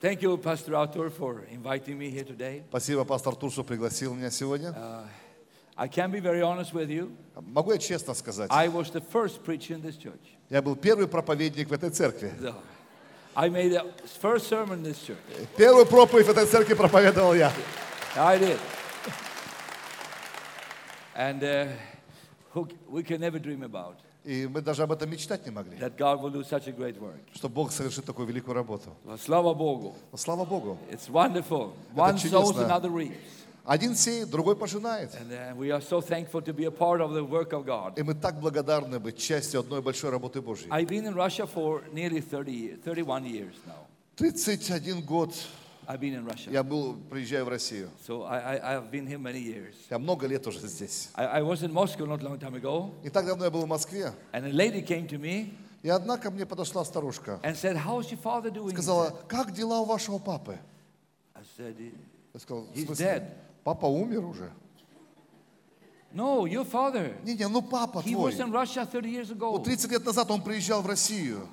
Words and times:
Thank 0.00 0.22
you, 0.22 0.36
Pastor 0.36 0.74
Arthur, 0.74 1.10
for 1.10 1.44
inviting 1.52 1.96
me 1.96 2.10
here 2.10 2.24
today. 2.24 2.64
Спасибо, 2.70 3.04
пастор 3.04 3.36
Тур, 3.36 3.52
что 3.52 3.62
пригласил 3.62 4.14
меня 4.14 4.30
сегодня. 4.30 4.74
I 5.76 5.88
can 5.88 6.10
be 6.10 6.20
very 6.20 6.42
honest 6.42 6.72
with 6.72 6.88
you. 6.90 7.12
Могу 7.36 7.72
я 7.72 7.78
честно 7.78 8.14
сказать, 8.14 8.50
I 8.50 8.68
was 8.68 8.90
the 8.90 9.00
first 9.00 9.44
preacher 9.44 9.74
in 9.74 9.82
this 9.82 9.96
church. 9.96 10.20
я 10.50 10.60
был 10.60 10.74
первый 10.76 11.06
проповедник 11.06 11.68
в 11.68 11.72
этой 11.72 11.90
церкви. 11.90 12.32
So, 12.40 12.54
I 13.34 13.48
made 13.48 13.70
the 13.70 13.84
first 14.20 14.48
sermon 14.48 14.80
in 14.80 14.82
this 14.82 14.98
church. 15.06 15.16
Первую 15.56 15.86
проповедь 15.86 16.26
в 16.26 16.30
этой 16.30 16.46
церкви 16.46 16.74
проповедовал 16.74 17.34
я. 17.34 17.52
I 18.16 18.38
did. 18.38 18.58
And 21.14 21.44
uh, 21.44 21.68
who, 22.52 22.68
we 22.88 23.02
can 23.02 23.20
never 23.20 23.38
dream 23.38 23.62
about 23.62 23.96
И 24.27 24.45
мы 24.45 24.61
даже 24.61 24.83
об 24.83 24.91
этом 24.91 25.09
мечтать 25.09 25.45
не 25.45 25.51
могли, 25.51 25.77
that 25.77 25.95
God 25.95 26.21
will 26.21 26.29
do 26.29 26.43
such 26.43 26.67
a 26.67 26.73
great 26.73 26.99
work. 26.99 27.21
что 27.33 27.47
Бог 27.47 27.71
совершит 27.71 28.03
такую 28.03 28.27
великую 28.27 28.55
работу. 28.55 28.89
Bogu. 29.05 29.95
Но 30.11 30.17
слава 30.17 30.43
Богу. 30.43 30.77
It's 30.91 31.09
wonderful. 31.09 31.73
One 31.95 32.17
sows, 32.17 32.23
чудесно. 32.23 32.65
another 32.65 32.89
reaps. 32.89 33.15
Один 33.63 33.95
сеет, 33.95 34.29
другой 34.29 34.57
пожинает. 34.57 35.13
And 35.15 35.31
uh, 35.31 35.55
we 35.55 35.71
are 35.71 35.79
so 35.79 36.01
thankful 36.01 36.41
to 36.41 36.53
be 36.53 36.65
a 36.65 36.71
part 36.71 36.99
of 36.99 37.13
the 37.13 37.23
work 37.23 37.53
of 37.53 37.65
God. 37.65 37.97
И 37.97 38.03
мы 38.03 38.15
так 38.15 38.37
благодарны 38.41 38.99
быть 38.99 39.17
частью 39.17 39.61
одной 39.61 39.81
большой 39.81 40.09
работы 40.09 40.41
Божьей. 40.41 40.69
I've 40.71 40.89
been 40.89 41.05
in 41.05 41.15
Russia 41.15 41.47
for 41.47 41.83
nearly 41.93 42.19
30 42.19 42.51
years, 42.51 42.79
31 42.83 43.23
years 43.23 43.55
now. 43.65 43.87
31 44.17 45.01
год 45.03 45.33
I've 45.87 46.01
been 46.01 46.13
in 46.15 46.25
Russia. 46.25 46.51
я 46.51 46.63
был, 46.63 46.95
приезжаю 47.09 47.45
в 47.45 47.49
Россию. 47.49 47.89
So 48.05 48.23
I, 48.25 48.57
I, 48.59 48.75
I've 48.77 48.91
been 48.91 49.07
here 49.07 49.17
many 49.17 49.39
years. 49.39 49.73
Я 49.89 49.97
много 49.99 50.27
лет 50.27 50.45
уже 50.45 50.59
здесь. 50.67 51.09
I, 51.15 51.39
I 51.39 51.41
was 51.41 51.63
in 51.63 51.71
Moscow 51.71 52.05
not 52.05 52.21
long 52.21 52.37
time 52.37 52.55
ago, 52.55 52.91
Не 53.03 53.09
так 53.09 53.25
давно 53.25 53.45
я 53.45 53.51
был 53.51 53.61
в 53.63 53.67
Москве. 53.67 54.11
and 54.33 54.45
a 54.45 54.51
lady 54.51 54.81
came 54.85 55.07
to 55.07 55.17
me 55.17 55.53
И 55.83 55.89
одна 55.89 56.17
ко 56.17 56.29
мне 56.31 56.45
подошла 56.45 56.83
старушка. 56.83 57.39
and 57.43 57.55
said, 57.55 57.77
How's 57.77 58.11
your 58.11 58.19
father 58.21 58.49
doing? 58.51 58.71
Сказала, 58.73 59.11
как 59.29 59.53
дела 59.53 59.79
у 59.79 59.85
вашего 59.85 60.17
папы? 60.17 60.57
I 61.33 61.43
said, 61.57 61.75
Я 62.33 62.39
сказал, 62.39 62.65
в 62.73 62.77
смысле? 62.77 63.05
dead. 63.05 63.29
Папа 63.63 63.85
умер 63.85 64.25
уже? 64.25 64.51
No, 66.13 66.45
your 66.45 66.65
father. 66.69 67.13
Не-не, 67.23 67.47
ну 67.47 67.61
папа 67.61 67.99
He 67.99 68.13
твой. 68.13 68.31
was 68.33 68.39
in 68.39 68.51
Russia 68.51 68.85
30 68.85 69.09
years 69.09 69.29
Ну, 69.29 69.35
ago. 69.55 69.63
30 69.63 69.91
лет 69.91 70.05
назад 70.05 70.29
он 70.31 70.41
приезжал 70.41 70.81
в 70.81 70.87
Россию. 70.87 71.47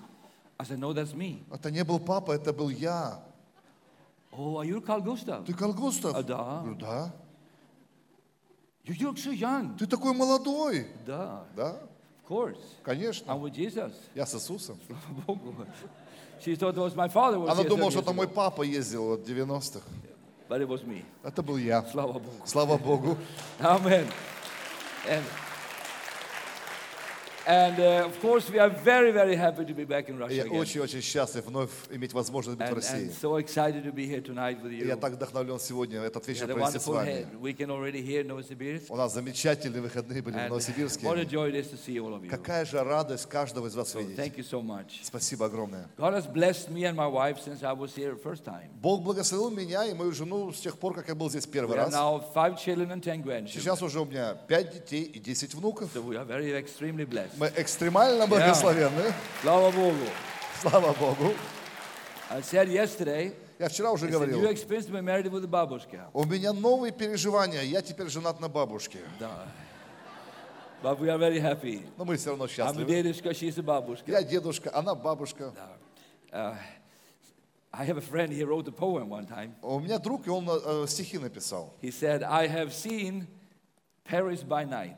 I 0.58 0.64
said, 0.64 0.78
No, 0.78 0.92
that's 0.92 1.12
me. 1.14 1.42
Это 1.52 1.70
не 1.70 1.84
был 1.84 1.98
папа, 2.00 2.32
это 2.32 2.52
был 2.52 2.68
я. 2.70 3.20
Oh, 4.36 4.58
are 4.58 4.64
you 4.64 4.80
Carl 4.80 5.00
Gustav? 5.02 5.44
Ты 5.46 5.54
Карл 5.54 5.72
Густав? 5.74 6.14
А, 6.16 6.22
да. 6.22 6.60
Говорю, 6.60 6.74
да. 6.76 7.12
You 8.84 8.94
look 9.00 9.16
so 9.16 9.32
young. 9.32 9.76
Ты 9.78 9.86
такой 9.86 10.12
молодой. 10.12 10.88
Да, 11.06 11.44
Да, 11.56 11.80
of 12.24 12.28
course. 12.28 12.58
конечно. 12.82 13.30
I'm 13.30 13.40
with 13.40 13.54
Jesus. 13.54 13.92
Я 14.14 14.26
с 14.26 14.34
Иисусом. 14.34 14.76
she 16.40 16.54
thought 16.56 16.74
it 16.74 16.80
was 16.80 16.94
my 16.94 17.08
father 17.08 17.38
was 17.38 17.48
Она 17.50 17.62
here 17.62 17.68
30 17.68 17.68
думала, 17.68 17.90
что 17.90 18.00
это 18.00 18.12
мой 18.12 18.28
папа 18.28 18.62
ездил 18.62 19.16
в 19.16 19.20
90-х. 19.22 19.80
but 20.48 20.60
it 20.60 20.68
was 20.68 20.84
me. 20.84 21.02
Это 21.22 21.42
был 21.42 21.56
я. 21.56 21.80
Slava 21.92 22.14
Bogu. 22.20 22.46
Слава 22.46 22.76
Богу. 22.76 23.16
Amen. 23.60 24.06
And, 27.46 27.78
uh, 27.78 28.06
of 28.06 28.18
course, 28.22 28.48
we 28.50 28.58
are 28.58 28.70
very, 28.70 29.12
very 29.12 29.36
happy 29.36 29.66
to 29.66 29.74
be 29.74 29.84
back 29.84 30.08
in 30.08 30.16
Russia 30.18 30.32
Я 30.34 30.44
again. 30.44 30.56
очень-очень 30.58 31.02
счастлив 31.02 31.44
вновь 31.44 31.68
иметь 31.90 32.14
возможность 32.14 32.56
быть 32.58 32.68
в 32.68 32.72
And, 32.72 32.74
России. 32.76 33.08
and 33.08 33.12
so 33.12 33.36
excited 33.36 33.84
to 33.84 33.92
be 33.92 34.06
here 34.08 34.22
tonight 34.22 34.62
with 34.62 34.72
И 34.72 34.78
you. 34.80 34.86
я 34.86 34.96
так 34.96 35.12
вдохновлен 35.12 35.60
сегодня 35.60 36.00
этот 36.00 36.24
We 36.26 36.28
вечер 36.32 36.46
had 36.46 36.50
a 36.52 36.54
провести 36.54 36.78
с 36.78 36.86
wonderful 36.86 36.94
вами. 36.94 37.08
head. 37.10 37.40
weekend 37.42 37.70
already 37.70 38.00
in 38.02 38.28
Novosibirsk. 38.28 38.86
У 38.88 38.96
нас 38.96 39.12
замечательные 39.12 39.82
выходные 39.82 40.22
были 40.22 40.34
в 40.34 40.38
And 40.38 40.42
what 40.42 40.46
a 40.46 40.48
Новосибирске. 40.48 41.06
joy 41.06 41.50
it 41.50 41.54
is 41.56 41.68
to 41.70 41.76
see 41.76 41.98
all 41.98 42.14
of 42.14 42.22
you. 42.24 42.30
Какая 42.30 42.64
же 42.64 42.82
радость 42.82 43.26
каждого 43.28 43.66
из 43.66 43.74
вас 43.74 43.94
So 43.94 44.00
видеть. 44.00 44.16
thank 44.18 44.36
you 44.38 44.42
so 44.44 44.62
much. 44.62 45.00
Спасибо 45.02 45.44
огромное. 45.44 45.86
God 45.98 46.14
has 46.14 46.26
blessed 46.26 46.70
me 46.70 46.84
and 46.84 46.94
my 46.96 47.06
wife 47.06 47.38
since 47.44 47.62
I 47.62 47.74
was 47.74 47.94
here 47.94 48.16
first 48.16 48.44
time. 48.46 48.70
Бог 48.80 49.02
благословил 49.02 49.50
меня 49.50 49.84
и 49.84 49.92
мою 49.92 50.12
жену 50.12 50.50
с 50.50 50.60
тех 50.60 50.78
пор, 50.78 50.94
как 50.94 51.08
я 51.08 51.14
был 51.14 51.28
здесь 51.28 51.44
We 51.44 51.50
первый 51.52 51.76
have 51.76 51.90
раз. 51.90 51.92
now 51.92 52.24
five 52.34 52.56
children 52.56 52.90
and 52.90 53.02
ten 53.02 53.22
grandchildren. 53.22 53.48
Сейчас 53.48 53.82
уже 53.82 54.00
у 54.00 54.06
меня 54.06 54.34
пять 54.48 54.72
детей 54.72 55.02
и 55.02 55.18
10 55.18 55.54
внуков. 55.54 55.90
So 55.94 56.00
we 56.02 56.16
are 56.16 56.24
very 56.24 56.52
extremely 56.58 57.04
blessed. 57.04 57.33
Мы 57.36 57.52
экстремально 57.56 58.26
благословенны. 58.26 59.12
Bogu. 59.42 60.08
Слава 60.60 60.92
Богу. 60.94 61.34
I 62.30 62.40
said 62.40 62.68
yesterday, 62.68 63.34
Я 63.58 63.68
вчера 63.68 63.92
уже 63.92 64.08
говорил, 64.08 64.38
у 64.38 66.24
меня 66.24 66.52
новые 66.52 66.92
переживания. 66.92 67.62
Я 67.62 67.82
теперь 67.82 68.08
женат 68.08 68.40
на 68.40 68.48
бабушке. 68.48 68.98
Да. 69.20 69.46
But 70.82 70.98
we 71.00 71.08
are 71.08 71.18
very 71.18 71.40
happy. 71.40 71.86
Но 71.96 72.04
мы 72.04 72.16
все 72.16 72.30
равно 72.30 72.44
I'm 72.44 72.48
счастливы. 72.48 72.84
dedushka, 72.90 73.32
she's 73.32 73.58
a 73.58 73.62
babushka. 73.62 74.04
Я 74.06 74.22
дедушка, 74.22 74.70
она 74.74 74.94
бабушка. 74.94 75.52
Uh, 76.30 76.54
I 77.72 77.84
have 77.86 77.96
a 77.96 78.02
friend, 78.02 78.30
he 78.32 78.44
wrote 78.44 78.68
a 78.68 78.72
poem 78.72 79.08
one 79.08 79.26
time. 79.26 79.54
У 79.62 79.80
меня 79.80 79.98
друг, 79.98 80.26
и 80.26 80.30
он 80.30 80.46
э, 80.48 80.86
стихи 80.86 81.18
написал. 81.18 81.72
He 81.80 81.90
said, 81.90 82.22
I 82.22 82.46
have 82.48 82.72
seen 82.72 83.26
Paris 84.04 84.42
by 84.42 84.64
night. 84.64 84.96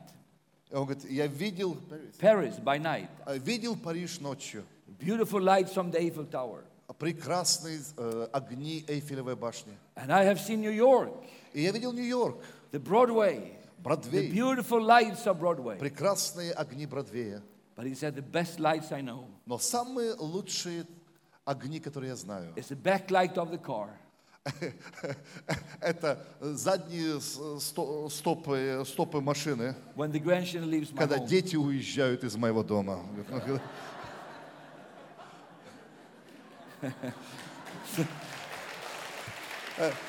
И 0.70 0.74
он 0.74 0.86
говорит, 0.86 1.04
я 1.10 1.26
видел, 1.26 1.76
Paris 2.18 2.58
by 2.62 2.80
night. 2.80 3.08
э, 3.26 3.38
видел 3.38 3.76
Париж 3.76 4.20
ночью. 4.20 4.64
Beautiful 4.98 5.40
lights 5.42 5.72
from 5.74 5.90
the 5.90 5.98
Eiffel 5.98 6.26
Tower. 6.30 6.64
Прекрасные 6.98 7.80
э, 7.96 8.28
огни 8.32 8.84
Эйфелевой 8.86 9.34
башни. 9.36 9.72
And 9.96 10.10
I 10.12 10.24
have 10.24 10.38
seen 10.38 10.60
New 10.60 10.70
York, 10.70 11.12
И 11.52 11.62
я 11.62 11.72
видел 11.72 11.92
Нью-Йорк, 11.92 12.38
the 12.70 12.78
Broadway, 12.78 13.56
the 13.78 13.82
Бродвей. 13.82 14.30
beautiful 14.30 14.80
lights 14.80 15.26
of 15.26 15.38
Broadway. 15.38 15.78
Прекрасные 15.78 16.52
огни 16.52 16.86
Бродвея. 16.86 17.42
But 17.74 17.86
he 17.86 17.94
said, 17.94 18.14
the 18.14 18.22
best 18.22 18.60
lights 18.60 18.92
I 18.92 19.00
know 19.02 19.26
Но 19.46 19.58
самые 19.58 20.14
лучшие 20.14 20.86
огни, 21.44 21.80
которые 21.80 22.10
я 22.10 22.16
знаю, 22.16 22.52
is 22.56 22.68
the 22.68 22.76
backlight 22.76 23.36
of 23.36 23.50
the 23.50 23.58
car. 23.58 23.88
это 25.81 26.25
задние 26.39 27.19
стопы, 28.09 28.83
стопы 28.85 29.21
машины, 29.21 29.75
когда 30.95 31.17
home. 31.17 31.27
дети 31.27 31.55
уезжают 31.55 32.23
из 32.23 32.35
моего 32.35 32.63
дома. 32.63 33.03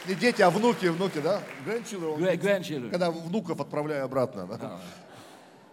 Не 0.06 0.14
дети, 0.14 0.40
а 0.40 0.50
внуки, 0.50 0.86
внуки, 0.86 1.20
да? 1.20 1.42
Grandchildren, 1.66 2.40
grandchildren. 2.40 2.90
Когда 2.90 3.10
внуков 3.10 3.60
отправляю 3.60 4.04
обратно. 4.04 4.46
да? 4.46 4.80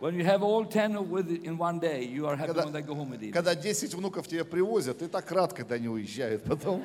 When 0.02 0.16
you 0.16 0.26
have 0.26 0.44
all 0.44 0.66
10 0.66 1.10
with 1.10 1.30
in 1.46 1.58
one 1.58 1.80
day, 1.80 2.04
you 2.04 2.28
are 2.28 2.36
happy 2.36 2.48
Когда, 2.48 2.66
when 2.66 2.74
they 2.74 2.82
go 2.82 2.94
home 2.94 3.12
with 3.12 3.22
it. 3.22 3.32
когда 3.32 3.56
10 3.56 3.94
внуков 3.96 4.28
тебе 4.28 4.44
привозят, 4.44 4.98
ты 5.00 5.08
так 5.08 5.32
рад, 5.32 5.54
когда 5.54 5.76
они 5.76 5.88
уезжают. 5.88 6.44
Потом, 6.44 6.84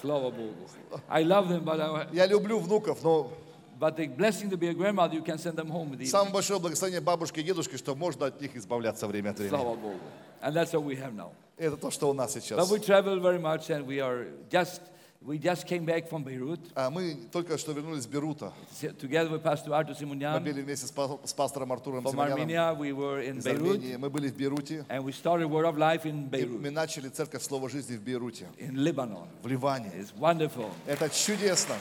Slava 0.00 0.30
Bogu. 0.30 0.54
I 1.08 1.22
love 1.22 1.48
them, 1.48 1.64
but, 1.64 1.80
I, 1.80 2.08
я 2.12 2.26
люблю 2.26 2.58
внуков, 2.58 3.02
но 3.02 3.30
but 3.78 3.96
the 3.96 4.06
blessing 4.08 4.50
to 4.50 4.56
be 4.58 4.68
a 4.68 4.74
grandmother, 4.74 5.14
you 5.14 5.22
can 5.22 5.38
send 5.38 5.56
them 5.56 5.68
home 5.70 5.90
with 5.90 6.00
it. 6.00 6.06
самое 6.08 6.32
большое 6.32 6.60
благословение 6.60 7.00
бабушки 7.00 7.40
и 7.40 7.42
дедушки, 7.42 7.76
что 7.76 7.94
можно 7.94 8.26
от 8.26 8.40
них 8.40 8.54
избавляться 8.56 9.06
время 9.06 9.30
от 9.30 9.38
времени. 9.38 9.56
Slava 9.56 9.76
Bogu. 9.76 9.98
And 10.42 10.54
that's 10.54 10.72
what 10.72 10.84
we 10.84 10.96
have 10.96 11.14
now. 11.14 11.30
Это 11.58 11.76
то, 11.76 11.90
что 11.90 12.08
у 12.08 12.14
нас 12.14 12.34
But 12.34 12.42
сейчас. 12.42 12.70
we 12.70 12.78
travel 12.78 13.20
very 13.20 13.38
much 13.38 13.68
and 13.70 13.86
we 13.86 14.00
are 14.00 14.28
just, 14.50 14.80
we 15.22 15.38
just 15.38 15.66
came 15.66 15.84
back 15.84 16.08
from 16.08 16.24
Beirut 16.24 16.60
А 16.74 16.88
мы 16.90 17.14
только 17.30 17.58
что 17.58 17.72
вернулись 17.72 18.04
из 18.04 18.06
Берута. 18.06 18.52
s- 18.72 18.90
together 18.98 19.30
with 19.30 19.42
Pastor 19.42 19.68
Artur 19.68 19.94
Мы 20.00 20.14
Simonyan. 20.16 20.42
были 20.42 20.62
вместе 20.62 20.86
с, 20.86 20.90
па- 20.90 21.18
с 21.24 21.32
пастором 21.34 21.72
Артуром 21.72 22.06
From 22.06 22.12
Симоняном 22.12 22.48
Armenia, 22.48 22.74
we 22.78 22.90
were 22.92 23.22
in 23.22 23.38
из 23.38 23.46
Beirut 23.46 23.56
Армении. 23.76 23.96
Мы 23.96 24.08
были 24.08 24.28
в 24.30 24.36
Бейруте. 24.36 24.84
and 24.88 25.02
we 25.04 25.12
started 25.12 25.48
Word 25.50 25.66
of 25.66 25.76
Life 25.76 26.04
in 26.04 26.26
И 26.26 26.42
Beirut, 26.42 26.58
мы 26.60 26.70
начали 26.70 27.08
церковь 27.08 27.42
Слова 27.42 27.68
Жизни 27.68 27.96
в 27.96 28.02
Бейруте, 28.02 28.46
in 28.58 28.72
Lebanon. 28.74 29.26
в 29.42 29.46
Ливане. 29.46 29.92
It's 29.94 30.12
wonderful. 30.18 30.70
Это 30.86 31.08
чудесно. 31.10 31.74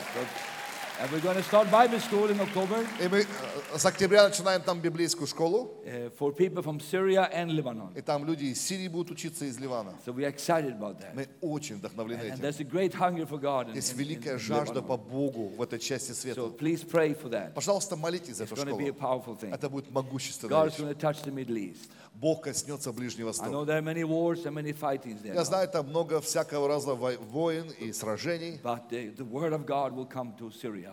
And 1.01 1.09
we're 1.13 1.21
going 1.21 1.37
to 1.37 1.43
start 1.43 1.71
Bible 1.71 1.97
school 2.01 2.29
in 2.29 2.41
October 2.41 2.85
И 2.99 3.07
мы 3.07 3.19
э, 3.21 3.77
с 3.77 3.85
октября 3.85 4.27
начинаем 4.27 4.61
там 4.61 4.81
библейскую 4.81 5.27
школу. 5.27 5.71
uh, 5.85 6.09
for 6.19 6.33
people 6.33 6.61
from 6.61 6.79
Syria 6.81 7.29
and 7.33 7.51
Lebanon. 7.51 7.95
И 7.95 8.01
там 8.01 8.25
люди 8.25 8.45
из 8.45 8.61
Сирии 8.61 8.89
будут 8.89 9.11
учиться, 9.11 9.45
из 9.45 9.57
Ливана. 9.59 9.93
So 10.05 10.11
we're 10.11 10.27
excited 10.27 10.73
about 10.77 10.99
that. 10.99 11.15
Мы 11.15 11.27
очень 11.39 11.77
вдохновлены 11.77 12.19
And 12.23 12.33
этим. 12.33 12.41
there's 12.41 12.59
a 12.59 12.65
great 12.65 12.93
hunger 12.93 13.25
for 13.25 13.37
God 13.39 13.69
in, 13.69 13.75
Есть 13.75 13.93
in- 13.93 13.97
великая 13.97 14.33
in 14.35 14.39
жажда 14.39 14.79
Lebanon. 14.81 14.87
по 14.87 14.97
Богу 14.97 15.53
в 15.57 15.61
этой 15.61 15.79
части 15.79 16.11
So 16.11 16.15
света. 16.15 16.41
please 16.57 16.83
pray 16.83 17.13
for 17.15 17.29
that. 17.29 17.53
Пожалуйста, 17.53 17.95
молитесь 17.95 18.35
за 18.35 18.43
It's 18.43 18.51
эту 18.51 18.55
going 18.61 18.67
to 18.67 18.77
be 18.77 18.89
a 18.89 18.93
школу. 18.93 18.99
powerful 18.99 19.37
thing. 19.39 19.53
Это 19.53 19.69
будет 19.69 19.89
могущественная 19.91 20.53
God 20.53 20.67
is 20.67 20.73
вещь. 20.77 20.79
going 20.83 20.93
to 20.93 20.99
touch 20.99 21.21
the 21.23 21.31
Middle 21.31 21.57
East. 21.57 21.89
Бог 22.19 22.41
коснется 22.41 22.91
Ближний 22.91 23.23
I 23.23 23.27
Восток. 23.27 23.47
know 23.47 23.63
there 23.65 23.77
are 23.77 23.81
many 23.81 24.03
wars 24.03 24.45
and 24.45 24.53
many 24.53 24.73
fightings 24.73 25.21
there. 25.21 25.33
Я 25.33 25.45
знаю, 25.45 25.69
там 25.69 25.87
много 25.87 26.19
всякого 26.19 26.67
разного 26.67 26.97
вой- 26.97 27.17
войн 27.17 27.71
и 27.79 27.93
сражений, 27.93 28.59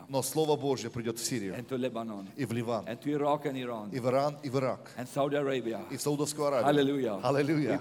но 0.09 0.23
Слово 0.23 0.57
Божье 0.57 0.89
придет 0.89 1.19
в 1.19 1.25
Сирию 1.25 1.55
и 2.37 2.45
в 2.45 2.53
Ливан, 2.53 2.85
и 3.93 3.99
в 3.99 4.07
Иран, 4.07 4.37
и 4.43 4.51
в 4.51 4.57
Ирак, 4.59 4.91
и 5.91 5.97
в 5.97 6.01
Саудовскую 6.01 6.47
Аравию. 6.47 6.69
Аллилуйя. 7.25 7.79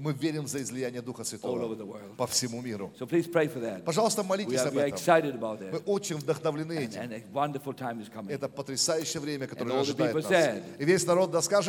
мы 0.00 0.12
верим 0.12 0.46
за 0.48 0.60
излияние 0.62 1.00
Духа 1.02 1.22
Святого 1.22 1.76
по 2.16 2.26
всему 2.26 2.60
миру. 2.60 2.90
Пожалуйста, 3.84 4.22
молитесь 4.24 4.60
об 4.60 4.76
этом. 4.76 4.98
Мы 5.72 5.78
очень 5.86 6.16
вдохновлены 6.16 6.72
этим. 6.72 7.02
Это 8.28 8.48
потрясающее 8.48 9.20
время, 9.20 9.46
которое 9.46 9.80
ожидает 9.80 10.14
нас. 10.14 10.24
И 10.78 10.84
весь 10.84 11.06
народ 11.06 11.30
да 11.30 11.40
скажет 11.40 11.67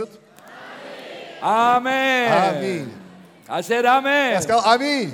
Amen. 1.41 2.31
Аминь. 2.31 2.91
I 3.47 3.61
said 3.61 3.85
Amen. 3.85 4.33
Я 4.33 4.41
сказал 4.41 4.63
Аминь. 4.65 5.11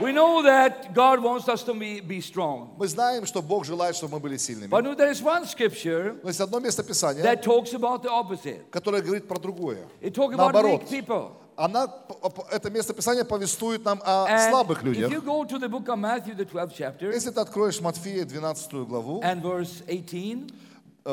We 0.00 0.12
know 0.12 0.40
that 0.42 0.94
God 0.94 1.20
wants 1.22 1.46
us 1.46 1.62
to 1.64 1.74
be, 1.74 2.00
be 2.00 2.22
strong. 2.22 2.70
Мы 2.78 2.88
знаем, 2.88 3.26
что 3.26 3.42
Бог 3.42 3.66
желает, 3.66 3.94
чтобы 3.96 4.14
мы 4.14 4.20
были 4.20 4.38
сильными. 4.38 4.70
But 4.70 4.96
there 4.96 5.10
is 5.10 5.20
one 5.22 5.44
scripture 5.44 6.16
Но 6.22 6.30
есть 6.30 6.40
одно 6.40 6.58
место 6.58 6.82
Писания, 6.82 7.22
that 7.22 7.42
talks 7.42 7.74
about 7.74 8.02
the 8.02 8.08
opposite. 8.08 8.70
которое 8.70 9.02
говорит 9.02 9.28
про 9.28 9.38
другое. 9.38 9.86
It 10.00 10.14
talks 10.14 10.34
about 10.34 10.52
Наоборот. 10.54 10.82
weak 10.84 10.88
people. 10.88 11.32
Она, 11.56 11.86
это 12.50 12.70
место 12.70 12.94
Писания 12.94 13.24
повествует 13.24 13.84
нам 13.84 14.00
о 14.02 14.24
And 14.26 14.50
слабых 14.50 14.78
if 14.78 14.84
людях. 14.84 15.10
you 15.10 15.20
go 15.20 15.44
to 15.44 15.58
the 15.58 15.68
book 15.68 15.86
of 15.90 15.98
Matthew, 15.98 16.34
the 16.34 16.46
12th 16.46 16.72
chapter, 16.78 17.12
Если 17.12 17.30
ты 17.30 17.38
откроешь 17.40 17.78
Матфея 17.82 18.24
12 18.24 18.72
главу, 18.88 19.20
and 19.22 19.42
verse 19.42 19.82
18, 19.86 20.46
э, 20.48 20.54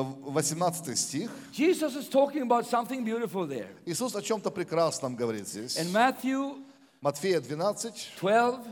18 0.04 0.96
стих, 0.96 1.30
Jesus 1.52 1.96
is 1.96 2.10
talking 2.10 2.42
about 2.42 2.66
something 2.66 3.04
beautiful 3.04 3.48
there. 3.48 3.70
Иисус 3.86 4.16
о 4.16 4.22
чем-то 4.22 4.52
прекрасном 4.52 5.16
говорит 5.16 5.48
здесь. 5.48 5.78
In 5.78 5.92
Matthew 5.92 6.56
Матфея 7.02 7.40
12, 7.40 8.18
12 8.18 8.68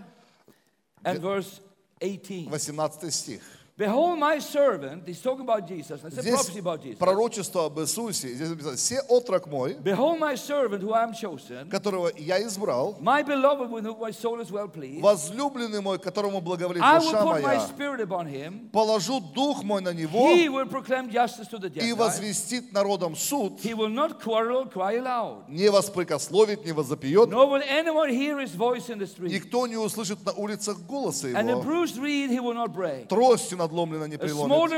and 1.03 1.19
verse 1.21 1.61
18. 2.01 2.49
18 2.49 3.11
стих. 3.11 3.41
Behold 3.77 4.19
my 4.19 4.39
servant, 4.39 5.03
he's 5.05 5.19
talking 5.21 5.41
about 5.41 5.67
Jesus. 5.67 6.01
It's 6.01 6.17
a 6.17 6.21
Здесь 6.21 6.33
prophecy 6.33 6.59
about 6.59 6.81
Jesus. 6.81 6.97
пророчество 6.97 7.65
об 7.65 7.77
Иисусе. 7.81 8.33
Здесь 8.33 8.47
написано, 8.49 8.77
«Се 8.77 9.01
отрок 9.09 9.47
мой, 9.47 9.73
Behold 9.83 10.17
my 10.17 10.35
servant 10.35 10.81
who 10.81 10.93
I 10.93 11.03
am 11.03 11.11
chosen, 11.11 11.67
которого 11.69 12.09
я 12.17 12.41
избрал, 12.41 12.95
my 13.01 13.21
beloved 13.21 13.69
with 13.69 13.83
whom 13.83 13.99
my 13.99 14.11
soul 14.11 14.39
is 14.39 14.49
well 14.49 14.69
pleased. 14.69 15.01
возлюбленный 15.01 15.81
мой, 15.81 15.99
которому 15.99 16.39
благоволит 16.39 16.81
I 16.81 16.99
will 16.99 17.11
душа 17.11 17.21
put 17.25 17.33
my 17.33 17.41
моя, 17.41 17.67
spirit 17.67 17.99
upon 17.99 18.27
him. 18.27 18.69
положу 18.71 19.19
дух 19.19 19.61
мой 19.65 19.81
на 19.81 19.91
него 19.93 20.29
He 20.33 20.47
will 20.47 20.67
proclaim 20.67 21.09
justice 21.11 21.49
to 21.49 21.59
the 21.59 21.67
и 21.67 21.91
Gentiles. 21.91 21.97
возвестит 21.97 22.71
народам 22.71 23.13
суд, 23.17 23.59
He 23.61 23.73
will 23.73 23.89
not 23.89 24.21
quarrel, 24.23 24.71
cry 24.71 24.99
aloud. 25.01 25.49
не 25.49 25.69
воспрекословит, 25.69 26.63
не 26.63 26.71
возопьет, 26.71 27.27
Nor 27.29 27.49
will 27.49 27.63
anyone 27.69 28.07
hear 28.09 28.39
his 28.39 28.55
voice 28.55 28.87
in 28.89 28.99
the 28.99 29.05
street. 29.05 29.31
никто 29.33 29.67
не 29.67 29.75
услышит 29.75 30.25
на 30.25 30.31
улицах 30.31 30.77
голоса 30.87 31.27
And 31.27 31.49
a 31.49 31.51
его, 31.51 31.61
bruised 31.61 31.97
reed 31.97 32.29
he 32.29 32.39
will 32.39 32.53
not 32.53 32.73
break. 32.73 33.09
тростью 33.09 33.57
надломленно 33.65 34.05
не 34.05 34.17
преломит, 34.17 34.71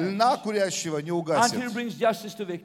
льна 0.00 0.36
курящего 0.36 0.98
не 0.98 1.10
угасит, 1.10 1.58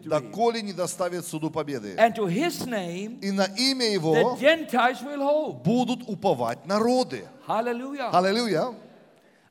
доколе 0.03 0.61
не 0.61 0.73
доставит 0.73 1.25
суду 1.25 1.49
победы. 1.49 1.93
И 1.93 3.31
на 3.31 3.45
имя 3.45 3.85
его 3.91 4.37
будут 5.63 6.03
уповать 6.07 6.65
народы. 6.65 7.27
Hallelujah. 7.47 8.11
Аллилуйя. 8.11 8.75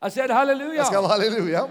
I 0.00 0.08
said 0.08 0.28
Я 0.28 0.36
hallelujah. 0.36 0.84
сказал 0.84 1.10
аллилуйя. 1.10 1.68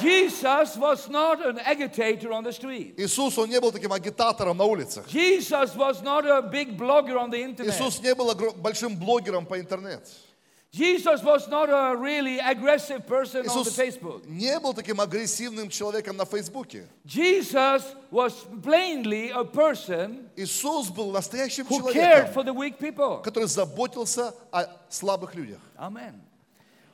Jesus 0.00 0.76
was 0.76 1.08
not 1.08 1.44
an 1.44 1.58
agitator 1.58 2.32
on 2.32 2.44
the 2.44 2.52
street. 2.52 2.94
Иисус, 2.96 3.36
Он 3.38 3.48
не 3.48 3.60
был 3.60 3.72
таким 3.72 3.92
агитатором 3.92 4.56
на 4.56 4.64
улицах. 4.64 5.06
Jesus 5.08 5.74
was 5.74 6.02
not 6.02 6.26
a 6.26 6.42
big 6.42 6.78
blogger 6.78 7.16
on 7.16 7.30
the 7.30 7.42
internet. 7.42 7.74
Иисус 7.74 8.00
не 8.00 8.14
был 8.14 8.34
большим 8.56 8.96
блогером 8.96 9.46
по 9.46 9.58
интернету. 9.58 10.10
Jesus 10.71 11.23
was 11.23 11.47
not 11.47 11.69
a 11.69 11.95
really 11.95 12.39
aggressive 12.39 13.07
person 13.07 13.47
on 13.47 13.63
the 13.63 13.69
Иисус 13.69 13.75
Facebook. 13.75 14.25
не 14.27 14.59
был 14.59 14.73
таким 14.73 14.99
агрессивным 14.99 15.69
человеком 15.69 16.17
на 16.17 16.25
Фейсбуке. 16.25 16.87
Jesus 17.05 17.83
was 18.11 18.33
plainly 18.61 19.29
a 19.31 19.43
person 19.45 20.29
Иисус 20.35 20.89
был 20.89 21.11
настоящим 21.11 21.65
who 21.67 21.81
cared 21.91 21.93
человеком, 22.27 22.33
for 22.33 22.43
the 22.43 22.53
weak 22.53 22.77
people. 22.79 23.21
который 23.23 23.47
заботился 23.47 24.35
о 24.51 24.65
слабых 24.89 25.35
людях. 25.35 25.59
Amen. 25.79 26.21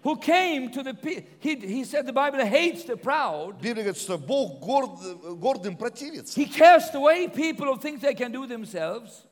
Who 0.04 0.18
came 0.18 0.69
to 0.71 0.83
the 0.83 0.94
pe- 0.94 1.24
he, 1.39 1.56
he 1.56 1.83
said 1.83 2.06
the 2.06 2.13
Bible 2.13 2.45
hates 2.45 2.83
the 2.83 2.95
proud. 2.95 3.60
Библия 3.60 3.86
говорит, 3.86 3.98
что 3.98 4.18
Бог 4.18 4.62
горд- 4.62 5.39
гордым 5.39 5.75
противится. 5.77 6.39
He 6.39 6.45
cast 6.45 6.94
away 6.94 7.27
people 7.27 7.65
who 7.65 7.77
think 7.80 8.01
they 8.01 8.13
can 8.13 8.31
do 8.31 8.45
themselves. 8.45 9.24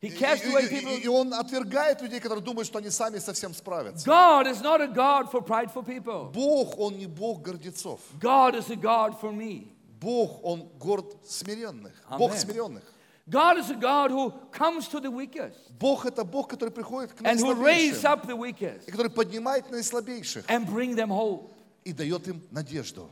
He 0.00 0.10
cast 0.10 0.44
away 0.44 0.68
people. 0.68 0.96
и 1.02 1.08
Он 1.08 1.34
отвергает 1.34 2.00
людей, 2.00 2.20
которые 2.20 2.44
думают, 2.44 2.66
что 2.68 2.78
они 2.78 2.88
сами 2.90 3.18
совсем 3.18 3.52
справятся. 3.52 4.06
God 4.08 4.46
is 4.46 4.60
not 4.62 4.80
a 4.80 4.86
God 4.86 5.30
for 5.30 5.40
prideful 5.40 5.82
people. 5.84 6.30
Бог, 6.32 6.78
Он 6.78 6.96
не 6.96 7.06
Бог 7.06 7.42
гордецов. 7.42 8.00
God 8.20 8.54
is 8.54 8.70
a 8.70 8.76
God 8.76 9.20
for 9.20 9.32
me. 9.32 9.72
Бог, 10.00 10.38
Он 10.44 10.68
горд 10.78 11.16
смиренных. 11.26 11.92
Бог 12.16 12.32
смиренных. 12.34 12.84
God 13.28 13.58
is 13.58 13.68
a 13.70 13.74
God 13.74 14.10
who 14.10 14.32
comes 14.52 14.88
to 14.88 15.00
the 15.00 15.10
weakest 15.10 15.58
Бог 15.78 16.06
это 16.06 16.24
Бог, 16.24 16.48
который 16.48 16.70
приходит 16.70 17.12
к 17.12 17.20
and 17.22 17.38
who 17.38 17.52
raises 17.54 18.02
наислабейшим. 18.02 18.12
up 18.12 18.26
the 18.26 18.36
weakest 18.36 18.88
И 18.88 18.90
который 18.90 19.10
поднимает 19.10 19.68
наислабейших 19.70 20.46
and 20.48 20.66
bring 20.66 20.94
them 20.94 21.10
hope. 21.10 21.50
и 21.84 21.92
дает 21.92 22.26
им 22.28 22.40
надежду. 22.50 23.10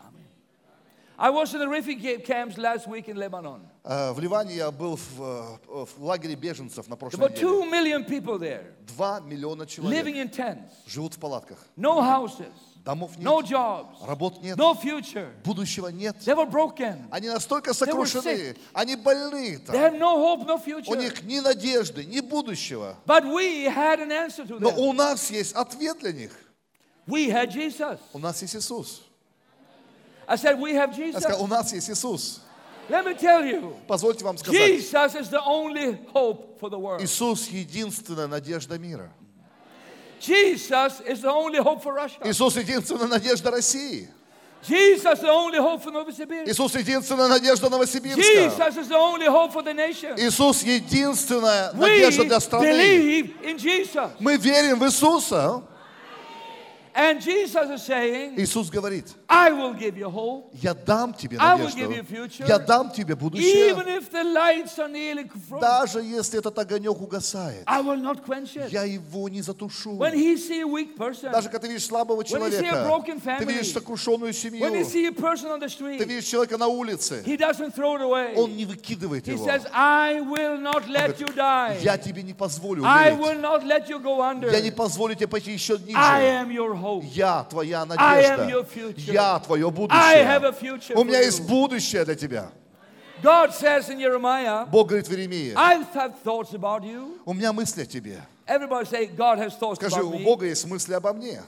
I 1.18 1.30
was 1.30 1.54
in 1.54 1.60
the 1.60 1.68
refugee 1.68 2.18
camps 2.18 2.58
last 2.58 2.86
week 2.86 3.08
in 3.08 3.16
Lebanon. 3.16 3.60
Э, 3.84 4.12
В 4.12 4.20
Ливане 4.20 4.54
я 4.56 4.70
был 4.70 4.96
в, 4.96 5.20
э, 5.20 5.86
в 5.96 6.04
лагере 6.04 6.34
беженцев 6.34 6.88
на 6.88 6.96
прошлой 6.96 7.30
неделе. 7.30 7.40
two 7.40 7.64
million 7.70 8.04
people 8.04 8.38
there 8.38 8.74
Два 8.86 9.20
миллиона 9.20 9.62
living 9.62 9.66
человек 9.66 10.06
in 10.16 10.30
tents, 10.30 10.68
живут 10.86 11.14
в 11.14 11.18
палатках. 11.18 11.58
no 11.76 12.00
houses, 12.02 12.52
Домов 12.84 13.16
no 13.18 13.40
нет, 13.40 13.50
jobs, 13.50 14.06
работ 14.06 14.42
нет, 14.42 14.58
no 14.58 14.74
future. 14.74 15.30
будущего 15.42 15.88
нет. 15.88 16.16
They 16.24 16.34
were 16.36 16.44
broken. 16.50 17.06
Они 17.10 17.28
настолько 17.28 17.72
сокрушены, 17.72 18.54
они 18.74 18.96
больны 18.96 19.56
They 19.56 19.64
там. 19.66 19.74
had 19.74 19.98
no 19.98 20.19
hope, 20.19 20.46
no 20.46 20.56
У 20.56 20.58
future. 20.58 20.96
них 20.98 21.22
ни 21.24 21.40
надежды, 21.40 22.04
ни 22.04 22.20
будущего. 22.20 22.94
But 23.06 23.24
we 23.24 23.64
had 23.64 24.00
an 24.00 24.12
answer 24.12 24.46
to 24.46 24.58
Но 24.60 24.69
them. 24.70 24.76
у 24.78 24.92
нас 24.92 25.30
есть 25.30 25.54
ответ 25.54 25.98
для 26.00 26.12
них. 26.12 26.32
We 27.06 27.30
had 27.30 27.50
Jesus. 27.52 27.98
У 28.12 28.19
нас 28.19 28.42
есть 28.42 28.54
Иисус. 28.54 29.02
I 30.28 30.37
said, 30.37 30.58
We 30.58 30.75
have 30.75 30.90
Я 30.96 31.06
Jesus. 31.06 31.23
сказал, 31.23 31.43
у 31.43 31.46
нас 31.46 31.73
есть 31.73 31.88
Иисус. 31.90 32.40
Let 32.88 33.05
me 33.05 33.14
tell 33.14 33.44
you, 33.44 33.76
Позвольте 33.88 34.25
вам 34.25 34.38
сказать, 34.38 34.61
Jesus 34.61 35.14
is 35.17 35.28
the 35.28 35.43
only 35.44 35.99
hope 36.12 36.58
for 36.61 36.70
the 36.70 36.78
world. 36.78 37.02
Иисус 37.02 37.49
единственная 37.49 38.28
надежда 38.28 38.78
мира. 38.78 39.11
Jesus 40.20 41.00
is 41.06 41.20
the 41.20 41.31
only 41.31 41.58
hope 41.58 41.82
for 41.82 41.93
Russia. 41.94 42.20
Иисус 42.25 42.56
единственная 42.56 43.08
надежда 43.08 43.50
России. 43.50 44.08
Jesus 44.62 45.20
the 45.20 45.28
only 45.31 45.58
hope 45.58 45.82
for 45.82 45.93
Novosibirsk. 45.93 46.49
Иисус 46.49 46.75
единственная 46.75 47.29
надежда 47.29 47.69
Новосибирска. 47.69 48.20
Jesus 48.20 48.76
is 48.76 48.88
the 48.88 48.96
only 48.96 49.26
hope 49.26 49.52
for 49.52 49.62
the 49.62 49.75
nation. 49.75 50.17
Иисус 50.17 50.62
единственная 50.62 51.72
We 51.75 51.79
надежда 51.81 52.25
для 52.25 52.40
страны. 52.40 52.64
believe 52.64 53.34
in 53.43 53.58
Jesus. 53.58 54.11
Мы 54.19 54.37
верим 54.37 54.79
в 54.79 54.84
Иисуса. 54.84 55.62
And 56.98 57.20
Jesus 57.20 57.69
is 57.69 57.82
saying, 57.82 58.37
Иисус 58.38 58.70
говорит, 58.70 59.04
I 59.28 59.50
will 59.52 59.75
give 59.75 59.98
you 59.98 60.08
hope, 60.08 60.48
я 60.54 60.72
дам 60.72 61.12
тебе 61.12 61.37
I 61.38 61.54
will 61.54 61.64
надежду. 61.69 61.78
give 61.78 61.93
you 61.93 62.02
future. 62.04 62.46
Я 62.48 62.58
дам 62.58 62.90
тебе 62.90 63.12
even 63.12 63.19
будущее. 63.19 63.98
if 63.98 64.10
the 64.10 64.25
lights 64.25 64.78
are 64.78 64.88
nearly. 64.88 65.28
Даже 65.60 66.00
если 66.00 66.38
этот 66.38 66.58
огонек 66.58 66.98
угасает, 66.98 67.64
I 67.66 67.82
will 67.82 68.00
not 68.00 68.25
quench 68.25 68.56
it. 68.56 68.70
я 68.72 68.84
его 68.84 69.28
не 69.28 69.43
затушу. 69.43 69.98
When 69.98 70.15
he 70.15 70.38
see 70.38 70.62
a 70.62 70.67
weak 70.67 70.96
person, 70.96 71.31
Даже 71.32 71.50
когда 71.50 71.67
ты 71.67 71.69
видишь 71.74 71.84
слабого 71.84 72.22
you 72.22 72.26
see 72.29 72.34
a 72.36 72.38
человека, 72.50 72.86
broken 72.88 73.20
ты 73.20 73.29
family, 73.29 73.44
видишь 73.53 73.72
сокрушенную 73.74 74.31
when 74.32 74.72
you 74.72 74.84
семью, 74.84 74.84
see 74.86 75.06
a 75.06 75.12
person 75.12 75.50
on 75.50 75.60
the 75.60 75.67
ты 75.69 75.74
street, 75.74 75.98
видишь 76.06 76.24
человека 76.24 76.56
на 76.56 76.67
улице, 76.69 77.22
he 77.26 77.36
doesn't 77.36 77.74
throw 77.74 77.96
it 77.96 78.00
away. 78.00 78.34
он 78.36 78.56
не 78.56 78.65
выкидывает 78.65 79.26
He 79.29 79.32
его. 79.32 79.44
says, 79.44 79.67
I 79.70 80.20
will 80.22 80.56
not 80.58 80.88
let 80.88 81.20
you 81.20 81.26
die. 81.34 81.76
Я 81.82 81.98
тебе 81.98 82.22
не 82.22 82.32
позволю 82.32 82.84
I 82.86 83.10
умереть. 83.12 83.20
will 83.20 83.41
not 83.43 83.65
let 83.67 83.86
you 83.91 83.98
go 84.00 84.22
under. 84.22 84.50
Я 84.50 84.62
не 84.62 84.70
позволю 84.70 85.15
тебе 85.15 85.29
пойти 85.29 85.53
еще 85.53 85.74
I 85.74 85.79
ниже. 85.84 85.96
am 85.98 86.50
your 86.50 86.74
hope. 86.74 86.85
Я 87.02 87.44
твоя 87.44 87.84
надежда. 87.84 88.64
Я 88.96 89.38
твое 89.38 89.70
будущее. 89.70 90.96
У 90.96 91.05
меня 91.05 91.20
есть 91.20 91.46
будущее 91.46 92.05
для 92.05 92.14
тебя. 92.14 92.50
God 93.22 93.55
says 93.55 93.88
in 93.88 93.98
Jeremiah, 93.98 94.66
Бог 94.66 94.88
говорит 94.88 95.08
в 95.08 95.10
Иеремии, 95.10 95.55
I 95.56 95.82
have 95.94 96.22
thoughts 96.22 96.52
about 96.52 96.84
you. 96.84 97.19
у 97.24 97.32
меня 97.32 97.52
мысли 97.52 97.82
о 97.82 97.86
тебе. 97.86 98.20
Everybody 98.46 98.84
say, 98.86 99.06
God 99.06 99.38
has 99.38 99.56
thoughts 99.56 99.76
Скажи, 99.76 99.96
about 99.96 100.14
у 100.14 100.19
me. 100.19 100.24
Бога 100.24 100.46
есть 100.46 100.66
мысли 100.66 100.93
обо 100.93 101.12
мне. 101.14 101.43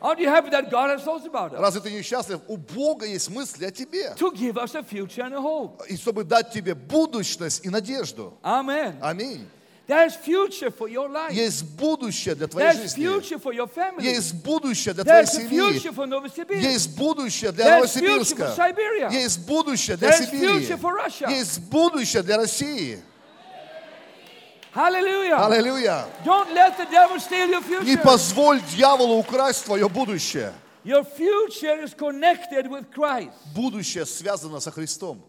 Aren't 0.00 0.20
you 0.20 0.28
happy 0.28 0.48
that 0.50 0.70
God 0.70 0.90
has 0.90 1.02
thoughts 1.02 1.26
about 1.26 1.54
us? 1.54 1.60
Разве 1.60 1.80
ты 1.80 1.90
не 1.90 2.02
счастлив? 2.02 2.40
У 2.46 2.56
Бога 2.56 3.04
есть 3.06 3.30
мысли 3.30 3.64
о 3.64 3.70
тебе. 3.70 4.14
To 4.16 4.30
give 4.30 4.56
us 4.56 4.74
a 4.74 4.82
future 4.82 5.24
and 5.24 5.34
a 5.34 5.40
hope. 5.40 5.82
И 5.88 5.96
чтобы 5.96 6.24
дать 6.24 6.52
тебе 6.52 6.74
будущность 6.74 7.64
и 7.64 7.70
надежду. 7.70 8.34
Amen. 8.42 8.96
Аминь. 9.00 9.48
Есть 9.88 11.64
будущее 11.64 12.34
для 12.34 12.46
твоей 12.46 12.72
жизни. 12.72 13.04
Есть 14.02 14.34
будущее 14.44 14.92
для 14.92 15.04
твоей 15.04 15.26
семьи. 15.26 16.60
Есть 16.60 16.94
будущее 16.94 17.52
для 17.52 17.76
Новосибирска. 17.76 18.54
Есть 19.10 19.46
будущее 19.46 19.96
для 19.96 20.12
Сибири. 20.12 20.68
Есть 21.34 21.60
будущее 21.70 22.22
для 22.22 22.36
России. 22.36 23.00
Аллилуйя. 24.74 26.04
Не 27.82 27.96
позволь 27.96 28.60
дьяволу 28.76 29.16
украсть 29.16 29.64
твое 29.64 29.88
будущее. 29.88 30.52
Your 30.84 31.02
future 31.04 31.82
is 31.82 31.94
connected 31.94 32.68
with 32.68 32.90
Christ. 32.94 33.32
Будущее 33.54 34.04
связано 34.04 34.60
со 34.60 34.70
Христом. 34.70 35.24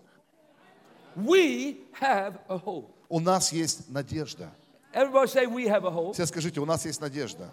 We 1.16 1.78
have 2.00 2.38
a 2.50 2.58
hope. 2.58 2.92
У 3.10 3.20
нас 3.20 3.52
есть 3.52 3.90
надежда. 3.90 4.50
A. 4.94 6.14
Все 6.14 6.26
скажите, 6.26 6.60
у 6.60 6.66
нас 6.66 6.86
есть 6.86 7.02
надежда. 7.02 7.50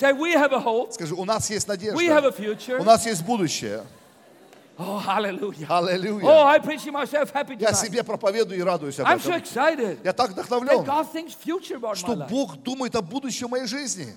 A. 0.00 0.92
Скажи, 0.92 1.14
у 1.14 1.24
нас 1.24 1.50
есть 1.50 1.68
a 1.68 1.72
надежда. 1.72 2.78
У 2.78 2.84
нас 2.84 3.06
есть 3.06 3.24
будущее. 3.24 3.84
Oh, 4.78 4.98
hallelujah. 4.98 5.66
Аллилуйя. 5.70 6.24
Oh, 6.26 6.44
I 6.44 6.58
preach 6.58 6.84
myself 6.92 7.32
happy 7.32 7.56
Я 7.58 7.72
себе 7.72 8.04
проповедую 8.04 8.58
и 8.58 8.62
радуюсь 8.62 8.98
об 9.00 9.06
I'm 9.06 9.18
so 9.18 9.32
этом. 9.32 9.40
excited 9.42 9.98
Я 10.04 10.12
так 10.12 10.32
that 10.32 10.44
вдохновлен, 10.44 10.84
God 10.84 11.10
thinks 11.10 11.32
future 11.32 11.76
about 11.76 11.94
my 11.94 11.94
что 11.94 12.12
life. 12.12 12.28
Бог 12.28 12.56
думает 12.58 12.94
о 12.94 13.00
будущем 13.00 13.48
моей 13.48 13.66
жизни. 13.66 14.14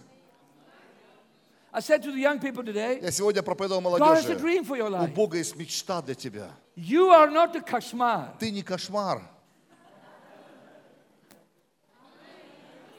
I 1.71 1.79
said 1.79 2.03
to 2.03 2.11
the 2.11 2.19
young 2.19 2.39
people 2.39 2.63
today, 2.65 2.99
Я 3.01 3.11
сегодня 3.11 3.41
проповедовал 3.41 3.81
God 3.97 4.01
has 4.01 4.25
a 4.25 4.33
молодежи. 4.33 4.39
dream 4.39 4.65
for 4.65 4.75
your 4.75 4.89
У 4.89 4.91
life. 4.91 5.13
Бога 5.13 5.37
есть 5.37 5.55
мечта 5.55 6.01
для 6.01 6.15
тебя. 6.15 6.49
You 6.75 7.09
are 7.09 7.29
not 7.31 7.53
kashmar. 7.65 8.37
Ты 8.37 8.51
не 8.51 8.61
кошмар. 8.61 9.21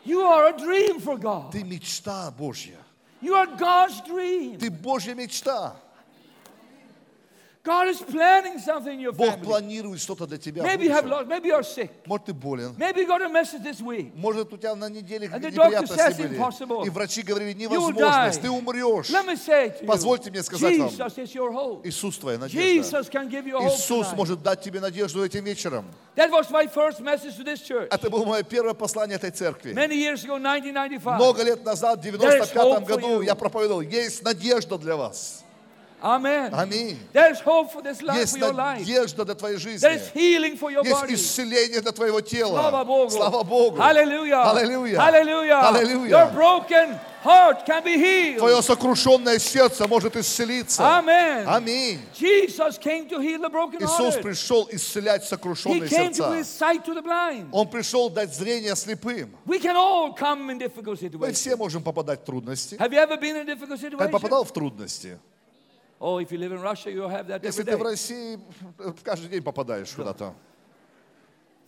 You 0.03 0.21
are 0.21 0.53
a 0.53 0.57
dream 0.57 0.99
for 0.99 1.17
God. 1.17 1.51
Ты 1.51 1.63
мечта 1.63 2.31
Божья. 2.31 2.77
You 3.21 3.33
are 3.33 3.47
God's 3.57 4.01
dream. 4.01 4.57
Ты 4.59 4.69
Божья 4.69 5.15
мечта. 5.15 5.75
God 7.62 7.88
is 7.88 8.00
planning 8.00 8.58
something 8.58 8.94
in 8.94 9.00
your 9.00 9.12
Бог 9.12 9.34
family. 9.34 9.44
планирует 9.44 10.00
что-то 10.00 10.26
для 10.26 10.38
тебя. 10.38 10.62
Maybe 10.62 10.84
you 10.84 10.90
have 10.92 11.04
lost, 11.04 11.28
maybe 11.28 11.48
you're 11.48 11.62
sick. 11.62 11.90
Может, 12.06 12.26
ты 12.26 12.32
болен. 12.32 12.74
Maybe 12.78 13.00
you 13.02 13.06
got 13.06 13.20
a 13.20 13.28
message 13.28 13.62
this 13.62 13.82
week. 13.82 14.12
Может, 14.14 14.50
у 14.50 14.56
тебя 14.56 14.74
на 14.74 14.88
неделе 14.88 15.28
And 15.28 15.44
неприятности 15.44 16.22
были. 16.22 16.38
impossible. 16.38 16.86
И 16.86 16.88
врачи 16.88 17.20
говорили, 17.20 17.52
die. 17.52 18.40
ты 18.40 18.48
умрешь. 18.50 19.10
Let 19.10 19.26
me 19.26 19.36
say 19.36 19.68
to 19.78 19.82
you, 19.82 19.86
Позвольте 19.86 20.30
мне 20.30 20.42
сказать 20.42 20.78
вам. 20.78 20.88
Jesus 20.88 21.18
is 21.18 21.34
your 21.34 21.52
hope. 21.52 21.86
Иисус 21.86 22.16
твоя 22.16 22.38
надежда. 22.38 22.60
Jesus 22.62 23.10
can 23.10 23.28
give 23.28 23.46
you 23.46 23.58
hope 23.58 23.76
Иисус 23.76 24.06
tonight. 24.06 24.16
может 24.16 24.42
дать 24.42 24.62
тебе 24.62 24.80
надежду 24.80 25.22
этим 25.22 25.44
вечером. 25.44 25.84
That 26.16 26.30
was 26.30 26.50
my 26.50 26.66
first 26.66 27.00
message 27.02 27.36
to 27.36 27.44
this 27.44 27.60
church. 27.60 27.88
Это 27.90 28.08
было 28.08 28.24
мое 28.24 28.42
первое 28.42 28.72
послание 28.72 29.16
этой 29.18 29.32
церкви. 29.32 29.74
Many 29.74 29.96
years 29.96 30.24
ago, 30.24 30.36
1995. 30.38 31.18
Много 31.18 31.42
лет 31.42 31.62
назад, 31.62 32.00
в 32.02 32.06
There 32.06 32.40
is 32.40 32.50
95 32.50 32.56
hope 32.56 32.86
for 32.86 32.88
году, 32.88 33.20
you. 33.20 33.24
я 33.26 33.34
проповедовал, 33.34 33.82
есть 33.82 34.22
надежда 34.22 34.78
для 34.78 34.96
вас. 34.96 35.44
Amen. 36.02 36.50
Аминь. 36.52 36.96
There's 37.12 37.40
hope 37.40 37.72
for 37.72 37.82
this 37.82 38.00
life, 38.02 38.18
Есть 38.18 38.34
for 38.36 38.38
your 38.38 38.52
life. 38.52 38.80
надежда 38.80 39.24
для 39.24 39.34
твоей 39.34 39.56
жизни. 39.58 39.86
There 39.86 39.96
is 39.96 40.10
healing 40.14 40.56
for 40.58 40.70
your 40.70 40.82
Есть 40.84 41.02
body. 41.02 41.14
исцеление 41.14 41.80
для 41.80 41.92
твоего 41.92 42.20
тела. 42.20 42.58
Слава 42.58 42.84
Богу. 42.84 43.10
Слава 43.10 43.42
Богу. 43.44 43.76
Hallelujah. 43.76 44.44
Hallelujah. 44.44 44.98
Hallelujah. 45.00 45.60
Hallelujah. 45.60 46.08
Your 46.10 46.26
broken 46.32 46.98
heart 47.22 47.66
can 47.66 47.84
be 47.84 47.98
healed. 47.98 48.38
Твое 48.38 48.62
сокрушенное 48.62 49.38
сердце 49.38 49.86
может 49.86 50.16
исцелиться. 50.16 50.82
Amen. 50.82 51.46
Аминь. 51.46 52.00
Jesus 52.14 52.78
came 52.78 53.06
to 53.08 53.20
heal 53.20 53.40
the 53.42 53.50
broken 53.50 53.78
Иисус 53.82 54.16
пришел 54.22 54.66
исцелять 54.70 55.22
He 55.24 55.28
сокрушенные 55.28 55.88
came 55.88 56.12
to 56.12 56.22
give 56.30 56.44
сердца. 56.46 56.58
sight 56.58 56.84
to 56.86 56.94
the 56.94 57.02
blind. 57.02 57.48
Он 57.52 57.68
пришел 57.68 58.08
дать 58.08 58.34
зрение 58.34 58.74
слепым. 58.74 59.30
We 59.46 59.58
can 59.58 59.76
all 59.76 60.14
come 60.14 60.48
in 60.50 60.58
difficult 60.58 60.98
Мы 61.02 61.08
situations. 61.08 61.32
все 61.34 61.56
можем 61.56 61.82
попадать 61.82 62.20
в 62.22 62.24
трудности. 62.24 62.76
Have 62.76 62.90
you 62.92 62.98
ever 62.98 63.18
been 63.18 63.36
in 63.36 63.46
difficult 63.46 63.78
Ты 63.80 63.88
situation? 63.90 64.10
попадал 64.10 64.44
в 64.44 64.52
трудности? 64.52 65.18
Oh, 66.00 66.18
if 66.18 66.32
you 66.32 66.38
live 66.38 66.52
in 66.52 66.62
Russia, 66.62 66.90
you'll 66.90 67.10
have 67.10 67.26
that 67.28 67.44
Если 67.44 67.62
every 67.62 67.72
ты 67.72 67.76
в 67.76 67.80
day. 67.80 67.84
России, 67.90 68.40
э, 68.78 68.92
каждый 69.04 69.28
день 69.28 69.42
попадаешь 69.42 69.92
куда-то. 69.92 70.34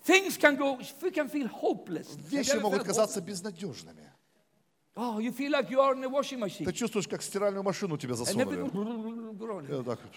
Things 0.05 0.37
can 0.39 0.57
go, 0.57 0.79
we 1.03 1.11
can 1.13 1.29
feel 1.29 1.47
hopeless. 1.49 2.09
Have 2.17 2.33
you 2.33 2.39
Вещи 2.39 2.51
ever 2.57 2.63
могут 2.63 2.79
felt 2.83 2.87
казаться 2.87 3.21
безнадежными. 3.21 4.01
hopeless? 4.01 4.09
Oh, 4.97 5.19
you 5.21 5.33
feel 5.33 5.51
like 5.53 5.71
you 5.71 5.81
are 5.81 5.95
in 5.95 6.03
a 6.05 6.09
washing 6.09 6.39
machine. 6.41 6.65
Ты 6.67 6.73
чувствуешь, 6.73 7.07
как 7.09 7.23
стиральную 7.23 7.63
машину 7.63 7.97
And 7.97 8.15
засунули. 8.17 8.59
everything 8.65 9.39
go 9.39 9.59
on. 9.59 9.69
И 9.71 9.73
вот 9.75 9.85
так 9.87 10.01
вот. 10.03 10.13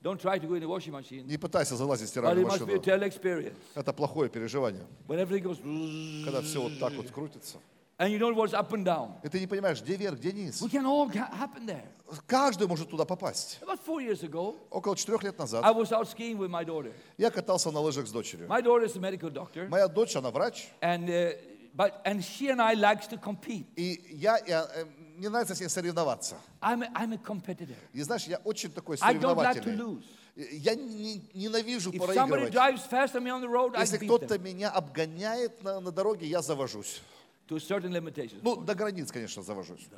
Don't 0.00 0.20
try 0.20 0.38
to 0.38 0.46
go 0.46 0.54
in 0.54 0.62
a 0.62 0.68
washing 0.68 0.92
machine. 0.92 1.24
Не 1.26 1.36
пытайся 1.36 1.74
залазить 1.76 2.08
в 2.08 2.16
But 2.16 2.20
стиральную 2.22 2.46
it 2.46 2.48
must 2.48 2.58
be 2.66 2.72
a 2.72 2.76
машину. 2.76 2.82
terrible 2.82 3.06
experience. 3.08 3.56
Это 3.74 3.92
плохое 3.92 4.30
переживание. 4.30 4.86
When 5.08 5.18
everything 5.18 5.42
goes 5.42 6.24
Когда 6.24 6.40
все 6.42 6.60
вот 6.62 6.78
так 6.78 6.92
вот 6.94 7.10
крутится. 7.10 7.58
And 7.98 8.12
you 8.12 8.18
know 8.18 8.32
what's 8.32 8.54
up 8.54 8.72
and 8.72 8.84
down. 8.84 9.10
И 9.22 9.28
ты 9.28 9.40
не 9.40 9.46
понимаешь, 9.46 9.82
где 9.82 9.96
вверх, 9.96 10.18
где 10.18 10.32
низ. 10.32 10.62
We 10.62 10.70
can 10.70 10.84
all 10.86 11.08
happen 11.10 11.66
there. 11.66 11.84
Каждый 12.26 12.66
может 12.66 12.88
туда 12.88 13.04
попасть. 13.04 13.58
About 13.60 13.80
four 13.84 14.00
years 14.00 14.22
ago, 14.22 14.56
Около 14.70 14.96
четырех 14.96 15.22
лет 15.22 15.34
I 15.38 15.42
назад 15.42 15.64
was 15.76 15.92
out 15.92 16.08
skiing 16.08 16.38
with 16.38 16.48
my 16.50 16.64
daughter. 16.64 16.92
я 17.16 17.30
катался 17.30 17.70
на 17.70 17.80
лыжах 17.80 18.06
с 18.06 18.10
дочерью. 18.10 18.48
My 18.48 18.62
daughter 18.62 18.84
is 18.84 18.96
a 18.96 19.00
medical 19.00 19.30
doctor, 19.30 19.68
Моя 19.68 19.88
дочь, 19.88 20.14
она 20.16 20.30
врач. 20.30 20.68
and 20.80 21.08
uh, 21.08 21.32
but 21.74 22.00
and 22.04 22.22
she 22.22 22.48
and 22.50 22.62
I 22.62 22.74
likes 22.74 23.06
to 23.08 23.18
compete. 23.20 23.66
И 23.76 24.00
я, 24.10 24.38
я, 24.46 24.68
э, 24.74 24.84
мне 25.16 25.28
нравится 25.28 25.54
с 25.54 25.60
ней 25.60 25.68
соревноваться. 25.68 26.36
I'm 26.62 26.82
a, 26.82 26.88
I'm 26.94 27.12
a 27.12 27.18
competitor. 27.18 27.76
И 27.92 28.00
знаешь, 28.02 28.24
я 28.24 28.38
очень 28.44 28.70
такой 28.70 28.96
I 29.00 29.14
don't 29.14 29.34
like 29.36 29.54
to 29.54 29.62
соревновательный. 29.64 29.76
lose. 29.76 30.04
Я 30.52 30.76
не- 30.76 31.20
ненавижу 31.34 31.90
If 31.90 31.98
проигрывать. 31.98 32.54
road, 32.54 33.74
I 33.76 33.80
Если 33.80 33.98
кто-то 33.98 34.38
меня 34.38 34.70
обгоняет 34.70 35.64
на, 35.64 35.80
на 35.80 35.90
дороге, 35.90 36.28
я 36.28 36.42
завожусь. 36.42 37.02
To 37.48 37.58
certain 37.58 37.90
limitations. 37.92 38.40
Ну, 38.42 38.56
до 38.56 38.74
границ, 38.74 39.10
конечно, 39.10 39.42
завожусь. 39.42 39.88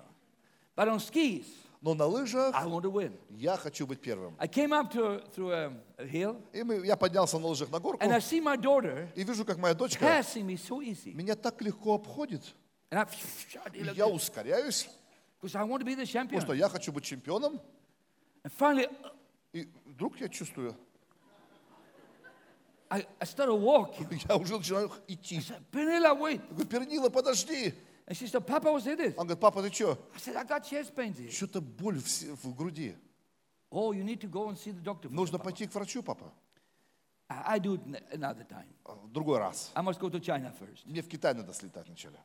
But 0.76 0.88
on 0.88 0.98
skis, 0.98 1.44
Но 1.82 1.94
на 1.94 2.04
лыжах 2.06 2.54
I 2.54 2.66
want 2.66 2.82
to 2.82 2.90
win. 2.92 3.12
я 3.30 3.56
хочу 3.56 3.86
быть 3.86 4.00
первым. 4.00 4.34
I 4.38 4.46
came 4.46 4.72
up 4.72 4.90
to 4.92 5.22
through 5.34 5.50
a, 5.50 5.72
a 5.98 6.04
hill, 6.06 6.40
И 6.52 6.62
мы, 6.62 6.84
я 6.86 6.96
поднялся 6.96 7.38
на 7.38 7.46
лыжах 7.46 7.70
на 7.70 7.78
горку 7.80 8.02
and 8.04 8.12
I 8.12 8.20
see 8.20 8.40
my 8.42 8.56
daughter 8.56 9.08
и 9.14 9.24
вижу, 9.24 9.44
как 9.44 9.58
моя 9.58 9.74
дочка 9.74 10.04
passing 10.04 10.44
me 10.46 10.56
so 10.56 10.80
easy, 10.84 11.14
меня 11.14 11.34
так 11.36 11.60
легко 11.62 11.94
обходит. 11.94 12.42
and 12.90 12.98
I 12.98 13.06
И 13.74 13.96
я 13.96 14.06
ускоряюсь, 14.06 14.88
I 15.42 15.64
want 15.64 15.80
to 15.80 15.84
be 15.86 15.94
the 15.94 16.04
потому 16.06 16.28
champion. 16.28 16.40
что 16.42 16.52
я 16.52 16.68
хочу 16.68 16.92
быть 16.92 17.04
чемпионом. 17.04 17.60
And 18.44 18.52
finally, 18.58 18.88
И 19.52 19.68
вдруг 19.86 20.20
я 20.20 20.28
чувствую, 20.28 20.76
I, 22.90 23.06
I 23.20 23.24
started 23.24 23.54
walking. 23.60 24.08
я 24.28 24.36
уже 24.36 24.56
начинаю 24.58 24.90
I 25.08 25.14
идти. 25.14 25.36
said, 25.38 25.62
Penela, 25.70 26.12
wait. 26.18 26.40
Я 26.48 26.54
говорю, 26.54 26.66
Пернила, 26.68 27.08
подожди. 27.08 27.72
And 28.06 28.16
she 28.16 28.26
said, 28.26 28.44
Papa, 28.44 28.68
what's 28.72 28.84
this? 28.84 29.14
Он 29.16 29.26
говорит, 29.26 29.38
папа, 29.40 29.62
ты 29.62 29.72
что? 29.72 29.96
I 30.14 30.18
said, 30.18 30.36
I 30.36 30.44
got 30.44 30.64
chest 30.64 30.94
pains 30.96 31.16
here. 31.18 31.30
Что-то 31.30 31.60
боль 31.60 32.00
в, 32.00 32.08
се- 32.08 32.34
в 32.34 32.54
груди. 32.56 32.96
Oh, 33.70 33.92
you 33.92 34.02
need 34.02 34.20
to 34.20 34.26
go 34.28 34.48
and 34.48 34.58
see 34.58 34.72
the 34.72 34.82
doctor. 34.82 35.08
for 35.08 35.14
Нужно 35.14 35.36
that, 35.36 35.42
Papa." 35.42 35.50
пойти 35.50 35.66
к 35.68 35.74
врачу, 35.74 36.02
папа. 36.02 36.32
I, 37.28 37.54
I 37.54 37.58
do 37.60 37.74
it 37.74 37.82
n- 37.86 38.02
another 38.12 38.44
time. 38.48 38.66
А, 38.84 38.94
В 38.94 39.12
другой 39.12 39.38
раз. 39.38 39.70
I 39.76 39.82
must 39.84 40.00
go 40.00 40.08
to 40.10 40.18
China 40.18 40.52
first. 40.58 40.84
Мне 40.86 41.02
в 41.02 41.08
Китай 41.08 41.32
надо 41.34 41.52
слетать 41.52 41.86
вначале. 41.86 42.18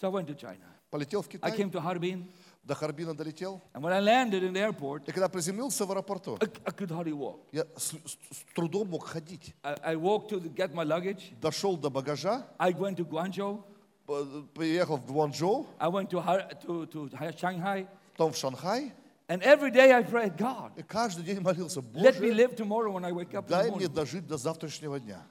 So 0.00 0.08
I 0.08 0.10
went 0.10 0.26
to 0.28 0.34
China. 0.34 0.64
Полетел 0.90 1.20
в 1.20 1.26
I 1.26 1.32
Китай, 1.32 1.50
came 1.58 1.70
to 1.70 1.82
Harbin, 1.84 2.24
до 2.67 2.75
Харбина 2.75 3.13
долетел. 3.13 3.61
and 3.73 3.81
when 3.83 3.91
I 3.91 3.99
landed 3.99 4.41
in 4.43 4.53
the 4.53 4.61
airport, 4.61 5.07
И 5.07 5.11
когда 5.11 5.27
приземлился 5.29 5.85
в 5.85 5.91
аэропорту, 5.91 6.37
I, 6.41 6.47
I 6.65 6.71
could 6.71 6.89
hardly 6.89 7.11
walk. 7.13 7.39
я 7.51 7.65
с, 7.75 7.91
с- 7.91 8.17
с 8.31 8.43
трудом 8.55 8.89
мог 8.89 9.05
ходить. 9.05 9.53
I, 9.63 9.93
I 9.93 9.95
walked 9.95 10.29
to 10.29 10.39
the, 10.39 10.49
get 10.53 10.73
my 10.73 10.85
luggage. 10.85 11.33
Дошел 11.41 11.75
до 11.77 11.89
багажа, 11.89 12.45
I 12.57 12.71
went 12.73 12.95
to 12.97 13.05
Guangzhou. 13.05 13.63
по- 14.05 14.25
приехал 14.53 14.97
в 14.97 15.05
Гуанчжоу, 15.05 15.65
I 15.79 15.89
went 15.89 16.09
to, 16.09 16.19
Har- 16.21 16.49
to, 16.65 16.85
to 16.87 17.09
Shanghai. 17.37 17.87
потом 18.13 18.31
в 18.33 18.37
Шанхай. 18.37 18.91
And 19.29 19.41
every 19.41 19.71
day 19.71 19.91
I 19.93 20.03
prayed, 20.03 20.37
God, 20.37 20.71
И 20.77 20.83
каждый 20.83 21.23
день 21.23 21.39
молился, 21.39 21.79
let 21.79 22.19
me 22.19 22.29
Боже, 22.29 22.33
live 22.33 22.55
tomorrow 22.57 22.91
when 22.91 23.05
I 23.05 23.11
wake 23.13 23.33
up 23.33 23.45
in 23.45 23.47
the 23.47 23.49
дай 23.49 23.71
мне 23.71 23.85
morning. 23.87 23.93
дожить 23.93 24.27
до 24.27 24.37
завтрашнего 24.37 24.99
дня. 24.99 25.21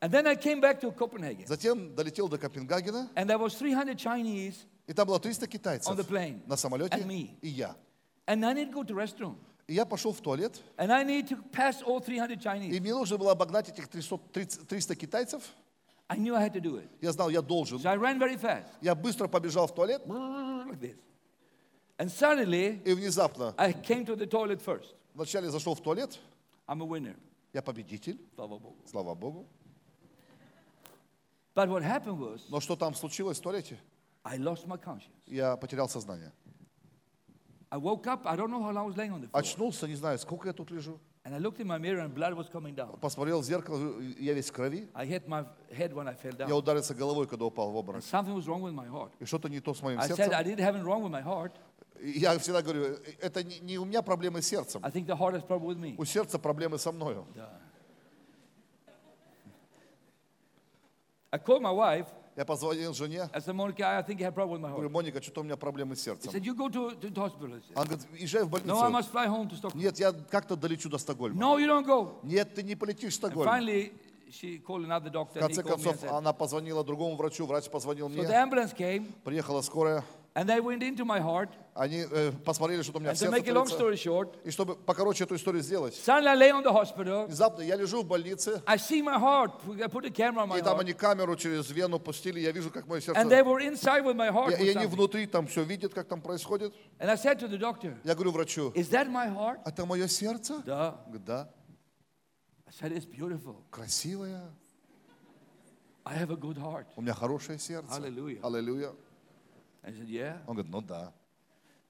And 0.00 0.10
then 0.12 0.26
I 0.26 0.34
came 0.36 0.60
back 0.60 0.80
to 0.80 0.90
Copenhagen. 0.92 1.46
Затем 1.46 1.94
долетел 1.94 2.28
до 2.28 2.36
Копенгагена, 2.36 3.10
And 3.14 3.26
there 3.28 3.38
was 3.38 3.54
300 3.54 3.96
Chinese, 3.96 4.56
и 4.89 4.93
там 4.93 5.07
было 5.07 5.19
300 5.19 5.47
китайцев 5.47 5.91
On 5.93 5.95
the 5.95 6.03
plane. 6.07 6.41
на 6.47 6.57
самолете, 6.57 6.97
And 6.97 7.05
me. 7.05 7.37
и 7.41 7.47
я. 7.49 7.75
and 8.27 8.43
I 8.43 8.53
need 8.55 8.71
to 8.71 8.73
go 8.73 8.83
to 8.83 8.95
restroom. 8.95 9.35
И 9.67 9.75
я 9.75 9.85
пошел 9.85 10.11
в 10.11 10.19
туалет, 10.19 10.59
And 10.77 10.91
I 10.91 11.03
need 11.05 11.27
to 11.29 11.37
pass 11.51 11.83
all 11.83 11.99
300 12.01 12.33
и 12.33 12.37
Chinese. 12.37 12.79
мне 12.81 12.93
нужно 12.93 13.17
было 13.19 13.33
обогнать 13.33 13.69
этих 13.69 13.87
300, 13.87 14.17
30 14.33 14.67
300 14.67 14.95
китайцев. 14.95 15.43
I 16.07 16.17
knew 16.17 16.33
I 16.35 16.41
had 16.49 16.53
to 16.53 16.59
do 16.59 16.77
it. 16.81 16.89
Я 17.01 17.11
знал, 17.11 17.29
я 17.29 17.41
должен. 17.43 17.77
So 17.77 17.87
I 17.87 17.95
ran 17.97 18.17
very 18.17 18.35
fast, 18.35 18.65
Я 18.81 18.95
быстро 18.95 19.27
побежал 19.27 19.67
в 19.67 19.75
туалет, 19.75 20.01
like 20.07 20.79
this. 20.79 20.95
And 21.99 22.09
suddenly, 22.09 22.81
и 22.83 22.93
внезапно 22.93 23.53
I 23.57 23.73
came 23.73 24.05
to 24.07 24.15
the 24.15 24.25
toilet 24.25 24.59
first. 24.59 24.95
вначале 25.13 25.49
зашел 25.51 25.75
в 25.75 25.81
туалет, 25.81 26.17
I'm 26.67 26.81
a 26.81 26.85
winner. 26.87 27.15
я 27.53 27.61
победитель, 27.61 28.19
Слава 28.33 28.57
Богу. 28.57 28.75
слава 28.89 29.13
Богу. 29.13 29.45
But 31.55 31.69
what 31.69 31.83
happened 31.83 32.17
was, 32.19 32.41
Но 32.49 32.59
что 32.59 32.75
там 32.75 32.95
случилось 32.95 33.37
в 33.37 33.41
туалете? 33.41 33.77
I 34.29 34.37
lost 34.37 34.67
my 34.67 34.77
conscience. 34.77 35.09
Я 35.25 35.57
потерял 35.57 35.89
сознание. 35.89 36.31
I 37.71 37.77
woke 37.77 38.07
up, 38.07 38.25
I 38.25 38.35
don't 38.35 38.49
know 38.49 38.61
how 38.63 38.71
long 38.71 38.85
I 38.85 38.87
was 38.87 38.97
laying 38.97 39.11
on 39.11 39.21
the 39.21 39.27
floor. 39.27 39.39
Очнулся, 39.41 39.87
не 39.87 39.95
знаю, 39.95 40.17
сколько 40.19 40.47
я 40.47 40.53
тут 40.53 40.71
лежу. 40.71 40.99
And 41.25 41.33
I 41.35 41.37
looked 41.39 41.59
in 41.59 41.67
my 41.67 41.77
mirror 41.77 41.99
and 41.99 42.13
blood 42.13 42.33
was 42.35 42.49
coming 42.49 42.73
down. 42.75 42.97
Посмотрел 42.99 43.41
в 43.41 43.45
зеркало, 43.45 43.99
я 44.19 44.33
весь 44.33 44.49
в 44.49 44.53
крови. 44.53 44.87
I 44.95 45.05
hit 45.05 45.27
my 45.27 45.45
head 45.71 45.93
when 45.93 46.07
I 46.07 46.15
fell 46.15 46.33
Я 46.39 46.45
down. 46.47 46.53
ударился 46.57 46.95
головой, 46.95 47.27
когда 47.27 47.45
упал 47.45 47.71
в 47.71 47.75
And 47.75 47.79
обморок. 47.79 48.03
something 48.03 48.33
was 48.33 48.45
wrong 48.47 48.61
with 48.61 48.73
my 48.73 48.87
heart. 48.87 49.11
И 49.19 49.25
что-то 49.25 49.49
не 49.49 49.59
то 49.59 49.73
с 49.73 49.81
моим 49.81 49.99
I 49.99 50.07
said, 50.07 50.11
I 50.13 50.43
сердцем. 50.43 50.45
didn't 50.45 50.59
have 50.63 50.75
it 50.75 50.83
wrong 50.83 51.03
with 51.03 51.11
my 51.11 51.21
heart. 51.23 51.51
Я 52.01 52.37
всегда 52.39 52.61
говорю, 52.61 52.97
это 53.21 53.43
не, 53.43 53.59
не 53.59 53.77
у 53.77 53.85
меня 53.85 54.01
проблемы 54.01 54.41
с 54.41 54.47
сердцем. 54.47 54.83
I 54.83 54.89
think 54.89 55.05
the 55.05 55.15
heart 55.17 55.33
has 55.35 55.43
problem 55.45 55.67
with 55.67 55.77
me. 55.79 55.95
У 55.97 56.05
сердца 56.05 56.39
проблемы 56.39 56.77
со 56.79 56.91
мною. 56.91 57.27
I 61.31 61.37
called 61.37 61.61
my 61.61 61.71
wife. 61.71 62.07
Я 62.39 62.45
позвонил 62.45 62.93
жене, 62.93 63.29
I 63.33 63.41
said, 63.41 63.53
Monica, 63.53 63.97
I 63.97 64.01
think 64.01 64.21
you 64.21 64.25
have 64.25 64.33
problem 64.33 64.51
with 64.53 64.61
my 64.61 64.69
говорю, 64.71 64.87
heart. 64.87 64.93
Моника, 64.93 65.21
что-то 65.21 65.41
у 65.41 65.43
меня 65.43 65.57
проблемы 65.57 65.97
с 65.97 65.99
He 65.99 66.03
сердцем. 66.05 66.31
said, 66.31 66.41
you 66.45 66.55
go 66.55 66.69
to, 66.69 66.95
to 66.97 67.09
the 67.13 67.19
hospital. 67.19 67.53
I 67.53 67.59
said, 67.59 67.75
Она 67.75 67.83
говорит, 67.85 68.07
езжай 68.17 68.43
в 68.43 68.47
no, 68.47 68.57
I 68.57 68.61
больницу. 68.61 68.89
must 68.91 69.11
fly 69.11 69.27
home 69.27 69.49
to 69.49 69.57
Stockholm. 69.59 69.77
Нет, 69.77 69.99
я 69.99 70.13
как-то 70.13 70.55
долечу 70.55 70.87
до 70.87 70.97
Стокгольма. 70.97 71.37
No, 71.37 71.57
you 71.59 71.67
don't 71.67 71.85
go. 71.85 72.13
Нет, 72.23 72.55
ты 72.55 72.63
не 72.63 72.75
полетишь 72.75 73.13
в 73.13 73.17
And 73.17 73.29
Стокгольм. 73.33 73.45
finally, 73.45 73.91
she 74.31 74.59
called 74.65 74.85
another 74.85 75.09
doctor 75.09 75.41
В 75.41 75.43
and 75.43 75.49
he 75.51 75.55
конце 75.55 75.63
called 75.63 75.79
me 75.79 75.83
and 75.83 75.83
концов, 75.83 76.01
said, 76.09 76.17
она 76.17 76.31
позвонила 76.31 76.81
другому 76.85 77.17
врачу, 77.17 77.45
врач 77.45 77.69
позвонил 77.69 78.07
so 78.07 78.11
the 78.15 78.23
мне. 78.23 78.27
ambulance 78.29 78.73
came 78.73 79.11
Приехала 79.25 79.61
скорая, 79.61 80.05
And 80.39 80.47
they 80.47 80.61
went 80.61 80.81
into 80.83 81.03
my 81.03 81.19
heart. 81.19 81.49
Они 81.75 82.05
э, 82.09 82.31
посмотрели, 82.45 82.81
что 82.81 82.97
у 82.97 83.01
меня 83.01 83.11
And 83.11 83.15
в 83.15 83.17
to 83.17 83.25
сердце 83.25 83.37
make 83.37 83.47
a 83.49 83.53
long 83.53 83.65
творится. 83.67 83.77
story 83.77 83.95
short, 83.97 84.35
И 84.45 84.51
чтобы 84.51 84.75
покороче 84.77 85.25
эту 85.25 85.35
историю 85.35 85.61
сделать, 85.61 85.93
suddenly 85.95 86.27
I 86.29 86.37
lay 86.37 86.51
on 86.51 86.63
the 86.63 86.71
hospital. 86.71 87.25
внезапно 87.27 87.61
я 87.61 87.75
лежу 87.75 88.03
в 88.03 88.05
больнице, 88.07 88.61
I 88.65 88.77
see 88.77 89.01
my 89.03 89.19
heart. 89.19 89.51
I 89.81 89.87
put 89.87 90.05
a 90.05 90.09
camera 90.09 90.43
on 90.45 90.47
my 90.49 90.59
и 90.59 90.61
там 90.61 90.77
heart. 90.77 90.81
они 90.81 90.93
камеру 90.93 91.35
через 91.35 91.69
вену 91.71 91.99
пустили, 91.99 92.39
я 92.39 92.51
вижу, 92.51 92.71
как 92.71 92.87
мое 92.87 93.01
сердце... 93.01 93.19
And 93.19 93.29
they 93.29 93.43
were 93.43 93.59
inside 93.59 94.03
with 94.05 94.15
my 94.15 94.29
heart. 94.31 94.51
И, 94.51 94.61
with 94.61 94.65
и 94.65 94.69
они 94.69 94.85
something. 94.85 94.87
внутри 94.95 95.25
там 95.25 95.47
все 95.47 95.63
видят, 95.63 95.93
как 95.93 96.07
там 96.07 96.21
происходит. 96.21 96.73
And 96.99 97.09
I 97.09 97.15
said 97.15 97.37
to 97.39 97.49
the 97.49 97.57
doctor, 97.57 97.97
Я 98.05 98.13
говорю 98.15 98.31
врачу, 98.31 98.69
Is 98.75 98.89
that 98.91 99.09
my 99.09 99.27
heart? 99.27 99.59
это 99.65 99.85
мое 99.85 100.07
сердце? 100.07 100.61
Говорит, 100.65 101.25
Да, 101.25 101.49
I 102.65 102.71
said, 102.71 102.93
It's 102.93 103.05
beautiful. 103.05 103.57
красивое, 103.71 104.41
I 106.05 106.15
have 106.17 106.31
a 106.31 106.37
good 106.37 106.57
heart. 106.57 106.85
у 106.95 107.01
меня 107.01 107.13
хорошее 107.13 107.59
сердце. 107.59 107.93
Аллилуйя. 107.95 108.39
Аллилуйя. 108.43 108.91
I 109.83 109.91
said, 109.91 110.07
Yeah. 110.07 110.37
Он 110.47 110.55
говорит, 110.55 110.71
ну 110.71 110.81
да. 110.81 111.11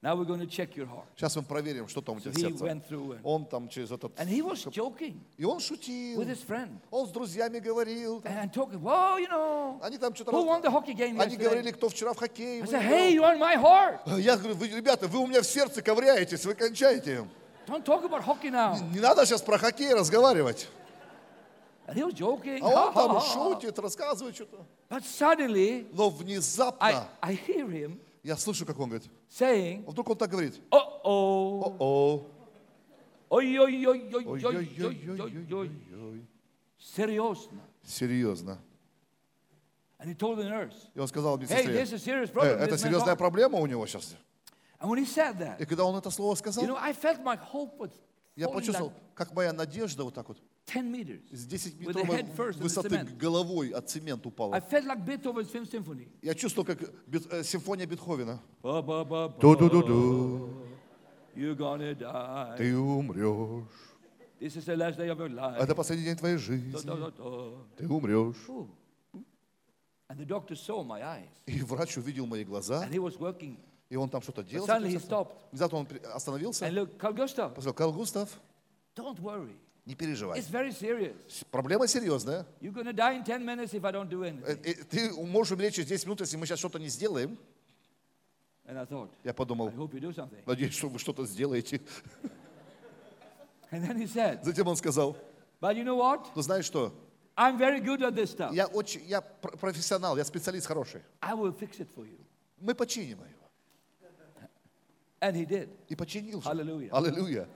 Now 0.02 0.16
we're 0.16 0.24
going 0.24 0.40
to 0.40 0.46
check 0.46 0.76
your 0.76 0.86
heart. 0.86 1.04
Сейчас 1.14 1.36
мы 1.36 1.42
проверим, 1.42 1.86
что 1.86 2.00
там 2.00 2.16
у 2.16 2.20
So 2.20 2.30
тебя 2.32 2.48
сердце. 2.48 2.64
went 2.64 2.88
through 2.88 3.10
and, 3.16 3.20
Он 3.22 3.44
там 3.44 3.68
через 3.68 3.90
этот... 3.90 4.18
and 4.18 4.28
he 4.30 4.40
was 4.40 4.64
joking 4.72 5.20
И 5.36 5.44
он 5.44 5.60
шутил. 5.60 6.18
with 6.22 6.28
his 6.28 6.38
friend 6.42 6.78
Он 6.90 7.06
с 7.06 7.10
друзьями 7.10 7.58
говорил. 7.58 8.22
and 8.24 8.50
talking, 8.50 8.80
Whoa, 8.80 9.18
you 9.18 9.28
know, 9.28 9.78
Они 9.82 9.98
там 9.98 10.14
что-то... 10.14 10.30
who 10.32 10.46
won 10.46 10.62
the 10.62 10.70
hockey 10.70 10.94
game 10.94 11.20
Они 11.20 11.36
говорили, 11.36 11.68
yesterday? 11.68 11.72
кто 11.76 11.88
вчера 11.90 12.14
в 12.14 12.16
хоккей 12.16 12.62
I 12.62 12.66
said, 12.66 12.80
Hey, 12.82 13.12
you're 13.14 13.24
on 13.26 13.38
my 13.38 13.56
heart. 13.60 14.00
Я 14.18 14.38
говорю, 14.38 14.54
вы, 14.54 14.68
ребята, 14.68 15.06
вы 15.06 15.18
у 15.18 15.26
меня 15.26 15.42
в 15.42 15.46
сердце 15.46 15.82
ковыряетесь, 15.82 16.46
вы 16.46 16.54
кончаете. 16.54 17.28
Don't 17.66 17.84
talk 17.84 18.02
about 18.04 18.24
hockey 18.24 18.50
now. 18.50 18.78
Не 18.94 19.00
надо 19.00 19.26
сейчас 19.26 19.42
про 19.42 19.58
хоккей 19.58 19.92
разговаривать. 19.92 20.66
He 21.94 22.02
was 22.02 22.14
joking. 22.14 22.60
А 22.62 22.86
он 22.86 22.94
там 22.94 23.20
шутит, 23.20 23.78
рассказывает 23.78 24.34
что-то. 24.34 24.66
But 24.88 25.02
suddenly, 25.02 25.86
Но 25.92 26.10
внезапно 26.10 26.86
I, 26.86 27.06
I 27.20 27.34
hear 27.34 27.68
him 27.68 28.00
я 28.22 28.36
слышу, 28.36 28.66
как 28.66 28.78
он 28.78 28.90
говорит. 28.90 29.10
Saying, 29.30 29.84
а 29.86 29.90
Вдруг 29.90 30.10
он 30.10 30.16
так 30.16 30.30
говорит. 30.30 30.60
О-о. 30.70 31.74
О-о. 31.78 32.26
Ой-ой-ой-ой-ой-ой-ой-ой. 33.30 35.70
Серьезно. 36.78 37.62
Серьезно. 37.84 38.58
And 39.98 40.08
he 40.08 40.14
told 40.14 40.38
the 40.38 40.48
nurse, 40.48 40.88
и 40.94 40.98
он 40.98 41.08
сказал 41.08 41.36
медсестре, 41.36 41.74
hey. 41.74 42.42
Э, 42.42 42.64
это 42.64 42.78
серьезная 42.78 43.16
проблема 43.16 43.58
у 43.58 43.66
него 43.66 43.86
сейчас. 43.86 44.16
And 44.80 44.88
when 44.88 44.98
he 44.98 45.04
said 45.04 45.36
that, 45.38 45.60
и 45.60 45.66
когда 45.66 45.84
он 45.84 45.94
это 45.94 46.10
слово 46.10 46.34
сказал, 46.36 46.64
you 46.64 46.68
know, 46.68 46.78
I 46.80 46.94
felt 46.94 47.22
my 47.22 47.36
hope 47.36 47.76
was 47.78 47.90
я 48.40 48.48
почувствовал, 48.48 48.92
как 49.14 49.34
моя 49.34 49.52
надежда 49.52 50.02
вот 50.04 50.14
так 50.14 50.28
вот 50.28 50.38
с 51.30 51.44
10 51.46 51.78
метров 51.80 52.08
высоты 52.62 52.88
головой 53.18 53.68
от 53.70 53.88
цемента 53.90 54.28
упала. 54.28 54.54
Я 56.22 56.34
чувствовал, 56.34 56.66
как 56.66 56.80
э, 56.82 57.42
симфония 57.44 57.86
Бетховена. 57.86 58.40
Ты 62.56 62.76
умрешь. 62.76 63.66
Это 65.58 65.74
последний 65.74 66.06
день 66.06 66.16
твоей 66.16 66.38
жизни. 66.38 66.72
Ты 67.76 67.86
умрешь. 67.88 68.36
И 71.46 71.60
врач 71.62 71.96
увидел 71.98 72.26
мои 72.26 72.44
глаза 72.44 72.86
и 73.90 73.96
он 73.96 74.08
там 74.08 74.22
что-то 74.22 74.42
делал. 74.42 74.66
Внезапно 74.66 75.78
он 75.78 75.88
остановился. 76.14 76.64
And 76.66 76.72
look, 76.74 76.96
Carl 76.96 77.12
Gustav, 77.14 77.52
Сказал, 77.52 77.74
Карл 77.74 77.92
Густав, 77.92 78.28
don't 78.96 79.18
worry. 79.20 79.52
не 79.84 79.94
переживай. 79.94 80.38
It's 80.38 80.48
very 80.50 80.70
serious. 80.70 81.44
Проблема 81.50 81.86
серьезная. 81.88 82.46
You're 82.60 82.72
gonna 82.72 82.92
die 82.92 83.16
in 83.18 83.24
10 83.24 83.44
minutes 83.44 83.74
if 83.74 83.84
I 83.84 83.90
don't 83.92 84.08
do 84.08 84.22
Э, 84.22 84.30
anything. 84.30 84.62
э, 84.64 84.84
Ты 84.84 85.10
можешь 85.26 85.52
умереть 85.52 85.74
через 85.74 85.88
10 85.88 86.06
минут, 86.06 86.20
если 86.20 86.36
мы 86.36 86.46
сейчас 86.46 86.60
что-то 86.60 86.78
не 86.78 86.88
сделаем. 86.88 87.36
And 88.66 88.78
I 88.78 88.84
thought, 88.84 89.10
Я 89.24 89.32
I 89.32 89.34
подумал, 89.34 89.68
hope 89.70 89.92
you 89.94 90.00
do 90.00 90.14
something. 90.14 90.40
надеюсь, 90.46 90.74
что 90.74 90.88
вы 90.88 90.98
что-то 91.00 91.26
сделаете. 91.26 91.80
And 93.72 93.84
then 93.84 93.96
he 93.96 94.06
said, 94.06 94.42
Затем 94.44 94.68
он 94.68 94.76
сказал, 94.76 95.16
but 95.60 95.76
you 95.76 95.84
know 95.84 95.96
what? 95.96 96.26
ну 96.36 96.42
знаешь 96.42 96.64
что, 96.64 96.92
I'm 97.36 97.58
very 97.58 97.80
good 97.80 98.02
at 98.02 98.14
this 98.14 98.36
stuff. 98.36 98.52
я 98.54 98.66
очень, 98.66 99.02
я 99.06 99.20
пр- 99.20 99.56
профессионал, 99.56 100.16
я 100.16 100.24
специалист 100.24 100.66
хороший. 100.66 101.02
I 101.20 101.34
will 101.34 101.52
fix 101.56 101.78
it 101.80 101.88
for 101.96 102.04
you. 102.04 102.18
Мы 102.60 102.74
починим 102.74 103.18
его. 103.18 103.24
And 105.20 105.34
he 105.36 105.44
did. 105.44 105.68
И 105.88 105.94
починил. 105.94 106.42
Аллилуйя. 106.44 106.90
Аллилуйя. 106.92 107.46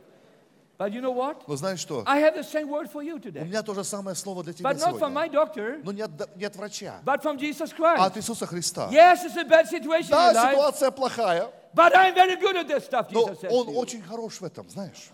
But 0.76 0.92
you 0.92 1.00
know 1.00 1.12
what? 1.12 1.44
Но 1.46 1.54
знаешь 1.56 1.78
что, 1.78 2.02
I 2.04 2.18
have 2.20 2.34
the 2.34 2.42
same 2.42 2.68
word 2.68 2.90
for 2.92 3.00
you 3.02 3.14
у 3.14 3.18
today. 3.20 3.44
меня 3.44 3.62
то 3.62 3.74
же 3.74 3.84
самое 3.84 4.16
слово 4.16 4.42
для 4.42 4.52
тебя 4.52 4.68
But 4.70 4.78
not 4.78 4.98
from 4.98 5.12
my 5.14 5.30
сегодня. 5.30 5.40
doctor, 5.40 5.80
Но 5.84 5.92
не 5.92 6.02
от, 6.02 6.36
не 6.36 6.44
от 6.44 6.56
врача, 6.56 7.00
but 7.04 7.22
from 7.22 7.38
Jesus 7.38 7.72
а 7.78 8.06
от 8.06 8.12
Christ. 8.12 8.18
Иисуса 8.18 8.46
Христа. 8.46 8.88
Yes, 8.90 9.24
it's 9.24 9.36
a 9.36 9.44
bad 9.44 9.68
situation 9.68 10.08
in 10.08 10.10
Да, 10.10 10.32
your 10.32 10.34
life, 10.34 10.50
ситуация 10.52 10.90
плохая, 10.90 11.48
but 11.74 11.94
I'm 11.94 12.12
very 12.14 12.34
good 12.36 12.56
at 12.56 12.66
this 12.66 12.84
stuff, 12.86 13.06
но 13.12 13.20
Jesus 13.28 13.40
says 13.42 13.50
Он 13.52 13.68
you. 13.68 13.76
очень 13.76 14.02
хорош 14.02 14.40
в 14.40 14.44
этом, 14.44 14.68
знаешь. 14.68 15.10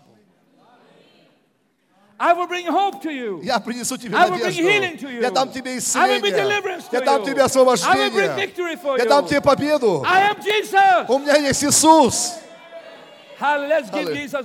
I 2.19 2.33
will 2.33 2.47
bring 2.47 2.65
hope 2.67 3.01
to 3.03 3.11
you. 3.11 3.41
Я 3.43 3.59
принесу 3.59 3.97
тебе 3.97 4.15
I 4.15 4.29
will 4.29 4.37
bring 4.39 4.51
healing 4.51 4.81
надежду. 4.93 5.07
to 5.07 5.11
you. 5.11 5.21
Я 5.21 5.31
дам 5.31 5.51
тебе 5.51 5.71
I 5.71 5.75
will 5.75 6.21
bring 6.21 6.31
исцеление. 6.31 6.31
deliverance 6.31 6.87
to 6.89 6.93
Я 6.93 7.01
дам 7.01 7.21
you. 7.21 7.25
тебе 7.25 7.31
I 7.31 7.33
will 7.33 7.35
bring 7.35 7.45
освобождение. 7.45 8.35
victory 8.35 8.75
for 8.81 8.97
Я 8.97 9.05
дам 9.05 9.25
you. 9.25 9.29
тебе 9.29 9.41
победу. 9.41 10.03
I 10.05 10.31
am 10.31 10.39
Jesus. 10.41 11.05
У 11.07 11.19
меня 11.19 11.35
есть 11.37 11.63
Иисус. 11.63 12.33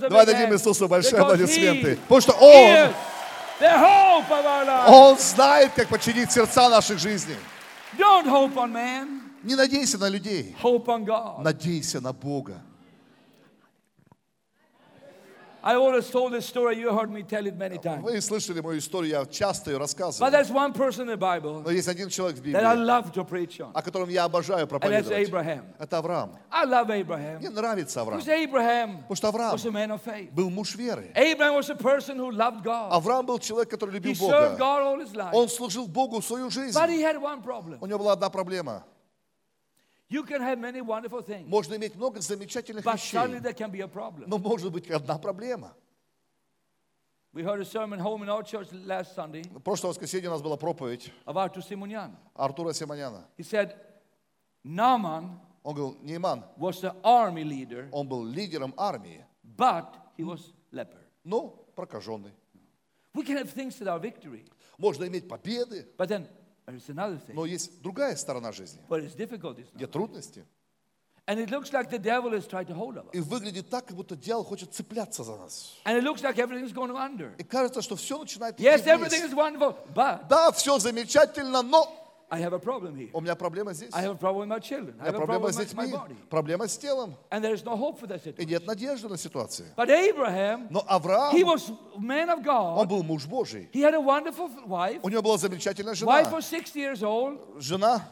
Давай 0.09 0.27
дадим 0.27 0.53
Иисусу 0.55 0.89
большие 0.89 1.19
аплодисменты. 1.35 1.99
Потому 2.09 2.21
что 2.21 2.33
Он, 2.33 2.93
Он 4.89 5.19
знает, 5.19 5.73
как 5.75 5.89
починить 5.89 6.31
сердца 6.33 6.69
наших 6.69 6.99
жизней. 6.99 7.37
Не 9.43 9.55
надейся 9.55 9.97
на 9.99 10.09
людей. 10.09 10.55
Надейся 11.43 12.01
на 12.01 12.13
Бога. 12.13 12.55
I 15.67 15.75
always 15.75 16.09
told 16.09 16.33
this 16.33 16.47
story. 16.47 16.77
You 16.79 16.97
heard 16.97 17.11
me 17.11 17.25
tell 17.25 17.45
it 17.45 17.57
many 17.57 17.77
times. 17.79 18.05
Вы 18.05 18.21
слышали 18.21 18.61
мою 18.61 18.79
историю, 18.79 19.11
я 19.11 19.27
часто 19.27 19.73
ее 19.73 19.79
But 19.79 19.81
рассказываю. 19.81 20.31
there's 20.31 20.49
one 20.49 20.73
person 20.73 21.09
in 21.09 21.09
the 21.09 21.17
Bible 21.17 21.63
Но 21.65 21.73
есть 21.73 21.89
один 21.89 22.09
человек 22.09 22.39
в 22.39 22.43
that 22.43 22.63
I 22.65 22.77
Библии, 22.77 22.87
love 22.87 23.13
to 23.15 23.25
preach 23.25 23.59
on. 23.59 23.73
о 23.75 23.83
котором 23.83 24.09
я 24.09 24.25
обожаю 24.25 24.61
And 24.61 24.71
that's 24.71 24.79
проповедовать. 24.79 25.29
Abraham. 25.29 25.65
Это 25.81 25.99
Авраам. 25.99 26.39
I 26.53 26.65
love 26.67 26.89
Abraham. 26.91 27.39
Мне 27.41 27.51
нравится 27.51 28.01
Авраам. 28.03 28.21
Because 28.21 28.29
Abraham 28.29 28.99
Потому 29.09 29.17
что 29.17 29.29
Авраам 29.29 29.53
was 29.55 29.67
a 29.67 29.73
man 29.73 29.91
of 29.91 30.01
faith. 30.03 30.31
был 30.33 30.51
муж 30.51 30.77
веры. 30.77 31.11
Abraham 31.17 31.57
was 31.57 31.69
a 31.69 31.75
person 31.75 32.17
who 32.17 32.31
loved 32.31 32.63
God. 32.63 32.93
Авраам 32.93 33.27
был 33.27 33.41
человек, 33.41 33.69
который 33.69 33.91
He 33.91 33.95
любил 33.95 34.13
served 34.15 34.53
Бога. 34.53 34.57
God 34.59 34.83
all 34.83 35.01
his 35.01 35.15
life. 35.17 35.31
Он 35.33 35.49
служил 35.49 35.89
Богу 35.89 36.21
всю 36.21 36.49
жизнь. 36.49 36.79
But 36.79 36.91
he 36.91 37.01
had 37.03 37.21
one 37.21 37.43
problem. 37.43 37.79
У 37.81 37.87
него 37.87 37.99
была 37.99 38.13
одна 38.13 38.31
проблема. 38.31 38.85
You 40.09 40.23
can 40.23 40.41
have 40.41 40.59
many 40.59 40.81
wonderful 40.81 41.21
things, 41.23 41.49
Можно 41.49 41.75
иметь 41.77 41.97
много 41.97 42.21
замечательных 42.21 42.85
but 42.85 42.99
suddenly 43.01 43.39
вещей, 43.39 43.43
there 43.43 43.53
can 43.55 43.71
be 43.71 43.81
a 43.81 43.89
problem. 43.89 44.29
но 44.29 44.39
может 44.39 44.73
быть 44.73 44.89
одна 44.91 45.19
проблема. 45.19 45.75
We 47.33 47.43
heard 47.43 47.61
a 47.61 47.65
sermon 47.67 47.99
home 47.99 48.23
in 48.23 48.29
our 48.31 48.43
church 48.43 48.69
last 48.73 49.15
Sunday 49.15 49.43
прошлое 49.65 49.91
воскресенье 49.91 50.29
у 50.29 50.33
нас 50.33 50.43
была 50.43 50.57
проповедь 50.57 51.13
of 51.27 51.37
Artur 51.37 51.63
Simonyan. 51.63 52.13
Артура 52.35 52.73
Симоняна. 52.73 53.25
He 53.37 53.43
said, 53.43 53.75
Naaman 54.65 55.39
Он 55.63 55.75
говорил, 55.75 55.99
Нейман, 56.03 56.45
was 56.57 56.81
the 56.81 56.95
army 57.03 57.43
leader, 57.43 57.89
он 57.91 58.07
был 58.07 58.25
лидером 58.25 58.73
армии, 58.79 59.25
but 59.57 59.97
he 60.17 60.23
was 60.23 60.53
leper. 60.73 61.01
но 61.25 61.49
прокаженный. 61.75 62.33
We 63.13 63.25
can 63.25 63.37
have 63.37 63.51
things 63.51 63.77
that 63.81 63.89
are 63.89 63.99
victory, 63.99 64.45
Можно 64.79 65.07
иметь 65.09 65.27
победы, 65.29 65.85
but 65.99 66.09
then 66.09 66.29
но 67.33 67.47
есть 67.47 67.81
другая 67.81 68.17
сторона 68.17 68.53
жизни, 68.53 68.81
где 69.75 69.87
трудности. 69.87 70.45
And 71.29 71.41
it 71.41 71.51
looks 71.51 71.73
like 71.73 71.91
the 71.91 71.99
devil 71.99 72.33
is 72.35 72.47
trying 72.47 72.67
to 72.67 72.75
hold 72.75 72.97
of 72.97 73.07
us. 73.07 73.11
И 73.13 73.19
выглядит 73.19 73.69
так, 73.69 73.87
как 73.87 73.97
будто 73.97 74.15
дьявол 74.15 74.45
хочет 74.45 74.73
цепляться 74.73 75.25
за 75.25 75.37
нас. 75.37 75.75
And 75.85 75.99
it 75.99 76.05
looks 76.05 76.23
like 76.23 76.37
everything's 76.37 76.73
going 76.73 76.93
under. 76.93 77.35
И 77.37 77.43
кажется, 77.43 77.83
что 77.83 77.97
все 77.97 78.17
начинает 78.17 78.61
Yes, 78.61 78.87
everything 78.87 79.25
is 79.25 79.35
wonderful, 79.35 79.77
but 79.93 80.29
Да, 80.29 80.53
все 80.53 80.79
замечательно, 80.79 81.63
но 81.63 81.93
I 82.29 82.41
have 82.41 82.53
a 82.53 82.59
problem 82.59 82.97
here. 82.97 83.11
у 83.13 83.21
меня 83.21 83.37
проблема 83.37 83.73
здесь. 83.73 83.91
I 83.93 84.07
У 84.09 84.13
have 84.13 84.17
a 84.17 84.19
problem 84.19 84.49
with 84.49 84.49
my 84.49 84.61
children. 84.61 84.95
I 85.01 85.11
меня 85.11 85.13
проблема 85.13 85.53
с 85.53 85.57
детьми, 85.57 85.93
body. 85.93 86.17
проблема 86.29 86.67
с 86.67 86.77
телом. 86.77 87.15
And 87.31 87.43
there 87.45 87.55
is 87.55 87.65
no 87.65 87.77
hope 87.77 87.99
for 88.01 88.07
that 88.09 88.21
И 88.25 88.31
situation. 88.31 88.47
нет 88.49 88.67
надежды 88.67 89.09
на 89.09 89.17
ситуацию. 89.17 89.69
But 89.77 89.89
Abraham, 89.91 90.67
Но 90.71 90.85
Авраам, 90.89 91.33
he 91.35 91.45
was 91.45 91.71
man 91.99 92.29
of 92.31 92.39
он 92.39 92.43
God. 92.45 92.89
был 92.89 93.03
муж 93.05 93.27
Божий. 93.27 93.69
He 93.73 93.81
had 93.81 93.95
a 93.95 94.01
wonderful 94.01 94.51
wife. 94.67 95.01
У 95.03 95.09
него 95.09 95.23
была 95.23 95.37
замечательная 95.39 95.95
Wife 95.95 96.25
жена. 96.27 96.31
was 96.37 96.45
60 96.47 96.75
years 96.77 97.03
old. 97.03 97.61
Жена, 97.61 98.03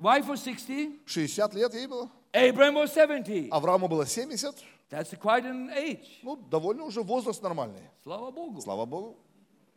Wife 0.00 0.26
was 0.28 0.42
60. 0.42 1.00
60 1.06 1.54
лет 1.54 1.74
ей 1.74 1.86
было. 1.86 2.10
Abraham 2.32 2.74
was 2.76 2.92
70. 2.92 3.50
Аврааму 3.50 3.86
было 3.88 4.06
70. 4.06 4.54
That's 4.90 5.14
quite 5.18 5.44
an 5.44 5.70
age. 5.76 6.20
Ну, 6.22 6.36
довольно 6.36 6.84
уже 6.84 7.02
возраст 7.02 7.42
нормальный. 7.42 7.82
Слава 8.02 8.30
Богу. 8.30 8.60
Слава 8.60 8.84
Богу. 8.86 9.16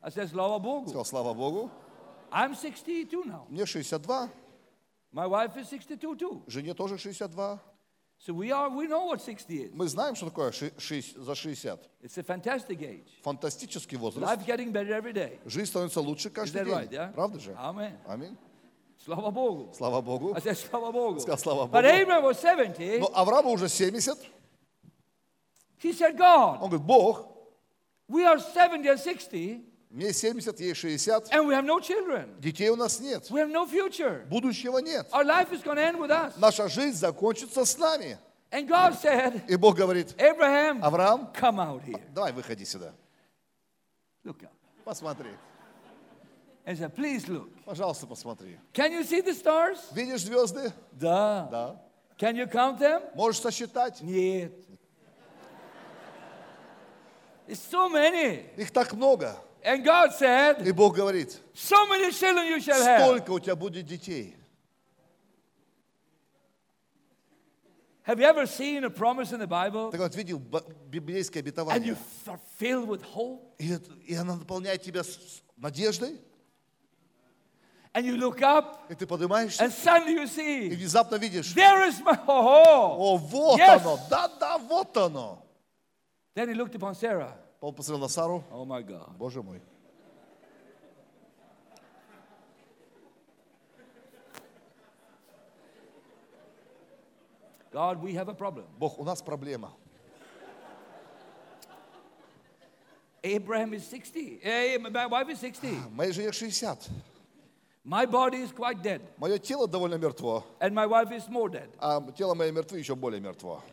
I 0.02 0.10
said, 0.10 0.30
Slava 0.32 0.60
Bogu. 0.60 0.88
Сказал, 0.88 1.06
слава 1.06 1.34
Богу. 1.34 1.72
I'm 2.36 2.54
62 2.54 3.24
now. 3.24 3.46
Мне 3.50 3.66
62, 3.66 4.30
My 5.14 5.26
wife 5.26 5.56
is 5.56 5.70
62 5.70 6.16
too. 6.18 6.44
жене 6.48 6.74
тоже 6.74 6.98
62. 6.98 7.60
So 8.18 8.34
we 8.34 8.52
are, 8.52 8.70
we 8.70 8.88
know 8.88 9.06
what 9.06 9.22
60 9.22 9.54
is. 9.68 9.72
Мы 9.74 9.88
знаем, 9.88 10.16
что 10.16 10.26
такое 10.30 10.52
ши- 10.52 10.74
за 11.18 11.36
60. 11.36 11.80
It's 12.02 12.18
a 12.18 12.24
fantastic 12.24 12.82
age. 12.82 13.08
Фантастический 13.24 13.98
возраст. 13.98 14.26
Life 14.26 14.46
getting 14.46 14.72
better 14.74 14.94
every 14.94 15.14
day. 15.14 15.40
Жизнь 15.46 15.68
становится 15.68 16.02
лучше 16.02 16.28
Is 16.30 16.32
каждый 16.34 16.64
that 16.64 16.68
right? 16.68 16.90
день. 16.90 17.00
Yeah? 17.00 17.14
Правда 17.14 17.40
же? 17.40 17.52
Amen. 17.58 17.94
Аминь. 18.08 18.36
Slava 19.06 19.32
Bogu. 19.32 19.74
Слава 19.74 20.02
Богу. 20.02 20.34
I 20.36 20.40
said, 20.42 20.58
Slava 20.58 20.92
Bogu. 20.92 21.20
Сказал, 21.20 21.38
слава 21.38 21.68
But 21.68 21.84
Богу. 21.84 21.88
Abraham 21.88 22.24
was 22.24 22.40
70. 22.40 23.00
Но 23.00 23.12
Аврааму 23.14 23.52
уже 23.52 23.70
70. 23.70 24.18
He 25.82 25.92
said, 25.94 26.18
God, 26.18 26.60
Он 26.62 26.70
говорит, 26.70 26.86
Бог, 26.86 27.28
we 28.08 28.26
are 28.26 28.40
70 28.40 28.88
and 28.90 29.00
60, 29.00 29.62
мне 29.96 30.12
70, 30.12 30.60
ей 30.60 30.76
60. 30.76 31.30
and 31.32 31.48
we 31.48 31.54
have 31.54 31.64
no 31.64 31.80
children. 31.80 32.36
Детей 32.42 32.70
у 32.70 32.76
нас 32.76 33.00
нет. 33.00 33.30
We 33.32 33.40
have 33.40 33.50
no 33.50 33.66
future. 33.66 34.26
Будущего 34.28 34.80
нет. 34.80 35.08
Our 35.14 35.24
life 35.24 35.54
is 35.54 35.64
going 35.64 35.78
to 35.78 35.84
end 35.84 35.98
with 35.98 36.12
us. 36.12 36.34
Наша 36.38 36.68
жизнь 36.68 36.98
закончится 36.98 37.64
с 37.64 37.78
нами. 37.78 38.18
And 38.52 38.68
God 38.68 38.94
said, 39.02 39.42
И 39.48 39.56
Бог 39.56 39.76
говорит, 39.78 40.14
Abraham, 40.18 40.82
Авраам, 40.84 41.32
come 41.34 41.60
out 41.60 41.82
here. 41.86 42.02
давай 42.14 42.34
выходи 42.34 42.66
сюда. 42.66 42.94
Look 44.26 44.44
up. 44.44 44.52
Посмотри. 44.84 45.30
And 46.66 46.78
said, 46.78 46.94
please 46.94 47.28
look. 47.30 47.50
Пожалуйста, 47.64 48.06
посмотри. 48.06 48.58
Can 48.74 48.92
you 48.92 49.04
see 49.04 49.22
the 49.22 49.34
stars? 49.34 49.80
Видишь 49.94 50.24
звезды? 50.24 50.74
Да. 50.92 51.48
Да. 51.50 51.82
Can 52.18 52.36
you 52.36 52.48
count 52.52 52.80
them? 52.80 53.02
Можешь 53.16 53.40
сосчитать? 53.40 54.02
Нет. 54.02 54.52
It's 57.48 57.62
so 57.62 57.88
many. 57.90 58.44
Их 58.58 58.72
так 58.72 58.92
много. 58.94 59.38
And 59.66 59.84
God 59.84 60.12
said, 60.14 60.62
И 60.66 60.72
Бог 60.72 60.96
говорит, 60.96 61.40
so 61.56 61.88
many 61.88 62.12
children 62.12 62.46
you 62.48 62.60
shall 62.62 62.84
have. 62.84 63.02
столько 63.02 63.32
у 63.32 63.40
тебя 63.40 63.56
будет 63.56 63.86
детей. 63.88 64.36
Have 68.04 68.20
you 68.20 68.26
ever 68.28 68.46
seen 68.46 68.84
a 68.84 68.90
promise 68.92 69.32
in 69.34 69.40
the 69.40 69.48
Bible 69.48 69.90
Ты 69.92 69.98
вот 69.98 70.14
видел 70.16 70.38
библейское 70.88 71.42
and 71.42 71.48
you 71.48 71.52
обетование? 71.52 71.98
are 72.28 72.40
filled 72.60 72.88
with 72.88 73.02
hope 73.02 73.42
И, 73.58 73.74
и 74.06 74.14
она 74.14 74.36
наполняет 74.36 74.84
тебя 74.84 75.04
с- 75.04 75.42
надеждой, 75.58 76.20
and 77.96 78.06
you 78.06 78.16
look 78.18 78.42
up 78.44 78.82
и 78.90 78.94
ты 78.94 79.08
поднимаешься, 79.08 79.64
and 79.64 79.72
suddenly 79.72 80.14
you 80.14 80.24
и 80.24 80.28
see, 80.28 80.70
внезапно 80.76 81.16
видишь, 81.16 81.56
there 81.56 81.88
is 81.88 82.00
my, 82.02 82.16
oh, 82.28 82.96
о, 83.00 83.18
вот 83.18 83.60
Yes. 83.60 83.82
оно, 83.82 84.00
да-да, 84.08 84.60
вот 84.60 84.96
оно. 84.98 85.44
Then 86.36 86.50
he 86.50 86.54
looked 86.54 86.76
upon 86.76 86.94
Sarah. 86.94 87.34
Он 87.66 87.74
посмотрел 87.74 88.00
на 88.00 88.08
Сару, 88.08 88.44
Oh 88.52 88.64
my 88.64 88.84
God. 88.84 89.18
боже 89.18 89.42
мой. 89.42 89.60
God, 97.72 98.04
we 98.04 98.14
have 98.14 98.30
a 98.30 98.36
problem. 98.36 98.66
Бог, 98.78 99.00
у 99.00 99.04
нас 99.04 99.20
проблема. 99.24 99.74
Abraham 103.24 103.74
is 103.74 103.88
60. 103.90 104.42
Eh, 104.44 104.78
my 104.78 105.08
wife 105.08 105.30
is 105.30 105.40
60. 105.40 105.90
Моей 105.92 106.12
жене 106.12 106.32
60. 106.32 106.88
My 107.84 108.06
body 108.06 108.38
is 108.44 108.52
quite 108.52 108.84
dead. 108.84 109.02
Мое 109.18 109.40
тело 109.40 109.68
довольно 109.68 109.96
мертво, 109.96 110.44
And 110.60 110.76
my 110.76 110.86
wife 110.86 111.12
is 111.12 111.28
more 111.28 111.50
dead. 111.50 111.70
а 111.80 112.00
тело 112.12 112.36
мое 112.36 112.52
мертво 112.52 112.78
еще 112.78 112.94
более 112.94 113.20
мертво. 113.20 113.64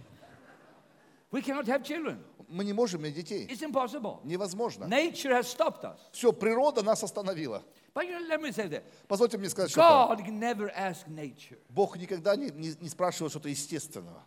We 1.31 1.43
cannot 1.43 1.67
have 1.67 1.83
children. 1.83 2.23
Мы 2.53 2.65
не 2.65 2.75
можем 2.75 3.01
иметь 3.01 3.15
детей. 3.15 3.47
It's 3.47 3.63
impossible. 3.63 4.21
Невозможно. 4.25 4.85
Nature 4.85 5.33
has 5.33 5.49
stopped 5.49 5.85
us. 5.85 5.99
Все, 6.13 6.33
природа 6.33 6.83
нас 6.83 7.03
остановила. 7.03 7.63
But 7.95 8.07
you 8.07 8.19
know, 8.19 8.29
let 8.29 8.41
me 8.43 8.53
say 8.53 8.69
that. 8.69 8.85
Позвольте 9.09 9.39
мне 9.39 9.49
сказать, 9.49 9.71
что 9.71 9.81
God 9.81 10.19
never 10.29 10.71
asked 10.77 11.09
nature. 11.09 11.59
Бог 11.71 11.97
никогда 11.97 12.37
не, 12.37 12.51
не, 12.51 12.75
не 12.79 12.89
спрашивает 12.91 13.33
что-то 13.33 13.49
естественного. 13.49 14.23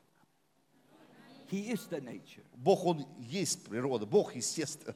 He 1.52 1.70
is 1.72 1.88
the 1.90 2.02
nature. 2.02 2.44
Бог, 2.56 2.84
Он 2.86 3.06
есть 3.20 3.64
природа. 3.64 4.08
Бог 4.08 4.36
естественно. 4.36 4.96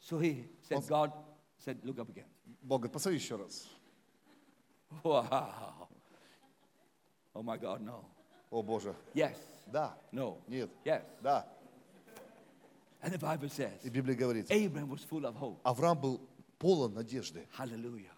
So 0.00 0.18
he 0.18 0.44
said, 0.68 0.86
God 0.88 1.12
said, 1.58 1.78
look 1.84 1.98
up 1.98 2.08
again. 2.08 2.26
Бог 2.62 2.82
говорит, 2.82 2.92
посмотри 2.92 3.18
еще 3.18 3.36
раз. 3.36 3.66
Wow. 5.02 5.88
Oh 7.34 7.42
my 7.42 7.56
God, 7.56 7.80
no. 7.80 8.04
О 8.50 8.62
Боже. 8.62 8.94
Yes. 9.14 9.36
Да. 9.66 9.94
No. 10.12 10.38
Нет. 10.48 10.70
Yes. 10.84 11.02
Да. 11.22 11.46
And 13.02 13.12
the 13.12 13.18
Bible 13.18 13.48
says, 13.48 13.72
И 13.82 13.88
Библия 13.88 14.14
говорит, 14.16 14.50
Abraham 14.50 14.90
was 14.90 15.02
full 15.04 15.24
of 15.24 15.34
hope. 15.36 15.58
Авраам 15.62 15.98
был 15.98 16.20
полон 16.58 16.92
надежды. 16.94 17.46
Hallelujah. 17.56 18.10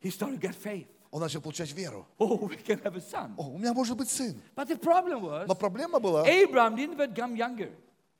He 0.00 0.10
started 0.10 0.40
to 0.40 0.48
get 0.48 0.54
faith. 0.54 0.88
Он 1.12 1.20
начал 1.20 1.40
получать 1.42 1.70
веру. 1.72 2.06
Oh, 2.18 2.48
we 2.48 2.56
can 2.56 2.80
have 2.82 2.96
a 2.96 3.00
son. 3.00 3.34
О, 3.36 3.50
у 3.50 3.58
меня 3.58 3.72
может 3.74 3.96
быть 3.96 4.08
сын. 4.08 4.34
But 4.56 4.68
the 4.68 4.76
problem 4.76 5.22
was, 5.22 5.46
Но 5.46 5.54
проблема 5.54 6.00
была, 6.00 6.26
Abraham 6.26 6.74
didn't 6.74 6.96
become 6.96 7.36
younger. 7.36 7.70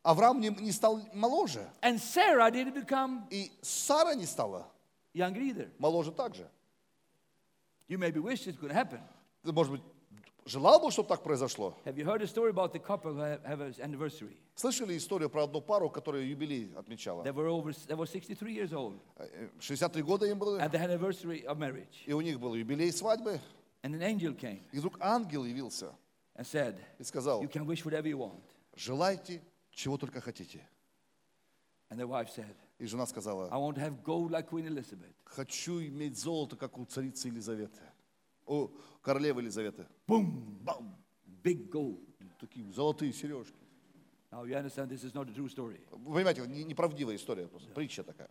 Авраам 0.04 0.40
не, 0.40 0.50
не 0.50 0.70
стал 0.72 1.00
моложе. 1.14 1.66
And 1.80 1.98
Sarah 1.98 2.50
didn't 2.50 2.74
become 2.74 3.26
И 3.30 3.50
Сара 3.62 4.14
не 4.14 4.26
стала 4.26 4.66
younger 5.14 5.40
either. 5.40 5.70
моложе 5.78 6.12
также. 6.12 6.46
You 7.88 7.98
maybe 7.98 8.20
wish 8.20 8.46
it 8.46 8.60
could 8.60 8.70
happen. 8.70 9.00
Может 9.42 9.72
быть, 9.72 9.82
желал 10.44 10.80
бы, 10.80 10.90
чтобы 10.90 11.08
так 11.08 11.22
произошло? 11.22 11.76
Слышали 14.54 14.96
историю 14.96 15.30
про 15.30 15.44
одну 15.44 15.60
пару, 15.60 15.88
которая 15.90 16.22
юбилей 16.22 16.72
отмечала? 16.76 17.22
They 17.24 17.32
were 17.32 17.48
over, 17.48 17.72
they 17.86 17.96
were 17.96 18.06
63 18.06 18.54
years 18.54 18.72
old 18.72 18.98
Э, 19.16 19.48
63 19.60 20.02
года 20.02 20.26
им 20.26 20.38
было, 20.38 20.58
и 22.06 22.12
у 22.12 22.20
них 22.20 22.38
был 22.38 22.54
юбилей 22.54 22.92
свадьбы. 22.92 23.40
И 24.72 24.78
вдруг 24.78 24.96
ангел 25.00 25.44
явился 25.44 25.92
и 26.98 27.04
сказал, 27.04 27.42
желайте, 28.74 29.42
чего 29.70 29.98
только 29.98 30.20
хотите. 30.20 30.66
И 32.78 32.86
жена 32.86 33.06
сказала, 33.06 33.48
хочу 35.24 35.80
иметь 35.80 36.16
золото, 36.18 36.56
как 36.56 36.78
у 36.78 36.84
царицы 36.84 37.28
Елизаветы. 37.28 37.82
У 38.46 38.68
королевы 39.02 39.40
Елизаветы. 39.42 39.86
Boom! 40.06 40.58
Бам! 40.62 40.96
Big 41.42 41.70
gold. 41.70 42.00
Такие 42.40 42.70
золотые 42.72 43.12
сережки. 43.12 43.54
Now 44.30 44.44
you 44.44 44.54
understand 44.56 44.88
this 44.88 45.04
is 45.04 45.12
not 45.14 45.28
a 45.28 45.32
true 45.32 45.48
story. 45.48 45.80
Вы 45.90 46.14
понимаете, 46.14 46.46
не- 46.46 46.64
неправдивая 46.64 47.16
история, 47.16 47.46
просто 47.46 47.70
притча 47.72 48.02
такая. 48.02 48.30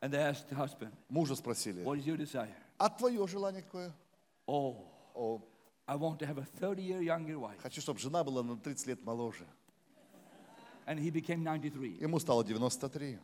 And 0.00 0.12
they 0.12 0.18
asked 0.20 0.48
the 0.48 0.56
husband, 0.56 0.92
Мужа 1.08 1.34
спросили, 1.34 1.82
What 1.84 1.98
is 1.98 2.04
your 2.06 2.16
desire? 2.16 2.54
а 2.78 2.88
твое 2.88 3.26
желание 3.26 3.62
какое? 3.62 3.92
Oh, 4.46 4.84
О, 5.14 5.42
I 5.86 5.96
want 5.96 6.18
to 6.20 6.26
have 6.26 6.38
a 6.38 6.44
30 6.60 6.82
year 6.82 7.00
younger 7.02 7.38
wife. 7.38 7.58
хочу, 7.62 7.80
чтобы 7.80 7.98
жена 7.98 8.22
была 8.22 8.42
на 8.42 8.56
30 8.56 8.86
лет 8.86 9.04
моложе. 9.04 9.46
And 10.86 10.98
he 10.98 11.10
became 11.10 11.42
93. 11.42 11.98
Ему 12.00 12.18
стало 12.18 12.44
93. 12.44 13.18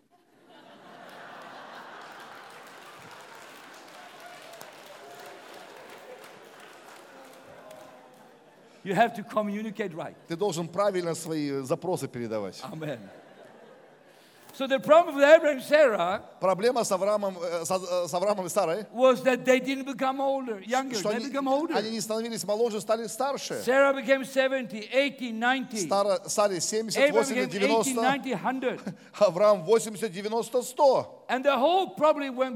You 8.85 8.95
have 8.95 9.15
to 9.15 9.23
communicate 9.25 9.95
right. 9.95 10.15
Ты 10.29 10.37
должен 10.37 10.69
правильно 10.69 11.15
свои 11.15 11.63
запросы 11.63 12.07
передавать. 12.07 12.63
Amen. 12.71 12.99
So 14.55 14.69
the 14.69 14.79
problem 14.79 15.17
with 15.17 15.25
Abraham 15.25 15.57
and 15.57 15.63
Sarah 15.65 16.23
Проблема 16.41 16.85
с 16.85 16.93
Авраамом, 16.93 17.37
э, 17.43 17.65
с, 17.65 17.71
э, 17.73 18.07
с 18.07 18.15
Авраамом 18.15 18.47
и 18.47 18.49
Сарой, 18.49 18.87
was 18.93 19.21
that 19.25 19.45
they 19.45 19.59
didn't 19.59 19.85
become 19.85 20.21
older, 20.21 20.61
younger. 20.61 20.95
что 20.95 21.11
They 21.11 21.17
они, 21.17 21.27
become 21.27 21.49
older. 21.49 21.77
они 21.77 21.91
не 21.91 22.01
становились 22.01 22.45
моложе, 22.45 22.81
стали 22.81 23.09
старше. 23.09 23.61
Sarah 23.65 23.93
became 23.93 24.25
70, 24.25 24.89
80, 24.93 25.19
90. 25.19 25.77
Стара, 25.79 26.21
Саре 26.29 26.61
70, 26.61 26.97
Abraham 26.97 27.25
80, 27.25 27.51
became 27.51 27.69
80, 27.69 27.93
90, 27.93 28.23
90, 28.23 28.37
100. 28.37 28.95
Авраам 29.19 29.65
80, 29.65 30.09
90, 30.13 30.63
100. 30.63 31.25
And 31.29 31.45
the 31.45 31.59
whole 31.59 31.89
probably 31.97 32.31
went. 32.31 32.55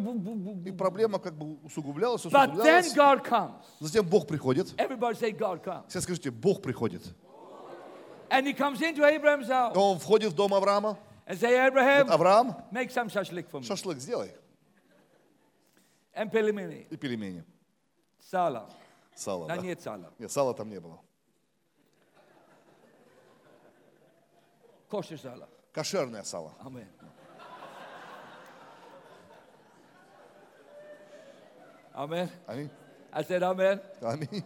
И 0.66 0.70
проблема 0.70 1.18
как 1.18 1.34
бы 1.34 1.56
усугублялась, 1.64 2.24
But 2.26 2.54
then 2.62 2.84
усугублялась. 2.84 2.94
God 2.94 3.24
comes. 3.24 3.54
Затем 3.80 4.06
Бог 4.06 4.28
приходит. 4.28 4.72
Everybody 4.76 5.18
say 5.18 5.32
God 5.32 5.64
comes. 5.64 5.88
Все 5.88 6.00
скажите, 6.00 6.30
Бог 6.30 6.62
приходит. 6.62 7.02
And 8.30 8.46
he 8.46 8.52
comes 8.52 8.80
into 8.82 9.02
Abraham's 9.04 9.48
house 9.48 9.74
Он 9.74 9.98
входит 9.98 10.30
в 10.32 10.34
дом 10.36 10.54
Авраама. 10.54 10.96
And 11.28 11.38
say, 11.38 11.64
Abraham, 11.66 12.08
Авраам, 12.08 12.64
make 12.72 12.90
some 12.90 13.08
shashlik 13.08 13.48
for 13.48 13.60
me. 13.60 13.66
шашлык 13.66 13.98
сделай. 14.00 14.32
And 16.14 16.32
pelimini, 16.32 16.86
И 16.90 16.96
пельмени. 16.96 17.44
Сало, 18.18 18.68
На 19.46 19.56
да? 19.56 19.56
нет 19.62 19.80
сала. 19.80 20.12
Нет, 20.18 20.32
сала 20.32 20.54
там 20.54 20.68
не 20.68 20.80
было. 20.80 20.98
Kosher 24.90 25.16
sala. 25.18 25.46
Кошерное 25.72 26.22
сало. 26.24 26.54
Amen. 26.64 26.88
Amen. 31.94 32.30
Аминь. 32.46 32.70
I 33.12 33.22
said 33.22 33.42
amen. 33.42 33.80
Аминь. 34.00 34.44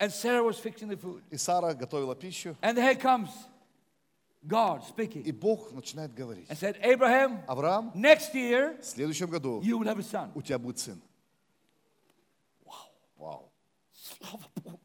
And 0.00 0.10
Sarah 0.10 0.42
was 0.42 0.58
fixing 0.58 0.88
the 0.88 0.96
food. 0.96 1.22
И 1.30 1.36
Сара 1.36 1.74
готовила 1.74 2.16
пищу. 2.16 2.56
And 2.62 2.76
here 2.78 2.94
comes 2.94 3.28
God 4.46 4.80
И 4.80 4.90
speaking 4.90 5.32
Бог 5.38 5.70
начинает 5.72 6.14
говорить. 6.14 6.48
and 6.48 6.56
said, 6.58 6.78
Abraham, 6.82 7.44
Авраам, 7.46 7.92
next 7.94 8.34
year 8.34 8.78
в 8.80 8.84
следующем 8.84 9.28
году 9.28 9.60
you 9.60 9.78
will 9.78 9.86
have 9.86 9.98
a 9.98 10.02
son. 10.02 10.30
у 10.34 10.40
тебя 10.42 10.58
будет 10.58 10.78
сын. 10.78 11.00
Вау. 13.18 13.50
Slava 13.94 14.46
Bogu. 14.64 14.78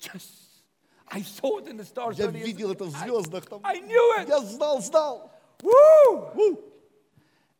Yes. 0.00 0.40
I 1.08 1.20
saw 1.22 1.58
it 1.58 1.68
in 1.68 1.76
the 1.76 1.84
stars. 1.84 2.18
Я 2.18 2.26
30 2.28 2.38
years 2.38 2.44
видел 2.46 2.72
это 2.72 2.84
в 2.84 2.90
звездах 2.90 3.46
там. 3.46 3.60
I 3.62 3.80
knew 3.80 4.18
it. 4.18 4.28
Я 4.28 4.40
знал, 4.40 4.80
знал. 4.80 5.30
Woo! 5.62 6.58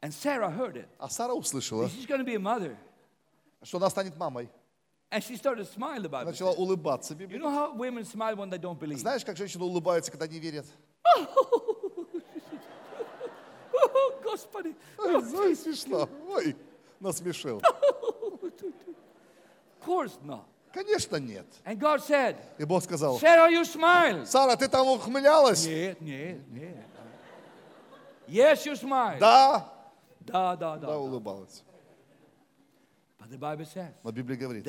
And 0.01 0.13
Sarah 0.13 0.51
heard 0.51 0.77
it. 0.77 0.89
А 0.99 1.09
Сара 1.09 1.35
услышала, 1.35 1.89
She's 1.89 2.07
going 2.07 2.19
to 2.21 2.25
be 2.25 2.35
a 2.35 2.39
mother. 2.39 2.77
что 3.63 3.77
она 3.79 3.91
станет 3.91 4.17
мамой. 4.17 4.49
And 5.15 5.23
she 5.23 5.37
started 5.37 5.65
to 5.65 5.73
smile 5.73 6.05
about 6.05 6.27
it. 6.27 6.31
Начала 6.33 6.51
улыбаться. 6.57 7.15
You 7.15 7.39
know 7.39 7.49
how 7.49 7.73
women 7.73 8.05
smile 8.05 8.35
when 8.35 8.51
they 8.51 8.59
don't 8.59 8.77
believe? 8.77 8.99
Знаешь, 8.99 9.25
как 9.25 9.37
женщины 9.37 9.63
улыбаются, 9.63 10.11
когда 10.11 10.27
не 10.27 10.41
верят? 10.41 10.67
Oh, 11.17 12.09
Господи. 14.25 14.75
Ой, 14.99 15.55
смешно. 15.55 16.09
Ой, 16.29 16.57
насмешил. 16.99 17.61
Of 17.61 18.53
course 19.87 20.19
not. 20.25 20.47
Конечно, 20.73 21.15
нет. 21.21 21.47
And 21.65 21.79
God 21.79 22.03
said, 22.03 22.37
И 22.59 22.65
Бог 22.65 22.83
сказал, 22.83 23.17
Sarah, 23.21 23.49
you 23.49 23.65
smile. 23.65 24.27
Сара, 24.27 24.57
ты 24.57 24.67
там 24.67 24.89
ухмылялась? 24.89 25.65
Нет, 25.65 26.01
нет, 26.01 26.41
нет. 26.51 26.87
Yes, 28.27 28.67
you 28.67 28.75
smile. 28.75 29.21
Да. 29.21 29.73
Da, 30.23 30.57
da, 30.57 30.77
Да, 30.77 30.89
da. 30.89 30.99
улыбалась. 30.99 31.63
But 31.63 31.63
the 31.63 31.63
Bible 31.63 31.63
says, 31.63 31.63
Но 34.03 34.13
Библия 34.13 34.37
говорит, 34.37 34.67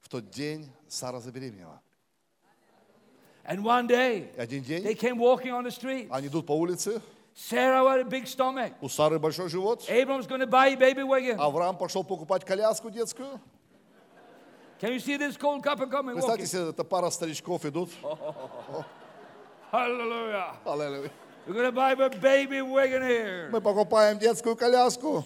в 0.00 0.08
тот 0.08 0.30
день 0.30 0.70
Сара 0.88 1.20
забеременела. 1.20 1.80
And 3.44 3.64
one 3.64 3.88
day, 3.88 4.30
один 4.36 4.62
they 4.62 4.82
день 4.82 4.96
came 4.96 5.18
walking 5.18 5.52
on 5.52 5.64
the 5.64 5.70
street. 5.70 6.08
они 6.10 6.28
идут 6.28 6.46
по 6.46 6.52
улице, 6.52 7.02
Sarah 7.34 7.82
had 7.82 8.00
a 8.00 8.04
big 8.04 8.26
stomach. 8.26 8.72
у 8.80 8.88
Сары 8.88 9.18
большой 9.18 9.48
живот. 9.48 9.88
Abram's 9.88 10.26
going 10.26 10.40
to 10.40 10.46
buy 10.46 10.68
a 10.68 10.76
baby 10.76 11.02
wagon. 11.02 11.38
Авраам 11.38 11.76
пошел 11.76 12.04
покупать 12.04 12.44
коляску 12.44 12.90
детскую. 12.90 13.40
Can 14.80 14.92
you 14.92 15.00
see 15.00 15.16
this 15.16 15.36
cold 15.36 15.62
couple 15.62 15.88
coming 15.88 16.14
Представьте 16.14 16.46
себе, 16.46 16.70
это 16.70 16.84
пара 16.84 17.10
старичков 17.10 17.64
идут. 17.64 17.90
Аллилуйя. 19.72 20.54
We're 21.44 21.54
going 21.54 21.64
to 21.64 21.72
buy 21.72 21.92
a 21.92 22.10
baby 22.10 22.60
wagon 22.60 23.02
here. 23.02 23.50
Мы 23.50 23.60
покупаем 23.60 24.18
детскую 24.18 24.54
коляску. 24.56 25.24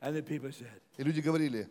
And 0.00 0.16
the 0.16 0.22
people 0.22 0.50
said, 0.52 0.80
И 0.96 1.02
люди 1.04 1.20
говорили, 1.20 1.68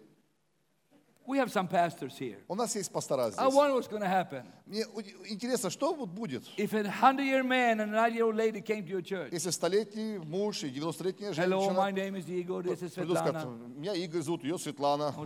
we 1.26 1.38
have 1.38 1.52
some 1.52 1.68
pastors 1.68 2.18
here. 2.18 2.38
у 2.48 2.56
нас 2.56 2.76
есть 2.76 2.92
пастора 2.92 3.26
I 3.28 3.30
здесь. 3.32 3.54
wonder 3.54 3.76
what's 3.76 3.88
going 3.88 4.02
to 4.02 4.08
happen. 4.08 4.44
Мне 4.66 4.84
интересно, 5.30 5.70
что 5.70 5.94
вот 5.94 6.10
будет, 6.10 6.44
If 6.58 6.74
a 6.74 6.84
100-year 6.84 7.44
man 7.44 7.80
and 7.80 7.94
a 7.94 7.98
90-year-old 7.98 8.36
lady 8.36 8.62
came 8.62 8.84
to 8.86 8.90
your 8.90 9.02
church. 9.02 9.32
если 9.32 9.50
столетний 9.52 10.18
муж 10.20 10.64
и 10.64 10.70
90-летняя 10.70 11.34
Hello, 11.34 11.70
my 11.72 11.92
женщина 11.92 11.92
name 11.92 12.16
is 12.16 12.30
Igor, 12.30 12.64
this 12.64 12.82
is 12.84 12.94
придут 12.96 13.18
скажут, 13.18 13.36
Svetlana. 13.44 13.78
меня 13.78 13.94
Игорь 13.94 14.22
зовут, 14.22 14.44
ее 14.44 14.58
Светлана, 14.58 15.14
Or 15.18 15.26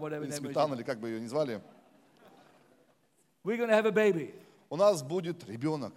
whatever 0.00 0.24
или 0.24 0.30
Сметана, 0.32 0.74
или 0.74 0.82
как 0.82 0.98
бы 1.00 1.08
ее 1.08 1.20
ни 1.20 1.26
звали. 1.26 1.60
We're 3.44 3.56
going 3.56 3.68
to 3.68 3.74
have 3.74 3.86
a 3.86 3.92
baby. 3.92 4.34
У 4.68 4.76
нас 4.76 5.02
будет 5.02 5.48
ребенок. 5.48 5.94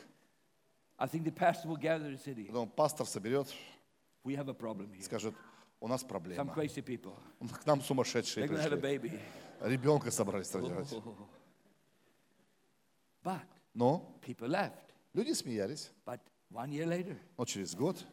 I 0.99 1.07
think 1.07 1.23
the 1.23 1.31
pastor 1.31 1.67
will 1.67 1.77
gather 1.77 2.12
the 2.12 2.17
city. 2.17 2.45
Потом 2.45 2.69
пастор 2.69 3.07
соберет 3.07 3.47
We 4.23 4.35
have 4.35 4.49
a 4.49 4.53
problem 4.53 4.91
here. 4.91 5.01
скажет, 5.03 5.33
у 5.79 5.87
нас 5.87 6.03
проблема. 6.03 6.53
К 6.53 7.65
нам 7.65 7.81
сумасшедшие 7.81 8.47
пришли. 8.47 9.19
Ребенка 9.61 10.11
собрались. 10.11 10.51
But 13.23 13.41
Но 13.73 14.19
люди 15.13 15.33
смеялись. 15.33 15.91
Но 17.37 17.45
через 17.45 17.75
год 17.75 18.05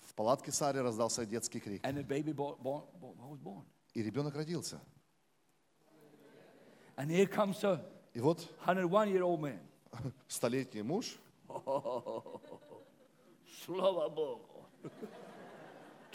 в 0.00 0.14
палатке 0.14 0.52
Сары 0.52 0.82
раздался 0.82 1.26
детский 1.26 1.60
крик. 1.60 1.82
И 3.94 4.02
ребенок 4.02 4.34
родился. 4.34 4.80
И 6.96 8.20
вот 8.20 8.40
101 8.62 8.88
year 9.08 9.22
old 9.22 9.40
man. 9.40 9.58
столетний 10.28 10.82
муж 10.82 11.16
Slava 13.66 14.08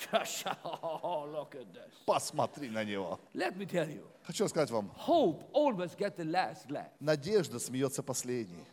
Bogu. 0.08 1.32
Look 1.34 1.56
at 1.56 1.74
this. 1.74 1.92
Посмотри 2.06 2.70
на 2.70 2.84
него. 2.84 3.20
Let 3.34 3.58
me 3.58 3.66
tell 3.66 3.88
you, 3.88 4.04
Хочу 4.24 4.48
сказать 4.48 4.70
вам, 4.72 4.92
hope 4.96 5.44
always 5.54 5.96
get 5.96 6.16
the 6.18 6.26
last 6.26 6.70
laugh. 6.70 6.92
надежда 7.00 7.60
смеется 7.60 8.04
последней. 8.04 8.66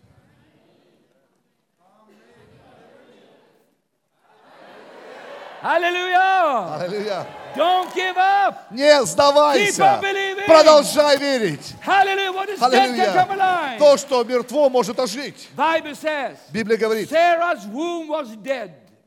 Аллилуйя. 5.62 7.26
Don't 7.56 7.92
give 7.94 8.16
up. 8.16 8.70
Не 8.70 9.04
сдавайся. 9.04 10.00
Продолжай 10.46 11.16
верить. 11.16 11.74
Аллилуйя. 11.84 13.78
То, 13.78 13.96
что 13.96 14.22
мертво, 14.24 14.68
может 14.68 15.00
ожить. 15.00 15.48
Библия 16.52 16.76
говорит, 16.76 17.08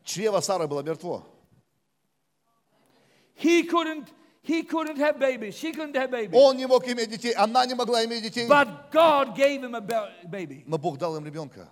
чрево 0.03 0.41
Сары 0.41 0.67
было 0.67 0.81
мертво. 0.81 1.23
He 3.39 3.63
couldn't, 3.63 4.09
he 4.41 4.63
couldn't 4.63 4.97
have 4.97 5.17
babies. 5.19 5.55
She 5.55 5.71
couldn't 5.71 5.95
have 5.95 6.11
babies. 6.11 6.33
Он 6.33 6.57
не 6.57 6.65
мог 6.67 6.85
иметь 6.87 7.09
детей, 7.09 7.33
она 7.33 7.65
не 7.65 7.73
могла 7.73 8.03
иметь 8.05 8.23
детей. 8.23 8.47
But 8.47 8.91
God 8.91 9.35
gave 9.35 9.61
him 9.63 9.75
a 9.75 9.81
ba- 9.81 10.11
baby. 10.29 10.63
Но 10.67 10.77
Бог 10.77 10.97
дал 10.97 11.15
им 11.15 11.25
ребенка. 11.25 11.69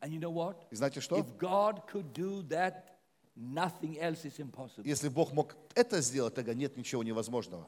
And 0.00 0.12
you 0.12 0.18
know 0.18 0.30
what? 0.30 0.56
И 0.70 0.74
знаете 0.76 1.00
что? 1.00 1.16
If 1.18 1.36
God 1.38 1.82
could 1.86 2.12
do 2.12 2.42
that, 2.48 2.96
nothing 3.36 3.98
else 4.00 4.24
is 4.24 4.38
impossible. 4.40 4.84
Если 4.84 5.08
Бог 5.08 5.32
мог 5.32 5.54
это 5.74 6.00
сделать, 6.00 6.34
тогда 6.34 6.54
нет 6.54 6.76
ничего 6.76 7.02
невозможного. 7.02 7.66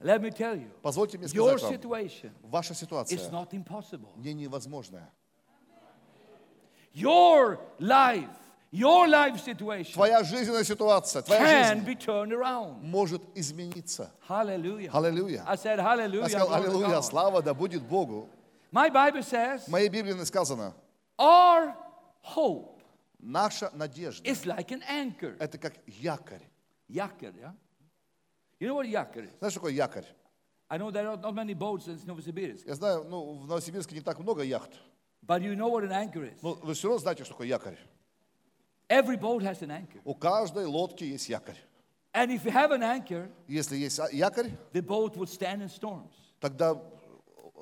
Let 0.00 0.20
me 0.22 0.30
tell 0.30 0.56
you, 0.56 0.70
Позвольте 0.82 1.18
мне 1.18 1.26
your 1.28 1.58
сказать 1.58 1.84
вам, 1.84 2.00
situation 2.00 2.32
ваша 2.42 2.72
is 2.72 2.78
ситуация 2.78 3.18
not 3.30 3.52
impossible. 3.52 4.08
не 4.16 4.32
невозможная. 4.34 5.10
Your 6.92 7.58
life, 7.78 8.28
your 8.72 9.08
life 9.08 9.36
situation 9.42 9.92
Твоя 9.94 10.22
жизненная 10.22 10.64
ситуация, 10.64 11.22
твоя 11.22 11.40
can 11.72 11.78
жизнь 11.80 11.86
be 11.86 11.96
turned 11.96 12.32
around. 12.32 12.80
может 12.82 13.22
измениться. 13.34 14.10
Hallelujah. 14.28 14.90
Аллилуйя. 14.92 15.44
I 15.46 15.56
said 15.56 15.78
hallelujah. 15.78 16.22
Я 16.22 16.28
сказал, 16.28 16.54
аллилуйя, 16.54 17.00
слава 17.02 17.42
да 17.42 17.54
будет 17.54 17.82
Богу. 17.82 18.28
My 18.72 18.88
Bible 18.90 19.22
says 19.22 19.64
В 19.66 19.68
моей 19.68 19.88
Библии 19.88 20.12
сказано, 20.24 20.74
our 21.18 21.74
hope 22.22 22.80
наша 23.18 23.70
надежда 23.74 24.22
is 24.28 24.44
like 24.46 24.70
an 24.70 24.82
anchor.– 24.88 25.36
это 25.40 25.58
как 25.58 25.74
якорь. 25.86 26.42
Yakar, 26.88 27.32
yeah? 27.38 27.52
You 28.60 28.68
know 28.68 28.74
what 28.74 28.86
yakar 28.86 29.24
is? 29.24 29.30
Знаешь, 29.38 29.52
что 29.52 29.60
такое 29.60 29.72
якорь? 29.72 30.04
I 30.68 30.78
know 30.78 30.90
there 30.92 31.08
are 31.08 31.16
not 31.16 31.34
many 31.34 31.54
boats 31.54 31.88
in 31.88 31.98
Novosibirsk, 32.06 32.66
Я 32.66 32.74
знаю, 32.74 33.04
ну, 33.08 33.34
в 33.40 33.46
Новосибирске 33.46 33.96
не 33.96 34.00
так 34.02 34.18
много 34.20 34.42
яхт. 34.42 34.70
but 35.26 35.42
you 35.42 35.54
know 35.56 35.68
what 35.68 35.82
an 35.84 35.90
anchor 35.92 36.24
is. 36.24 36.38
Но 36.42 36.54
вы 36.54 36.74
все 36.74 36.88
равно 36.88 37.00
знаете, 37.00 37.24
что 37.24 37.34
такое 37.34 37.48
якорь. 37.48 37.78
Every 38.90 39.16
boat 39.16 39.42
has 39.42 39.62
an 39.62 39.70
anchor. 39.70 40.00
У 40.04 40.14
каждой 40.14 40.66
лодки 40.66 41.04
есть 41.04 41.28
якорь. 41.28 41.56
And 42.12 42.32
if 42.32 42.44
you 42.44 42.50
have 42.50 42.72
an 42.72 42.82
anchor, 42.82 43.30
Если 43.46 43.76
есть 43.76 44.00
а- 44.00 44.08
якорь, 44.10 44.50
the 44.72 44.82
boat 44.82 45.16
would 45.16 45.28
stand 45.28 45.62
in 45.62 45.68
storms. 45.68 46.10
тогда 46.40 46.74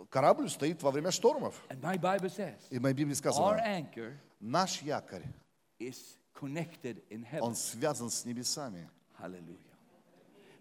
корабль 0.09 0.49
стоит 0.49 0.83
во 0.83 0.91
время 0.91 1.11
штормов. 1.11 1.55
And 1.69 1.81
my 1.83 1.99
Bible 1.99 2.31
says 2.31 2.57
И 2.71 2.79
в 2.79 2.83
моей 2.83 2.95
Библии 2.95 3.13
our 3.13 3.17
сказано, 3.17 3.63
anchor 3.63 4.15
наш 4.41 4.81
якорь, 4.83 5.25
is 5.79 6.17
connected 6.35 7.03
in 7.11 7.23
heaven. 7.25 7.43
он 7.43 7.55
связан 7.55 8.09
с 8.11 8.25
небесами. 8.25 8.89
Hallelujah. 9.21 9.59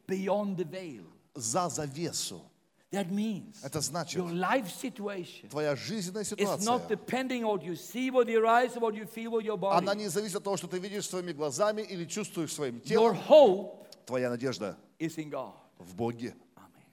Beyond 0.05 0.57
the 0.57 0.65
veil. 0.65 1.05
За 1.33 1.69
завесу. 1.69 2.41
That 2.91 3.11
means 3.11 3.57
Это 3.63 3.81
значит, 3.81 4.15
your 4.17 4.31
life 4.31 4.69
situation 4.69 5.49
твоя 5.49 5.75
жизненная 5.75 6.23
is 6.23 6.31
not 6.63 6.87
ситуация, 6.87 6.87
depending 6.87 7.43
on 7.43 7.57
what 7.59 7.63
you 7.63 7.75
see 7.75 8.09
with 8.09 8.29
your 8.29 8.45
eyes, 8.47 8.77
what 8.77 8.95
you 8.95 9.05
feel 9.05 9.31
with 9.31 9.43
your 9.43 9.57
она 9.73 9.93
не 9.93 10.07
зависит 10.07 10.37
от 10.37 10.43
того, 10.45 10.55
что 10.55 10.67
ты 10.67 10.79
видишь 10.79 11.05
своими 11.09 11.33
глазами 11.33 11.81
или 11.81 12.05
чувствуешь 12.05 12.53
своим 12.53 12.77
Your 12.85 13.13
телом. 13.13 13.17
hope 13.27 13.87
Твоя 14.05 14.29
надежда 14.29 14.77
is 14.99 15.17
in 15.17 15.29
God. 15.29 15.51
в 15.79 15.93
Боге. 15.95 16.33
Amen. 16.55 16.85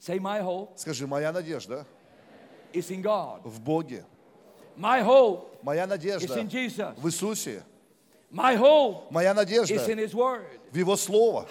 Say, 0.00 0.18
my 0.18 0.40
hope 0.40 0.76
Скажи, 0.76 1.06
моя 1.06 1.32
надежда 1.32 1.86
is 2.72 2.90
in 2.90 3.00
God. 3.00 3.42
в 3.44 3.60
Боге. 3.60 4.04
My 4.76 5.00
hope 5.00 5.58
Моя 5.62 5.84
is 5.84 5.88
надежда 5.90 6.40
in 6.40 6.48
Jesus. 6.48 6.96
в 6.96 7.06
Иисусе. 7.06 7.62
My 8.32 8.56
hope 8.56 9.12
Моя 9.12 9.30
is 9.30 9.36
надежда 9.36 9.74
in 9.92 9.98
His 9.98 10.12
Word. 10.12 10.44
в 10.72 10.76
Его 10.76 10.96
Слово. 10.96 11.46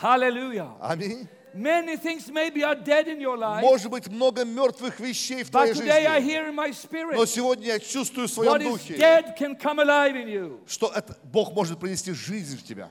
Аминь. 0.81 1.29
Many 1.57 1.98
things 1.98 2.31
maybe 2.31 2.64
are 2.64 2.75
dead 2.75 3.09
in 3.09 3.20
your 3.20 3.37
life, 3.37 3.62
Может 3.62 3.90
быть, 3.90 4.09
много 4.09 4.42
мертвых 4.44 4.98
вещей 4.98 5.42
в 5.44 5.51
but 5.51 5.66
твоей 5.66 5.75
today 5.75 6.07
I 6.07 6.20
жизни. 6.20 6.33
hear 6.33 6.48
in 6.48 6.55
my 6.55 6.68
Но 6.68 6.72
spirit 6.72 7.27
сегодня 7.29 7.66
я 7.66 7.79
чувствую 7.79 8.27
в 8.27 8.31
what 8.38 8.61
своем 8.61 8.62
is 8.62 8.72
духе, 8.72 8.96
dead 8.96 9.37
can 9.37 9.55
come 9.57 9.79
alive 9.79 10.16
in 10.16 10.29
you. 10.29 10.61
что 10.66 10.90
это, 10.94 11.14
Бог 11.25 11.53
может 11.53 11.79
принести 11.79 12.12
жизнь 12.12 12.57
в 12.57 12.62
тебя. 12.64 12.90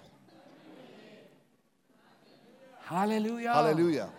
Hallelujah. 2.87 3.53
Аллилуйя. 3.53 4.09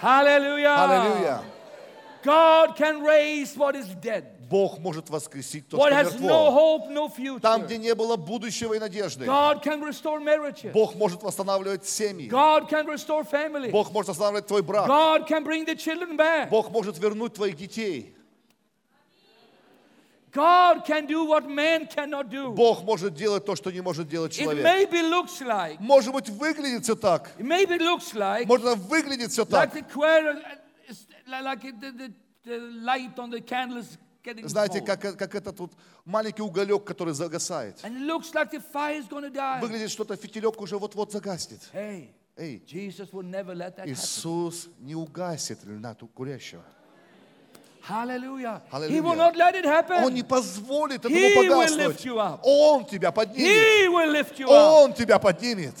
Hallelujah. 0.00 0.76
Аллилуйя. 0.76 1.42
God 2.22 2.76
can 2.76 3.02
raise 3.02 3.56
what 3.56 3.74
is 3.74 3.86
dead. 4.00 4.35
Бог 4.49 4.79
может 4.79 5.09
воскресить 5.09 5.67
то, 5.67 5.77
что 5.77 5.89
мертво. 5.89 7.39
Там, 7.39 7.63
где 7.65 7.77
не 7.77 7.93
было 7.95 8.15
будущего 8.15 8.73
и 8.73 8.79
надежды. 8.79 9.25
Бог 10.73 10.95
может 10.95 11.23
восстанавливать 11.23 11.87
семьи. 11.87 12.29
Бог 12.29 12.71
может 13.91 14.07
восстанавливать 14.09 14.47
твой 14.47 14.61
брак. 14.61 14.87
The. 14.87 16.49
Бог 16.49 16.71
может 16.71 16.97
вернуть 16.97 17.33
твоих 17.33 17.57
детей. 17.57 18.13
God 20.33 20.85
can 20.85 21.07
do 21.07 21.23
what 21.25 21.47
man 21.49 21.87
cannot 21.87 22.29
do. 22.29 22.53
Бог 22.53 22.83
может 22.83 23.15
делать 23.15 23.45
то, 23.45 23.55
что 23.55 23.71
не 23.71 23.81
может 23.81 24.07
делать 24.07 24.33
It 24.37 24.43
человек. 24.43 24.63
maybe 24.65 25.01
looks 25.01 25.41
like, 25.41 25.77
Может 25.79 26.13
быть, 26.13 26.29
выглядит 26.29 26.83
все 26.83 26.95
так. 26.95 27.31
it 27.39 27.45
maybe 27.45 27.77
looks 27.79 28.13
like, 28.13 28.45
Может, 28.45 28.65
это 28.67 28.75
выглядит 28.75 29.31
все 29.31 29.43
like 29.43 29.49
так. 29.49 29.73
the 29.73 29.81
uh, 29.81 30.35
is- 30.89 31.07
like 31.27 31.63
it- 31.63 31.79
the, 31.79 31.91
the, 31.91 32.13
the 32.45 32.59
light 32.83 33.17
on 33.17 33.31
the 33.31 33.41
candle 33.41 33.77
is 33.79 33.97
getting 33.97 34.06
Знаете, 34.43 34.81
как, 34.81 35.01
как 35.01 35.35
этот 35.35 35.59
вот 35.59 35.71
маленький 36.05 36.41
уголек, 36.41 36.83
который 36.83 37.13
загасает. 37.13 37.83
Like. 37.83 39.61
Выглядит, 39.61 39.91
что-то 39.91 40.15
фитилек 40.15 40.61
уже 40.61 40.77
вот-вот 40.77 41.11
загаснет. 41.11 41.61
Hey, 41.73 42.09
Эй. 42.37 42.63
Иисус 43.85 44.67
не 44.79 44.95
угасит 44.95 45.63
льна 45.63 45.95
курящего. 46.13 46.63
Happen. 49.65 50.03
Он 50.03 50.13
не 50.13 50.23
позволит 50.23 51.05
этому 51.05 51.15
погаснуть. 51.35 52.05
Он 52.43 52.85
тебя 52.85 53.11
поднимет. 53.11 54.47
Он 54.47 54.93
тебя 54.93 55.19
поднимет. 55.19 55.75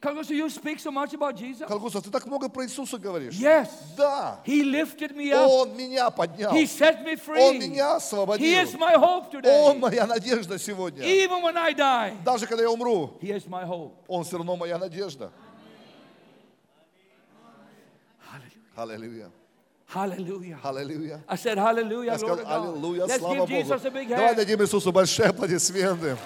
Because 0.00 0.30
you 0.30 0.48
speak 0.48 0.80
so 0.80 0.90
much 0.90 1.12
about 1.12 1.36
Jesus. 1.36 1.68
Калгуса, 1.68 2.00
ты 2.00 2.10
так 2.10 2.24
много 2.26 2.48
про 2.48 2.64
Иисуса 2.64 2.96
говоришь. 2.96 3.34
Yes. 3.34 3.68
Да. 3.98 4.40
He 4.46 4.62
lifted 4.64 5.14
me 5.14 5.30
up. 5.30 5.46
Он 5.46 5.76
меня 5.76 6.10
поднял. 6.10 6.54
He 6.54 6.64
set 6.64 7.04
me 7.04 7.12
Он 7.12 7.18
free. 7.18 7.58
меня 7.58 7.92
He 7.92 7.96
освободил. 7.96 8.62
is 8.62 8.74
my 8.78 8.94
hope 8.94 9.26
Он 9.34 9.42
today. 9.42 9.78
моя 9.78 10.06
надежда 10.06 10.58
сегодня. 10.58 11.04
Even 11.04 11.42
when 11.42 11.54
I 11.58 11.74
die, 11.74 12.16
Даже 12.24 12.46
когда 12.46 12.62
я 12.62 12.70
умру, 12.70 13.18
He 13.20 13.28
is 13.30 13.46
my 13.46 13.66
hope. 13.66 13.92
Он 14.08 14.24
все 14.24 14.38
равно 14.38 14.56
моя 14.56 14.78
надежда. 14.78 15.30
Hallelujah. 18.74 19.30
Аллилуйя. 19.92 20.58
Hallelujah. 20.58 20.58
Аллилуйя. 20.62 21.20
I 21.28 21.36
said 21.36 21.58
hallelujah. 21.58 22.12
Я 22.12 22.18
сказал, 22.18 22.38
аллилуйя, 22.46 23.06
слава 23.18 23.44
Богу. 23.44 23.64
Давай 24.08 24.34
дадим 24.34 24.62
Иисусу 24.62 24.92
большие 24.92 25.28
аплодисменты. 25.28 26.16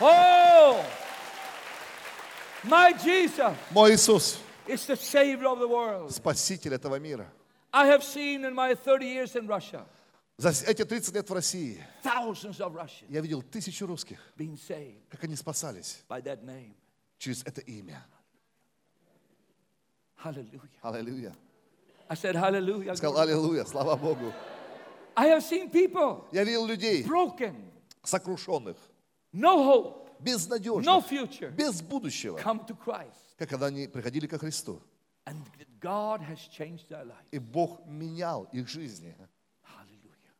Oh, 0.00 0.84
my 2.64 2.92
Jesus 2.92 3.54
Мой 3.70 3.92
Иисус, 3.94 4.38
is 4.66 4.86
the 4.86 4.96
Savior 4.96 5.48
of 5.48 5.58
the 5.58 5.68
world. 5.68 6.10
Спаситель 6.12 6.74
этого 6.74 6.98
мира. 6.98 7.26
I 7.72 7.86
have 7.86 8.02
seen 8.02 8.44
in 8.44 8.54
my 8.54 8.74
30 8.74 9.06
years 9.06 9.36
in 9.36 9.46
Russia 9.46 9.86
За 10.38 10.50
эти 10.50 10.84
30 10.84 11.14
лет 11.14 11.30
в 11.30 11.32
России 11.32 11.82
я 13.08 13.20
видел 13.20 13.42
тысячи 13.42 13.82
русских, 13.84 14.18
being 14.36 14.56
saved 14.56 15.00
как 15.08 15.24
они 15.24 15.34
спасались 15.34 16.02
by 16.08 16.22
that 16.22 16.44
name. 16.44 16.74
через 17.18 17.42
это 17.44 17.62
имя. 17.62 18.04
Аллилуйя. 20.82 21.34
I 22.08 22.14
said 22.14 22.34
hallelujah. 22.34 22.94
Сказал, 22.94 23.18
аллилуйя, 23.18 23.64
слава 23.64 23.96
Богу. 23.96 24.32
I 25.16 25.28
have 25.28 25.42
seen 25.42 25.70
people 25.70 26.24
Я 26.32 26.44
видел 26.44 26.66
людей 26.66 27.02
broken, 27.04 27.54
сокрушенных, 28.02 28.76
no 29.36 29.62
hope, 29.64 30.08
no 30.08 30.22
безнадежных, 30.22 31.06
future, 31.06 31.50
без 31.50 31.82
будущего, 31.82 32.38
come 32.38 32.66
to 32.66 32.76
Christ. 32.76 33.36
как 33.36 33.48
когда 33.48 33.66
они 33.66 33.86
приходили 33.86 34.26
ко 34.26 34.38
Христу. 34.38 34.82
And 35.26 35.36
God 35.80 36.20
has 36.22 36.38
changed 36.48 36.88
their 36.88 37.04
life. 37.04 37.26
И 37.30 37.38
Бог 37.38 37.84
менял 37.86 38.44
их 38.52 38.68
жизни. 38.68 39.14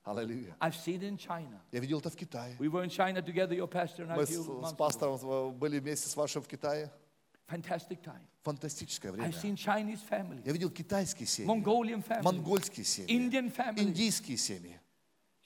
Аллилуйя. 0.06 0.56
I've 0.60 0.76
seen 0.76 1.00
it 1.00 1.08
in 1.08 1.18
China. 1.18 1.60
Я 1.72 1.80
видел 1.80 1.98
это 1.98 2.10
в 2.10 2.16
Китае. 2.16 2.56
We 2.60 2.68
were 2.68 2.84
in 2.84 2.90
China 2.90 3.20
together, 3.20 3.54
your 3.54 3.66
pastor 3.66 4.04
and 4.04 4.12
I, 4.12 4.16
Мы 4.16 4.26
с, 4.26 4.30
с 4.30 4.38
ago. 4.38 4.76
пастором 4.76 5.18
э, 5.20 5.50
были 5.50 5.80
вместе 5.80 6.08
с 6.08 6.14
вашим 6.14 6.42
в 6.42 6.46
Китае. 6.46 6.92
Fantastic 7.48 8.02
time. 8.02 8.22
Фантастическое 8.44 9.10
время. 9.10 9.28
I've 9.28 9.34
seen 9.34 9.56
Chinese 9.56 10.00
families, 10.08 10.42
Я 10.44 10.52
видел 10.52 10.70
китайские 10.70 11.26
семьи, 11.26 11.52
Mongolian 11.52 12.06
families, 12.06 12.22
монгольские 12.22 12.84
семьи, 12.84 13.12
Indian 13.12 13.52
families, 13.52 13.82
индийские 13.82 14.36
семьи, 14.36 14.80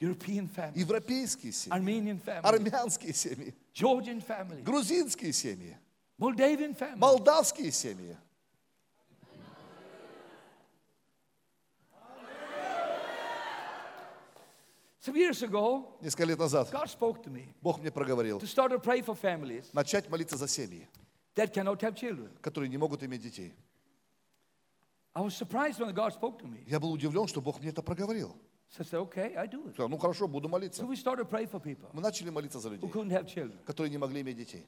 European 0.00 0.48
families, 0.48 0.76
европейские 0.76 1.52
семьи, 1.52 1.76
Armenian 1.78 2.18
families, 2.24 2.44
армянские 2.44 3.12
семьи, 3.12 3.54
Georgian 3.74 4.20
families, 4.26 4.62
грузинские 4.64 5.32
семьи, 5.32 5.76
Moldavian 6.18 6.74
families. 6.74 6.96
молдавские 6.98 7.70
семьи. 7.70 8.16
Some 15.00 15.16
years 15.16 15.42
ago, 15.42 15.96
Несколько 16.02 16.24
лет 16.24 16.38
назад 16.38 16.70
God 16.70 16.88
spoke 16.88 17.22
to 17.22 17.30
me 17.30 17.48
Бог 17.62 17.78
мне 17.80 17.90
проговорил 17.90 18.38
to 18.38 18.46
start 18.46 18.70
to 18.70 18.78
pray 18.78 19.00
for 19.02 19.14
families 19.14 19.64
начать 19.72 20.08
молиться 20.10 20.36
за 20.36 20.46
семьи, 20.46 20.86
that 21.34 21.54
cannot 21.54 21.80
have 21.80 21.94
children. 21.94 22.28
которые 22.42 22.68
не 22.68 22.76
могут 22.76 23.02
иметь 23.02 23.22
детей. 23.22 23.54
I 25.14 25.22
was 25.22 25.34
surprised 25.34 25.80
when 25.80 25.92
God 25.94 26.12
spoke 26.12 26.38
to 26.40 26.46
me. 26.46 26.62
Я 26.66 26.78
был 26.78 26.92
удивлен, 26.92 27.26
что 27.26 27.40
Бог 27.40 27.60
мне 27.60 27.70
это 27.70 27.82
проговорил. 27.82 28.36
So 28.70 28.82
I 28.82 28.84
said, 28.84 29.00
okay, 29.00 29.34
I 29.36 29.46
do 29.46 29.66
it. 29.66 29.72
Сказал, 29.74 29.88
ну 29.88 29.98
хорошо, 29.98 30.28
буду 30.28 30.48
So 30.48 30.50
молиться. 30.52 30.84
we 30.86 30.94
started 30.96 31.24
to 31.24 31.28
pray 31.28 31.44
for 31.46 31.58
people 31.60 31.88
Мы 31.92 32.00
начали 32.00 32.30
молиться 32.30 32.60
за 32.60 32.68
who 32.68 32.72
людей, 32.74 32.88
couldn't 32.92 33.10
have 33.10 33.26
children. 33.26 33.58
которые 33.66 33.90
не 33.90 33.98
могли 33.98 34.20
иметь 34.20 34.36
детей. 34.36 34.66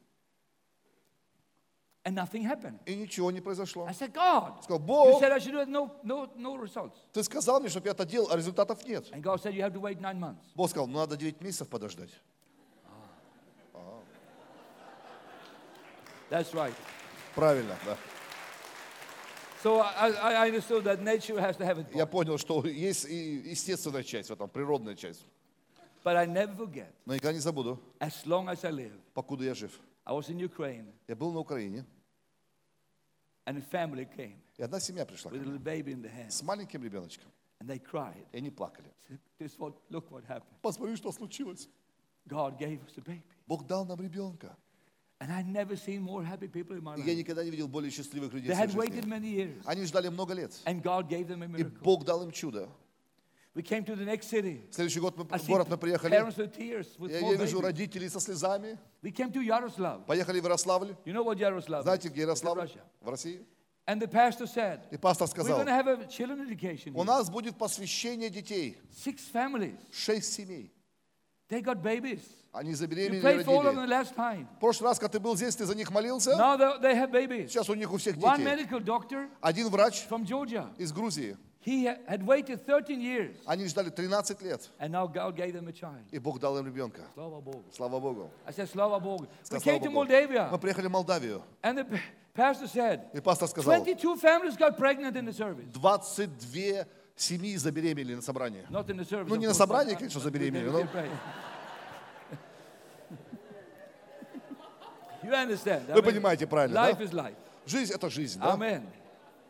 And 2.04 2.14
nothing 2.16 2.42
happened. 2.42 2.80
И 2.84 2.96
ничего 2.96 3.30
не 3.30 3.40
произошло. 3.40 3.86
I 3.86 3.92
said, 3.92 4.12
God, 4.12 4.60
Сказал, 4.64 4.80
you 4.80 4.86
Бог, 4.86 5.20
said 5.22 5.30
I 5.30 5.38
should 5.38 5.52
do 5.52 5.60
it, 5.60 5.68
no, 5.68 5.92
no, 6.02 6.28
no 6.36 6.56
results. 6.56 6.96
ты 7.12 7.22
сказал 7.22 7.60
мне, 7.60 7.68
чтобы 7.68 7.86
я 7.86 7.92
это 7.92 8.04
делал, 8.04 8.28
а 8.32 8.36
результатов 8.36 8.84
нет. 8.84 9.08
And 9.12 9.22
God 9.22 9.40
said, 9.40 9.54
you 9.54 9.62
have 9.62 9.72
to 9.72 9.78
wait 9.80 10.00
nine 10.00 10.18
months. 10.18 10.42
Бог 10.56 10.68
сказал, 10.68 10.88
ну 10.88 10.98
надо 10.98 11.16
9 11.16 11.40
месяцев 11.40 11.68
подождать. 11.68 12.10
That's 16.28 16.52
right. 16.54 16.74
Правильно, 17.36 17.76
да. 17.86 17.96
So 17.96 17.96
I, 17.96 17.96
I 17.96 17.96
I 17.96 17.96
understood 17.96 17.98
that 17.98 17.98
nature 17.98 17.98
has 17.98 17.98
to 17.98 17.98
have 17.98 17.98
it. 17.98 19.51
Я 21.94 22.06
понял, 22.06 22.38
что 22.38 22.66
есть 22.66 23.04
естественная 23.04 24.02
часть 24.02 24.28
в 24.30 24.32
этом, 24.32 24.48
природная 24.48 24.94
часть. 24.94 25.24
But 26.04 26.16
I 26.16 26.26
never 26.26 26.56
forget, 26.56 26.92
Но 27.06 27.14
никогда 27.14 27.32
не 27.32 27.38
забуду, 27.38 27.78
as 28.00 28.26
long 28.26 28.48
as 28.48 28.64
I 28.64 28.72
live, 28.72 28.92
покуда 29.14 29.44
я 29.44 29.54
жив. 29.54 29.78
I 30.04 30.12
was 30.12 30.28
in 30.28 30.38
Ukraine 30.38 30.92
Я 31.06 31.14
был 31.14 31.32
на 31.32 31.38
Украине, 31.38 31.84
and 33.46 33.56
a 33.56 33.60
family 33.60 34.04
came 34.16 34.36
и 34.56 34.62
одна 34.62 34.80
семья 34.80 35.06
пришла 35.06 35.30
ко 35.30 35.36
with 35.36 35.42
a 35.42 35.44
мне 35.46 35.58
little 35.58 35.62
baby 35.62 35.92
in 35.92 36.02
the 36.02 36.10
hand 36.10 36.30
с 36.30 36.42
маленьким 36.42 36.82
ребеночком. 36.82 37.30
and 37.60 37.68
they 37.68 37.78
cried. 37.78 38.26
И 38.32 38.38
они 38.38 38.50
плакали. 38.50 38.92
This 39.38 39.56
what, 39.58 39.74
look 39.90 40.10
what 40.10 40.24
happened. 40.24 40.60
Посмотри, 40.60 40.96
что 40.96 41.12
случилось. 41.12 41.68
God 42.28 42.58
gave 42.58 42.80
us 42.84 42.96
a 42.98 43.00
baby. 43.00 43.22
Бог 43.46 43.66
дал 43.66 43.84
нам 43.84 44.00
ребенка. 44.00 44.56
И 45.22 47.02
я 47.02 47.14
никогда 47.14 47.44
не 47.44 47.50
видел 47.50 47.68
более 47.68 47.90
счастливых 47.90 48.32
людей 48.32 48.52
в 48.52 48.58
had 48.58 48.70
своей 48.70 48.90
waited 48.90 49.04
жизни. 49.04 49.10
many 49.10 49.30
years 49.32 49.62
Они 49.64 49.84
ждали 49.84 50.08
много 50.08 50.34
лет. 50.34 50.52
and 50.64 50.82
God 50.82 51.08
gave 51.08 51.28
them 51.28 51.42
a 51.42 51.60
И. 51.60 51.64
Бог 51.64 52.04
дал 52.04 52.22
им 52.22 52.30
чудо. 52.30 52.68
We 53.54 53.62
came 53.62 53.84
to 53.84 53.94
the 53.94 54.04
next 54.06 54.30
city. 54.30 54.66
В 54.70 54.74
следующий 54.74 55.00
год 55.00 55.16
мы, 55.18 55.24
в 55.24 55.46
город 55.46 55.68
мы 55.68 55.76
приехали. 55.76 56.16
parents 56.16 56.36
with 56.38 56.56
tears, 56.56 56.86
with 56.98 57.10
Я, 57.10 57.20
я 57.20 57.34
вижу 57.36 57.60
родителей 57.60 58.08
со 58.08 58.18
слезами. 58.18 58.78
We 59.02 59.10
came 59.12 59.30
to 59.30 59.42
Yaroslav. 59.42 60.06
Поехали 60.06 60.40
в 60.40 60.44
Ярославль. 60.44 60.96
You 61.04 61.12
know 61.12 61.22
what 61.22 61.38
Yaroslav 61.38 61.82
Знаете, 61.82 62.08
где 62.08 62.22
Ярославль? 62.22 62.70
В 63.02 63.08
России. 63.10 63.44
And 63.86 64.00
the 64.00 64.08
pastor 64.08 64.46
said, 64.46 64.80
И 64.90 64.96
пастор 64.96 65.26
we're 65.26 65.30
сказал, 65.30 65.60
to 65.60 65.66
have 65.66 65.88
a 65.88 66.06
children 66.06 66.40
education. 66.48 66.92
у 66.94 67.04
нас 67.04 67.28
будет 67.28 67.58
посвящение 67.58 68.30
детей. 68.30 68.78
Six 68.90 69.18
families. 69.30 69.76
Шесть 69.90 70.32
семей. 70.32 70.72
They 71.52 71.60
got 71.60 71.82
babies. 71.82 72.22
Они 72.54 72.72
забеременели 72.74 73.18
и 73.18 73.22
prayed 73.22 73.44
for 73.44 73.62
them 73.62 73.76
родили. 73.76 73.86
the 73.86 73.88
last 73.88 74.14
time. 74.16 74.46
В 74.56 74.60
прошлый 74.60 74.88
раз, 74.88 74.98
когда 74.98 75.12
ты 75.18 75.20
был 75.20 75.36
здесь, 75.36 75.54
ты 75.54 75.66
за 75.66 75.74
них 75.74 75.90
молился. 75.90 76.30
Now 76.30 76.56
they 76.80 76.94
have 76.94 77.10
babies. 77.12 77.48
Сейчас 77.48 77.68
у 77.68 77.74
них 77.74 77.92
у 77.92 77.98
всех 77.98 78.16
One 78.16 78.38
детей. 78.38 78.46
medical 78.64 78.80
doctor 78.82 79.28
Один 79.42 79.68
врач 79.68 80.06
from 80.08 80.24
Georgia, 80.24 80.70
из 80.78 80.92
Грузии. 80.92 81.36
he 81.64 81.84
ha- 81.86 81.98
had 82.08 82.24
waited 82.24 82.64
13 82.66 83.00
years, 83.02 83.36
Они 83.44 83.66
ждали 83.66 83.90
13 83.90 84.40
лет. 84.40 84.70
and 84.80 84.92
now 84.92 85.06
God 85.06 85.36
gave 85.36 85.52
them 85.52 85.68
a 85.68 85.72
child. 85.72 86.02
И 86.10 86.18
Бог 86.18 86.40
дал 86.40 86.58
им 86.58 86.66
ребенка. 86.66 87.02
Slava 87.14 87.42
Bogu. 87.42 87.62
Слава 87.74 88.00
Богу. 88.00 88.30
I 88.46 88.52
said, 88.52 88.70
Slava 88.70 88.98
Bogu. 88.98 89.26
We 89.50 89.58
came 89.58 89.60
«Слава 89.60 89.78
to 89.78 89.90
Богу». 89.90 90.06
Moldavia, 90.06 90.48
Мы 90.50 90.58
приехали 90.58 90.86
в 90.86 90.90
Молдавию. 90.90 91.42
and 91.62 91.76
the 91.78 92.00
pastor 92.34 92.66
said, 92.66 93.02
И 93.12 93.20
пастор 93.20 93.46
сказал, 93.48 93.74
22 93.76 94.16
families 94.16 94.56
got 94.56 94.78
pregnant 94.78 95.16
in 95.16 95.26
the 95.26 95.34
service. 95.34 95.70
22 95.74 96.86
семьи 97.22 97.56
забеременели 97.56 98.14
на 98.16 98.22
собрании. 98.22 98.64
Service. 98.70 99.24
Ну, 99.28 99.36
не 99.36 99.46
на 99.46 99.54
собрании, 99.54 99.94
конечно, 99.94 100.20
забеременели, 100.20 100.68
но-? 100.68 100.80
I 100.80 101.08
Вы 105.94 106.02
понимаете 106.02 106.46
правильно, 106.46 106.76
Life 106.78 106.98
да? 106.98 107.04
is 107.04 107.12
life. 107.12 107.34
Жизнь– 107.66 107.92
это 107.94 108.10
жизнь, 108.10 108.40
да? 108.40 108.54
Amen. 108.56 108.82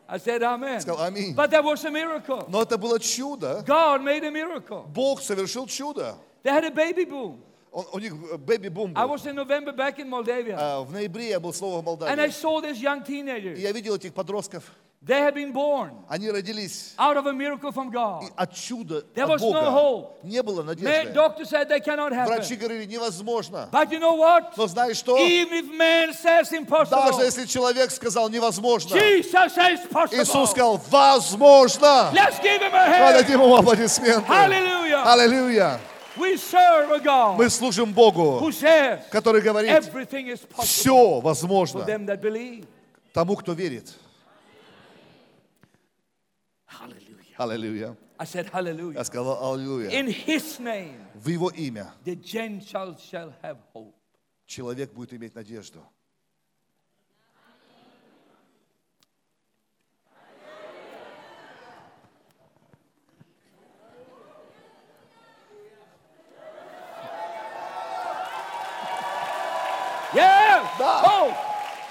I 0.07 0.17
said 0.19 0.41
amen. 0.43 0.81
Сказал 0.81 1.03
аминь. 1.05 1.33
But 1.35 1.49
that 1.49 1.63
was 1.63 1.83
a 1.85 1.89
miracle. 1.89 2.45
Но 2.47 2.61
это 2.61 2.77
было 2.77 2.99
чудо. 2.99 3.63
God 3.65 4.01
made 4.03 4.23
a 4.23 4.29
miracle. 4.31 4.85
Бог 4.89 5.21
совершил 5.21 5.65
чудо. 5.65 6.15
They 6.43 6.51
had 6.51 6.65
a 6.65 6.69
baby 6.71 7.05
boom. 7.09 7.39
Он- 7.71 7.87
у 7.91 7.97
них 7.99 8.13
бэби-бум 8.39 8.93
I 8.95 9.07
был. 9.07 9.15
was 9.15 9.25
in 9.25 9.33
November 9.33 9.71
back 9.75 9.97
in 9.97 10.07
Moldavia. 10.07 10.55
А, 10.59 10.81
В 10.83 10.91
ноябре 10.91 11.29
я 11.29 11.39
был 11.39 11.51
снова 11.53 11.77
в 11.77 11.79
And 11.79 12.03
I 12.03 12.15
Молдавии. 12.17 12.29
saw 12.29 12.61
this 12.61 12.79
young 12.79 13.01
И 13.07 13.11
teenager. 13.23 13.57
я 13.57 13.71
видел 13.71 13.95
этих 13.95 14.13
подростков. 14.13 14.63
They 15.05 15.19
had 15.19 15.33
been 15.35 15.51
born 15.51 15.91
Они 16.07 16.29
родились 16.31 16.93
out 16.97 17.17
of 17.17 17.25
a 17.25 17.33
miracle 17.33 17.73
from 17.73 17.91
God. 17.91 18.23
от 18.37 18.53
чуда 18.53 19.03
There 19.13 19.25
от 19.25 19.31
was 19.31 19.41
no 19.41 19.51
Бога. 19.51 19.71
hope. 19.71 20.23
Не 20.23 20.41
было 20.41 20.63
Man, 20.63 20.67
надежды. 20.77 21.13
doctor 21.13 21.43
said 21.43 21.67
they 21.67 21.81
cannot 21.81 22.13
Врачи 22.13 22.53
happen. 22.55 22.59
говорили, 22.59 22.85
невозможно. 22.85 23.67
But 23.69 23.91
you 23.91 23.99
know 23.99 24.13
what? 24.15 24.55
Но 24.55 24.65
знаешь 24.67 24.95
что? 24.97 25.17
Even 25.17 25.53
if 25.65 25.77
man 25.77 26.13
says 26.13 26.53
impossible, 26.53 26.91
Даже 27.11 27.21
если 27.25 27.45
человек 27.45 27.91
сказал 27.91 28.29
невозможно, 28.29 28.95
Jesus 28.97 29.53
says 29.53 29.81
possible. 29.91 30.21
Иисус 30.23 30.51
сказал, 30.51 30.77
возможно. 30.89 32.09
Let's 32.13 32.39
give 32.39 32.61
him 32.61 32.73
a 32.73 32.85
hand. 32.87 33.13
Подадим 33.17 33.41
ему 33.41 33.55
аплодисменты. 33.57 34.25
Hallelujah. 34.25 35.03
Аллилуйя. 35.05 35.79
We 36.15 36.37
serve 36.37 36.91
a 36.91 36.99
God 36.99 37.37
Мы 37.39 37.49
служим 37.49 37.91
Богу, 37.91 38.39
who 38.39 38.51
says 38.51 39.01
который 39.11 39.41
говорит, 39.41 39.69
everything 39.71 40.27
is 40.27 40.39
possible 40.45 40.63
все 40.63 40.93
for 40.93 41.21
возможно 41.23 41.83
them 41.85 42.05
that 42.05 42.21
believe. 42.21 42.65
тому, 43.13 43.35
кто 43.35 43.53
верит. 43.53 43.91
Hallelujah. 47.37 47.95
Аллилуйя. 47.95 47.97
I 48.19 48.25
said 48.25 48.49
hallelujah. 48.51 48.97
Я 48.99 49.03
сказал 49.03 49.53
аллилуйя. 49.53 49.89
In 49.89 50.07
his 50.07 50.59
name, 50.59 50.99
В 51.15 51.27
его 51.29 51.49
имя 51.49 51.93
the 52.05 52.15
Gentiles 52.15 52.99
shall 53.01 53.33
have 53.41 53.57
hope. 53.73 53.93
человек 54.45 54.91
будет 54.93 55.13
иметь 55.13 55.35
надежду. 55.35 55.81
Yeah. 70.13 70.63
Да. 70.77 71.35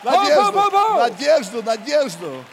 Надежду, 0.04 0.70
надежду, 0.96 1.62
надежду. 1.62 2.44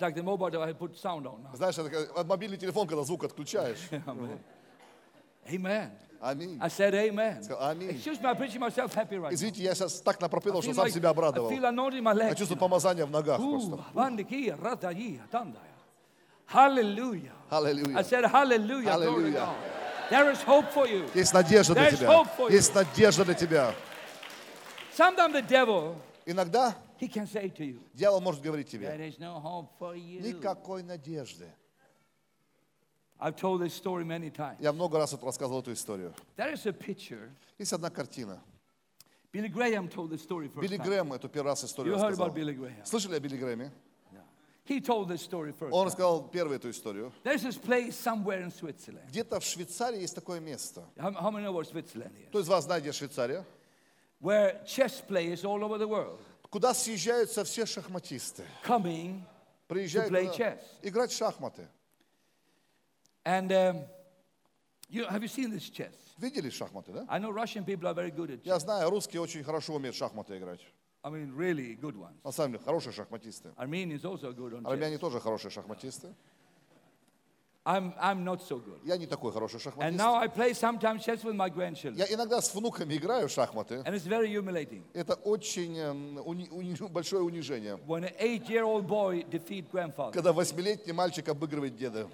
It's 0.00 0.02
like 0.02 0.14
the 0.14 0.22
mobile 0.22 0.48
that 0.50 0.62
I 0.62 0.72
put 0.72 0.96
sound 0.96 1.26
on. 1.26 1.42
now. 1.42 1.54
Знаешь, 1.54 1.76
это 1.76 1.90
как 1.90 2.26
мобильный 2.26 2.56
телефон, 2.56 2.88
когда 2.88 3.04
звук 3.04 3.24
отключаешь. 3.24 3.76
Amen. 5.46 5.90
Аминь. 6.22 6.58
I 6.58 6.68
said 6.68 6.94
amen. 6.94 7.42
Аминь. 7.60 7.90
Excuse 7.90 8.18
me, 8.18 8.26
I'm 8.26 8.36
preaching 8.36 8.60
myself 8.60 8.94
happy 8.94 9.18
right 9.18 9.30
now. 9.30 9.34
Извините, 9.34 9.62
я 9.62 9.74
сейчас 9.74 10.00
так 10.00 10.18
напропитал, 10.22 10.62
что 10.62 10.72
сам 10.72 10.86
like- 10.86 10.90
себя 10.92 11.10
I 11.10 11.12
обрадовал. 11.12 11.50
feel 11.50 11.64
anointing 11.66 11.98
in 11.98 12.02
my 12.02 12.16
Я 12.16 12.34
чувствую 12.34 12.58
помазание 12.58 13.04
в 13.04 13.10
ногах 13.10 13.36
просто. 13.36 13.78
tandaya. 15.30 15.58
Hallelujah. 16.46 17.32
I 17.50 18.02
said 18.02 18.24
hallelujah. 18.24 18.90
Hallelujah. 18.90 19.54
There 20.08 20.30
is 20.30 20.40
hope 20.42 20.72
for 20.72 20.86
you. 20.86 21.10
Есть 21.14 21.34
надежда 21.34 21.74
для 21.74 21.90
тебя. 21.90 22.24
Есть 22.48 22.74
надежда 22.74 23.24
для 23.26 23.34
тебя. 23.34 23.74
Sometimes 24.96 25.34
the 25.34 25.42
devil, 25.42 25.94
Иногда 26.24 26.74
he 27.00 27.08
can 27.08 27.26
say 27.26 27.48
to 27.48 27.64
you, 27.64 27.80
дьявол 27.94 28.20
может 28.20 28.42
говорить 28.42 28.68
тебе, 28.68 28.86
there 28.86 29.00
is 29.00 29.18
no 29.18 29.40
hope 29.40 29.70
for 29.78 29.96
you. 29.96 30.20
никакой 30.20 30.82
надежды. 30.82 31.46
I've 33.18 33.36
told 33.36 33.60
this 33.60 33.74
story 33.74 34.04
many 34.04 34.30
times. 34.30 34.58
Я 34.60 34.72
много 34.72 34.98
раз 34.98 35.12
рассказывал 35.14 35.60
эту 35.60 35.72
историю. 35.72 36.14
There 36.36 36.52
is 36.52 36.66
a 36.66 36.72
picture. 36.72 37.30
Есть 37.58 37.72
одна 37.72 37.90
картина. 37.90 38.42
Billy 39.32 39.48
Graham 39.48 39.88
told 39.88 40.10
this 40.10 40.22
story 40.22 40.48
first 40.48 40.60
Билли. 40.60 40.76
Грэм 40.76 41.12
эту 41.12 41.28
первый 41.28 41.48
раз 41.48 41.64
историю 41.64 41.94
You 41.94 41.98
heard 41.98 42.10
рассказал. 42.10 42.28
about 42.28 42.36
Billy 42.36 42.54
Graham. 42.54 42.84
Слышали 42.84 43.16
о 43.16 43.20
Билли 43.20 43.36
Грэме? 43.36 43.70
He 44.66 44.80
told 44.80 45.08
this 45.08 45.22
story 45.22 45.52
first. 45.52 45.72
Он 45.72 45.86
рассказал 45.86 46.28
первую 46.28 46.56
эту 46.56 46.70
историю. 46.70 47.12
There's 47.24 47.42
this 47.42 47.58
place 47.58 47.96
somewhere 47.96 48.40
in 48.42 48.50
Switzerland. 48.50 49.08
Где-то 49.08 49.40
в 49.40 49.44
Швейцарии 49.44 50.00
есть 50.00 50.14
такое 50.14 50.38
место. 50.40 50.84
How, 50.96 51.12
how 51.12 51.30
many 51.30 51.44
know 51.44 51.52
what 51.52 51.66
Switzerland 51.66 52.12
is? 52.16 52.28
Кто 52.28 52.40
из 52.40 52.48
вас 52.48 52.64
знает, 52.64 52.82
где 52.82 52.92
Швейцария? 52.92 53.44
Where 54.20 54.62
chess 54.64 55.00
players 55.00 55.44
all 55.44 55.64
over 55.64 55.78
the 55.78 55.88
world 55.88 56.20
Куда 56.50 56.74
съезжаются 56.74 57.44
все 57.44 57.64
шахматисты. 57.66 58.44
coming 58.66 59.22
Приезжают 59.68 60.12
To 60.12 60.14
play 60.16 60.36
chess. 60.36 60.60
играть 60.82 61.12
в 61.12 61.16
шахматы. 61.16 61.68
and 63.24 63.52
um, 63.52 63.84
you 64.88 65.04
have 65.06 65.22
you 65.22 65.28
seen 65.28 65.50
this 65.50 65.70
chess? 65.70 65.94
Видели 66.18 66.50
шахматы, 66.50 66.92
да? 66.92 67.06
I 67.08 67.18
know 67.18 67.30
Russian 67.30 67.64
people 67.64 67.86
are 67.88 67.94
very 67.94 68.10
good 68.10 68.30
at 68.30 68.42
chess. 68.42 68.46
Я 68.46 68.58
знаю, 68.58 68.90
русские 68.90 69.20
очень 69.22 69.44
хорошо 69.44 69.74
умеют 69.74 69.94
шахматы 69.96 70.36
играть. 70.38 70.60
I 71.02 71.10
mean, 71.10 71.34
really 71.36 71.76
good 71.80 71.96
ones. 71.96 72.16
На 72.24 72.32
самом 72.32 72.52
деле, 72.52 72.64
хорошие 72.64 72.92
шахматисты. 72.92 73.50
Armenians 73.56 74.04
also 74.04 74.32
good 74.34 74.52
on 74.54 74.62
chess. 74.62 74.70
Армяне 74.72 74.98
тоже 74.98 75.20
хорошие 75.20 75.50
шахматисты. 75.50 76.14
I'm, 77.66 77.92
I'm 78.00 78.24
not 78.24 78.40
so 78.42 78.56
good. 78.58 78.80
Я 78.84 78.96
не 78.96 79.06
такой 79.06 79.32
хороший 79.32 79.56
And 79.56 79.62
шахматист. 79.62 79.98
now 79.98 80.14
I 80.14 80.28
play 80.28 80.54
sometimes 80.54 81.04
chess 81.04 81.22
with 81.22 81.34
my 81.36 81.50
grandchildren. 81.50 81.96
Я 81.98 82.06
иногда 82.06 82.40
с 82.40 82.54
внуками 82.54 82.94
играю 82.96 83.28
в 83.28 83.30
шахматы. 83.30 83.82
And 83.84 83.94
it's 83.94 84.06
very 84.06 84.28
humiliating. 84.32 84.82
Это 84.94 85.14
очень 85.24 85.76
эм, 85.78 86.18
уни- 86.20 86.48
уни- 86.50 86.88
большое 86.88 87.22
унижение. 87.22 87.76
When 87.86 88.04
an 88.04 88.14
eight-year-old 88.18 88.86
boy 88.86 89.24
defeat 89.30 89.70
grandfather. 89.70 90.12
Когда 90.12 90.32
восьмилетний 90.32 90.92
мальчик 90.94 91.28
обыгрывает 91.28 91.76
деда. 91.76 92.08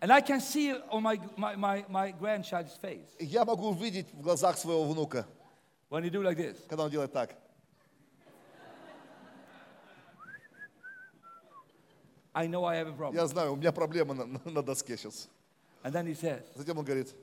And 0.00 0.12
I 0.12 0.20
can 0.20 0.40
see 0.40 0.72
on 0.90 1.02
my, 1.02 1.18
my, 1.36 1.56
my, 1.56 1.84
my 1.88 2.12
grandchild's 2.12 2.76
face 2.80 3.08
Я 3.18 3.44
могу 3.44 3.70
увидеть 3.70 4.06
в 4.12 4.20
глазах 4.22 4.56
своего 4.56 4.84
внука, 4.84 5.26
when 5.90 6.04
he 6.04 6.10
do 6.10 6.22
like 6.22 6.36
this. 6.36 6.56
когда 6.68 6.84
он 6.84 6.90
делает 6.90 7.12
так. 7.12 7.34
I 12.34 12.46
know 12.48 12.64
I 12.64 12.76
have 12.76 12.88
a 12.88 12.92
problem. 12.92 13.14
Я 13.14 13.26
знаю, 13.26 13.52
у 13.52 13.56
меня 13.56 13.72
проблема 13.72 14.14
на, 14.14 14.24
на- 14.44 14.62
доске 14.62 14.96
сейчас. 14.96 15.28
And 15.84 15.92
then 15.92 16.06
he 16.06 16.14
says, 16.14 16.42
Затем 16.54 16.78
он 16.78 16.84
говорит, 16.84 17.14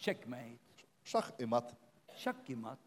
checkmate, 0.00 0.58
шах 1.04 1.32
и 1.38 1.44
мат. 1.44 1.74
shakimat. 2.24 2.78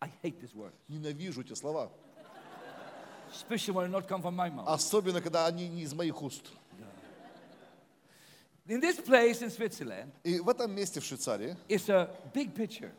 I 0.00 0.10
hate 0.22 0.40
this 0.40 0.54
word. 0.54 0.72
Ненавижу 0.88 1.40
эти 1.42 1.54
слова. 1.54 1.90
Especially 3.32 3.72
when 3.72 3.86
it 3.86 3.90
not 3.90 4.08
come 4.08 4.20
from 4.22 4.34
my 4.34 4.50
mouth. 4.50 4.66
Особенно, 4.68 5.20
когда 5.20 5.46
они 5.46 5.68
не 5.68 5.82
из 5.82 5.94
моих 5.94 6.20
уст. 6.22 6.50
In 8.66 8.80
this 8.80 9.00
place 9.00 9.42
in 9.42 9.50
Switzerland, 9.50 10.12
И 10.22 10.38
в 10.38 10.48
этом 10.48 10.70
месте 10.72 11.00
в 11.00 11.04
Швейцарии 11.04 11.56
it's 11.68 11.88
a 11.88 12.08
big 12.32 12.54
picture. 12.54 12.92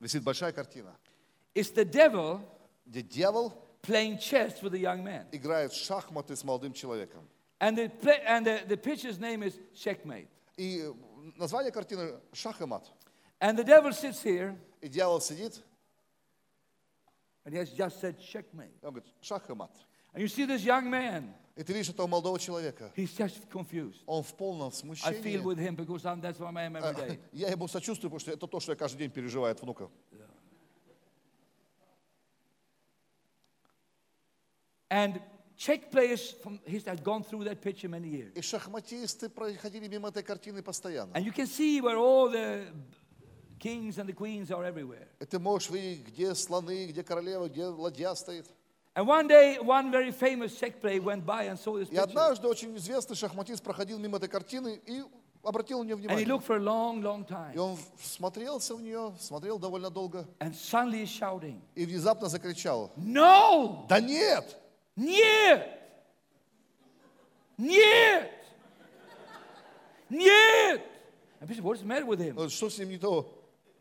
висит 0.00 0.22
большая 0.22 0.52
картина, 0.52 0.94
It's 1.54 1.72
the 1.74 1.84
devil 1.84 2.40
где 2.84 3.02
дьявол 3.02 3.52
playing 3.88 4.18
chess 4.18 4.62
with 4.62 4.74
a 4.74 4.78
young 4.78 5.02
man. 5.02 5.26
играет 5.32 5.72
в 5.72 5.76
шахматы 5.76 6.36
с 6.36 6.44
молодым 6.44 6.72
человеком. 6.74 7.26
And 7.60 7.76
the, 7.76 7.88
play, 7.88 8.20
and 8.26 8.46
the, 8.46 8.62
the 8.68 8.76
picture's 8.76 9.18
name 9.18 9.42
is 9.42 9.58
checkmate. 9.74 10.28
И 10.56 10.84
название 11.36 11.72
картины 11.72 12.20
«Шах 12.32 12.60
и 12.60 12.66
мат». 12.66 12.84
And 13.40 13.56
the 13.58 13.64
devil 13.64 13.92
sits 13.92 14.22
here 14.22 14.54
И 14.80 14.88
дьявол 14.88 15.20
сидит, 15.20 15.62
and 17.44 17.54
he 17.54 17.58
has 17.58 17.70
just 17.70 18.00
said 18.00 18.18
checkmate. 18.18 18.74
он 18.82 18.90
говорит 18.90 19.08
«Шах 19.22 19.48
и 19.48 19.54
мат». 19.54 19.70
And 20.14 20.22
you 20.22 20.28
see 20.28 20.44
this 20.44 20.62
young 20.62 20.88
man, 20.90 21.32
И 21.56 21.64
ты 21.64 21.72
видишь 21.72 21.88
этого 21.88 22.06
молодого 22.06 22.38
человека. 22.38 22.92
he's 22.94 23.12
just 23.16 23.48
confused. 23.50 24.02
Он 24.06 24.22
в 24.22 24.34
полном 24.34 24.68
I 24.68 24.70
feel 24.70 25.42
смущении. 25.42 25.42
with 25.42 25.58
him 25.58 25.74
because 25.74 26.04
I'm, 26.04 26.20
that's 26.20 26.38
what 26.38 26.54
I 26.56 26.64
am 26.66 26.76
every 26.76 26.94
day. 26.94 27.18
Я 27.32 27.48
ему 27.48 27.66
сочувствую, 27.66 28.10
потому 28.10 28.20
что 28.20 28.32
это 28.32 28.46
то, 28.46 28.60
что 28.60 28.72
я 28.72 28.76
каждый 28.76 28.98
день 28.98 29.10
переживаю 29.10 29.52
от 29.52 29.62
внука. 29.62 29.88
And 34.90 35.20
check 35.56 35.90
players 35.90 36.30
from 36.42 36.60
he's 36.66 36.84
had 36.86 37.02
gone 37.04 37.22
through 37.22 37.44
that 37.44 37.60
picture 37.60 37.88
many 37.88 38.08
years. 38.08 38.32
И 38.34 38.40
шахматисты 38.42 39.28
проходили 39.28 39.88
мимо 39.88 40.08
этой 40.08 40.22
картины 40.22 40.62
постоянно. 40.62 41.12
And 41.14 41.24
you 41.24 41.32
can 41.32 41.46
see 41.46 41.80
where 41.80 41.96
all 41.98 42.30
the 42.30 42.66
kings 43.58 43.98
and 43.98 44.08
the 44.08 44.14
queens 44.14 44.50
are 44.50 44.64
everywhere. 44.64 45.06
И 45.20 45.24
ты 45.26 45.38
можешь 45.38 45.70
видеть, 45.70 46.06
где 46.06 46.34
слоны, 46.34 46.86
где 46.86 47.02
королева, 47.02 47.48
где 47.48 47.66
ладья 47.66 48.14
стоит. 48.14 48.46
And 48.94 49.06
one 49.06 49.28
day, 49.28 49.58
one 49.60 49.90
very 49.92 50.10
famous 50.10 50.58
check 50.58 50.80
player 50.80 51.00
went 51.00 51.24
by 51.24 51.44
and 51.48 51.58
saw 51.58 51.76
this 51.78 51.88
И 51.88 51.94
picture. 51.94 52.02
однажды 52.02 52.48
очень 52.48 52.76
известный 52.76 53.14
шахматист 53.16 53.62
проходил 53.62 53.98
мимо 53.98 54.16
этой 54.16 54.28
картины 54.28 54.80
и 54.86 55.02
обратил 55.44 55.80
на 55.80 55.84
нее 55.84 55.94
And 55.96 56.00
he 56.00 56.24
внимание. 56.24 56.26
looked 56.26 56.46
for 56.46 56.56
a 56.56 56.60
long, 56.60 57.00
long 57.02 57.24
И 57.24 57.32
time. 57.32 57.58
он 57.58 57.78
смотрелся 58.02 58.74
в 58.74 58.82
нее, 58.82 59.14
смотрел 59.20 59.58
довольно 59.58 59.90
долго, 59.90 60.26
And 60.40 60.52
suddenly 60.54 61.04
shouting, 61.04 61.60
и 61.76 61.84
внезапно 61.86 62.28
закричал, 62.28 62.90
No! 62.96 63.86
да 63.88 64.00
нет, 64.00 64.56
Нет! 64.98 65.80
Нет! 67.56 68.30
Нет! 70.10 70.82
And 71.40 71.48
people, 71.48 71.68
what's 71.70 71.80
the 71.80 71.86
matter 71.86 72.04
with 72.04 72.18
him? 72.18 72.34
«Ну, 72.34 72.48
что 72.48 72.68
с 72.68 72.78
ним 72.78 72.88
не 72.88 72.98
то? 72.98 73.32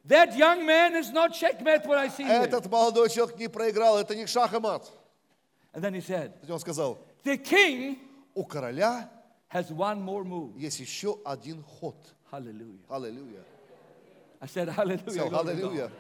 That 0.06 0.38
young 0.38 0.66
man 0.66 0.96
is 0.96 1.12
not 1.12 1.34
checkmate 1.34 1.86
what 1.86 1.98
I 1.98 2.10
see. 2.10 2.24
Этот 2.24 2.70
молодой 2.70 3.10
человек 3.10 3.38
не 3.38 3.48
проиграл, 3.50 3.98
это 3.98 4.16
не 4.16 4.28
шах 4.28 4.54
и 4.54 4.60
мат. 4.60 4.90
And 5.74 5.84
then 5.84 5.94
he 5.94 6.02
said, 6.02 6.34
он 6.50 6.60
сказал, 6.60 7.00
The 7.24 7.38
king 7.38 7.98
у 8.36 8.46
короля 8.46 9.10
has 9.52 9.72
one 9.72 10.00
more 10.00 10.24
move. 10.24 10.56
есть 10.58 10.80
еще 10.80 11.18
один 11.26 11.64
ход. 11.64 11.96
Hallelujah. 12.32 12.80
Аллилуйя. 12.90 13.44
I 14.40 14.46
said, 14.48 14.70
Hallelujah. 14.70 15.10
Сказал, 15.10 15.30
glory 15.30 15.46
to 15.46 15.50
Аллилуйя. 15.50 15.88
God. 15.88 15.92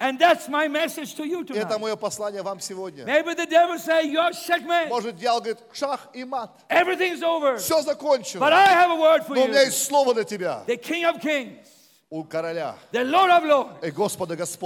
And 0.00 0.18
that's 0.18 0.48
my 0.48 0.66
message 0.68 1.14
to 1.16 1.24
you 1.24 1.42
И 1.44 1.52
это 1.56 1.68
tonight. 1.74 1.78
мое 1.80 1.96
послание 1.96 2.42
вам 2.42 2.60
сегодня. 2.60 3.04
Maybe 3.04 3.34
the 3.34 3.46
devil 3.46 3.78
say, 3.78 4.04
you're 4.10 4.32
checkmate. 4.32 4.88
Может, 4.88 5.16
дьявол 5.16 5.40
говорит, 5.40 5.58
шах 5.72 6.08
и 6.12 6.24
мат. 6.24 6.50
Everything's 6.68 7.22
over. 7.22 7.56
Все 7.58 7.76
But 7.80 7.84
закончено. 7.84 8.44
I 8.46 8.68
have 8.68 8.90
a 8.90 8.96
word 9.00 9.24
for 9.24 9.34
Но 9.36 9.44
у 9.44 9.48
меня 9.48 9.60
you. 9.62 9.66
есть 9.66 9.84
слово 9.86 10.12
для 10.14 10.24
тебя. 10.24 10.62
The 10.66 10.76
King 10.76 11.04
of 11.04 11.20
Kings, 11.20 11.68
У 12.10 12.22
короля 12.24 12.76
the 12.92 13.02
Lord 13.04 13.30
of 13.30 13.44
Lords, 13.44 13.84
и 13.86 13.90
Господа 13.90 14.36
Christ 14.36 14.58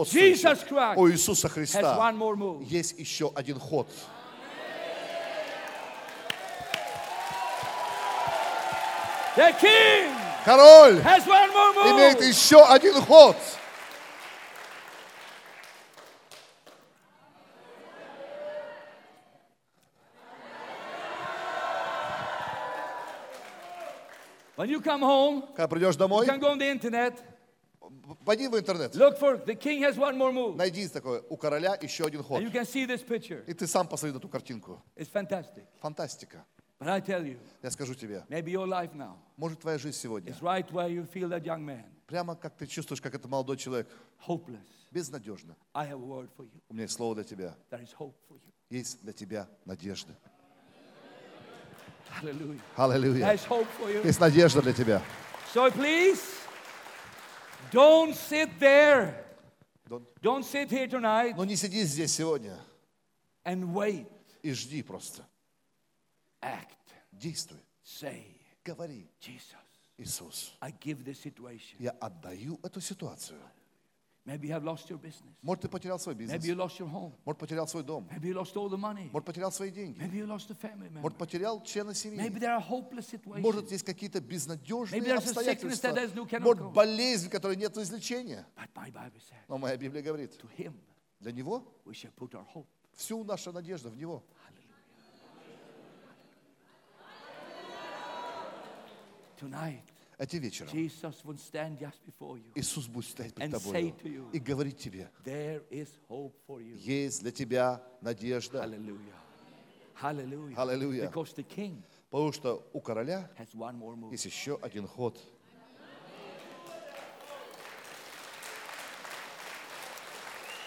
у 0.96 1.08
Иисуса 1.08 1.46
has 1.48 1.52
Христа 1.52 1.96
one 1.98 2.16
more 2.16 2.34
move. 2.36 2.64
есть 2.64 2.98
еще 2.98 3.30
один 3.34 3.58
ход. 3.60 3.86
The 9.36 9.52
King 9.60 10.14
Король 10.44 11.00
has 11.02 11.26
one 11.26 11.50
more 11.52 11.92
имеет 11.92 12.18
move. 12.18 12.24
еще 12.28 12.64
один 12.64 12.94
ход. 13.02 13.36
When 24.58 24.68
you 24.68 24.80
come 24.82 25.02
home, 25.02 25.42
Когда 25.54 25.68
придешь 25.68 25.94
you 25.94 25.98
домой, 25.98 26.26
can 26.26 26.40
go 26.40 26.50
on 26.50 26.58
the 26.58 26.68
internet, 26.68 27.16
пойди 28.24 28.48
в 28.48 28.58
интернет. 28.58 28.92
look 28.96 29.16
for 29.16 29.36
the 29.46 29.54
King 29.54 29.82
has 29.84 29.96
one 29.96 30.16
more 30.18 30.32
move. 30.32 30.56
Найди 30.56 30.88
такое, 30.88 31.22
у 31.28 31.36
короля 31.36 31.78
еще 31.80 32.04
один 32.06 32.24
ход. 32.24 32.40
And 32.42 32.44
you 32.44 32.50
can 32.52 32.64
see 32.66 32.84
this 32.84 33.06
picture. 33.06 33.44
И 33.46 33.54
ты 33.54 33.68
сам 33.68 33.86
посмотри 33.86 34.16
эту 34.18 34.28
картинку. 34.28 34.82
It's 34.96 35.08
fantastic. 35.12 35.62
Фантастика. 35.80 36.44
But 36.80 36.88
I 36.88 37.00
tell 37.00 37.24
you, 37.24 37.38
Я 37.62 37.70
скажу 37.70 37.94
тебе, 37.94 38.24
maybe 38.28 38.50
your 38.50 38.66
life 38.66 38.92
now 38.94 39.14
может 39.36 39.60
твоя 39.60 39.78
жизнь 39.78 39.96
сегодня, 39.96 40.32
is 40.32 40.40
right 40.40 40.68
where 40.72 40.88
you 40.88 41.06
feel 41.08 41.28
that 41.28 41.44
young 41.44 41.64
man, 41.64 41.84
прямо 42.08 42.34
как 42.34 42.56
ты 42.56 42.66
чувствуешь, 42.66 43.00
как 43.00 43.14
это 43.14 43.28
молодой 43.28 43.56
человек, 43.58 43.86
hopeless. 44.26 44.66
безнадежно. 44.90 45.56
I 45.72 45.86
have 45.86 46.00
a 46.02 46.04
word 46.04 46.30
for 46.36 46.42
you. 46.44 46.60
У 46.68 46.74
меня 46.74 46.82
есть 46.82 46.94
слово 46.94 47.14
для 47.14 47.22
тебя. 47.24 47.56
There 47.70 47.80
is 47.82 47.92
hope 47.96 48.14
for 48.28 48.34
you. 48.34 48.50
Есть 48.70 49.02
для 49.02 49.12
тебя 49.12 49.48
надежда. 49.64 50.16
Аллилуйя. 52.76 53.32
Есть 54.04 54.20
надежда 54.20 54.62
для 54.62 54.72
тебя. 54.72 55.02
So 55.54 55.70
please, 55.72 56.20
don't 57.72 58.14
sit 58.14 58.58
there. 58.58 59.24
Don't- 59.88 60.06
Don't 60.20 60.44
sit 60.44 60.68
here 60.70 60.86
tonight 60.88 61.34
Но 61.36 61.44
не 61.44 61.56
сиди 61.56 61.82
здесь 61.84 62.14
сегодня 62.14 62.58
and 63.44 63.72
wait. 63.72 64.06
и 64.42 64.52
жди 64.52 64.82
просто. 64.82 65.24
Act. 66.42 66.76
Действуй. 67.12 67.58
Say, 67.84 68.22
Говори, 68.64 69.08
Jesus, 69.20 69.56
Иисус, 69.96 70.52
I 70.60 70.70
give 70.72 71.02
this 71.04 71.18
situation. 71.22 71.76
я 71.78 71.90
отдаю 71.92 72.60
эту 72.62 72.80
ситуацию. 72.82 73.40
Maybe 74.28 74.48
you 74.48 74.52
have 74.52 74.62
lost 74.62 74.90
your 74.90 74.98
business. 74.98 75.32
Может, 75.40 75.62
ты 75.62 75.68
потерял 75.70 75.98
свой 75.98 76.14
бизнес. 76.14 76.36
Maybe 76.44 76.48
you 76.50 76.54
lost 76.54 76.78
your 76.78 76.86
home. 76.86 77.14
Может, 77.24 77.38
потерял 77.40 77.66
свой 77.66 77.82
дом. 77.82 78.06
Maybe 78.12 78.26
you 78.28 78.34
lost 78.34 78.54
all 78.56 78.68
the 78.68 78.76
money. 78.76 79.08
Может, 79.10 79.24
потерял 79.24 79.50
свои 79.50 79.70
деньги. 79.70 79.98
Maybe 79.98 80.18
you 80.18 80.26
lost 80.26 80.50
a 80.50 80.54
family 80.54 80.90
member. 80.90 81.00
Может, 81.00 81.16
потерял 81.16 81.62
члена 81.62 81.94
семьи. 81.94 82.18
Maybe 82.18 82.38
there 82.38 82.54
are 82.54 82.60
hopeless 82.60 83.08
situations. 83.08 83.40
Может, 83.42 83.72
есть 83.72 83.84
какие-то 83.84 84.20
безнадежные 84.20 85.00
Maybe 85.00 85.06
there's 85.06 85.24
a 85.24 85.32
sickness 85.32 85.78
обстоятельства. 85.78 85.88
that 85.94 86.14
no 86.14 86.26
cannot 86.26 86.42
Может, 86.44 86.72
болезнь, 86.74 87.30
которой 87.30 87.56
нет 87.56 87.74
излечения. 87.78 88.46
But 88.54 88.68
my 88.74 88.90
Bible 88.90 89.18
says, 89.18 89.38
Но 89.48 89.56
моя 89.56 89.78
Библия 89.78 90.02
говорит, 90.02 90.38
to 90.38 90.46
him 90.58 90.74
для 91.20 91.32
Него 91.32 91.64
we 91.86 91.94
shall 91.94 92.12
put 92.14 92.34
our 92.34 92.44
hope. 92.52 92.66
всю 92.92 93.24
наша 93.24 93.50
надежда 93.50 93.88
в 93.88 93.96
Него. 93.96 94.22
Tonight, 99.40 99.84
Эти 100.18 100.36
вечером. 100.36 100.70
Иисус 100.74 101.22
будет 101.22 101.40
стоять 103.06 103.34
перед 103.34 103.52
тобой 103.52 103.94
и 104.32 104.38
говорить 104.40 104.78
тебе, 104.78 105.10
есть 106.74 107.20
для 107.22 107.30
тебя 107.30 107.82
надежда. 108.00 108.64
King 111.44 111.82
Потому 112.10 112.32
что 112.32 112.66
у 112.72 112.80
короля 112.80 113.30
есть 114.10 114.24
еще 114.24 114.58
один 114.60 114.88
ход. 114.88 115.18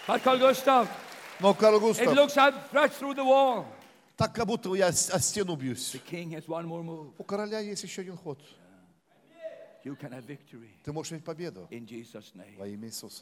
But 0.06 0.22
Carl 0.22 0.38
Gustav, 0.38 0.88
Но 1.40 1.54
Карл 1.54 1.78
it 1.78 1.82
Густав, 1.82 2.14
looks 2.14 2.36
I've 2.36 2.54
rushed 2.72 2.98
through 2.98 3.14
the 3.14 3.24
wall. 3.24 3.66
так 4.16 4.34
как 4.34 4.46
будто 4.46 4.74
я 4.74 4.88
о 4.88 4.92
стену 4.92 5.56
бьюсь. 5.56 5.94
The 5.94 6.00
king 6.04 6.30
has 6.30 6.46
one 6.46 6.66
more 6.66 6.82
move. 6.82 7.12
У 7.18 7.24
короля 7.24 7.60
есть 7.60 7.82
еще 7.82 8.02
один 8.02 8.16
ход. 8.16 8.40
You 9.84 9.96
can 9.98 10.12
have 10.12 10.24
victory 10.24 10.70
Ты 10.84 10.92
можешь 10.92 11.12
иметь 11.12 11.24
победу 11.24 11.66
in 11.70 11.86
Jesus' 11.86 12.34
name. 12.34 12.56
во 12.56 12.66
имя 12.68 12.86
Иисуса. 12.88 13.20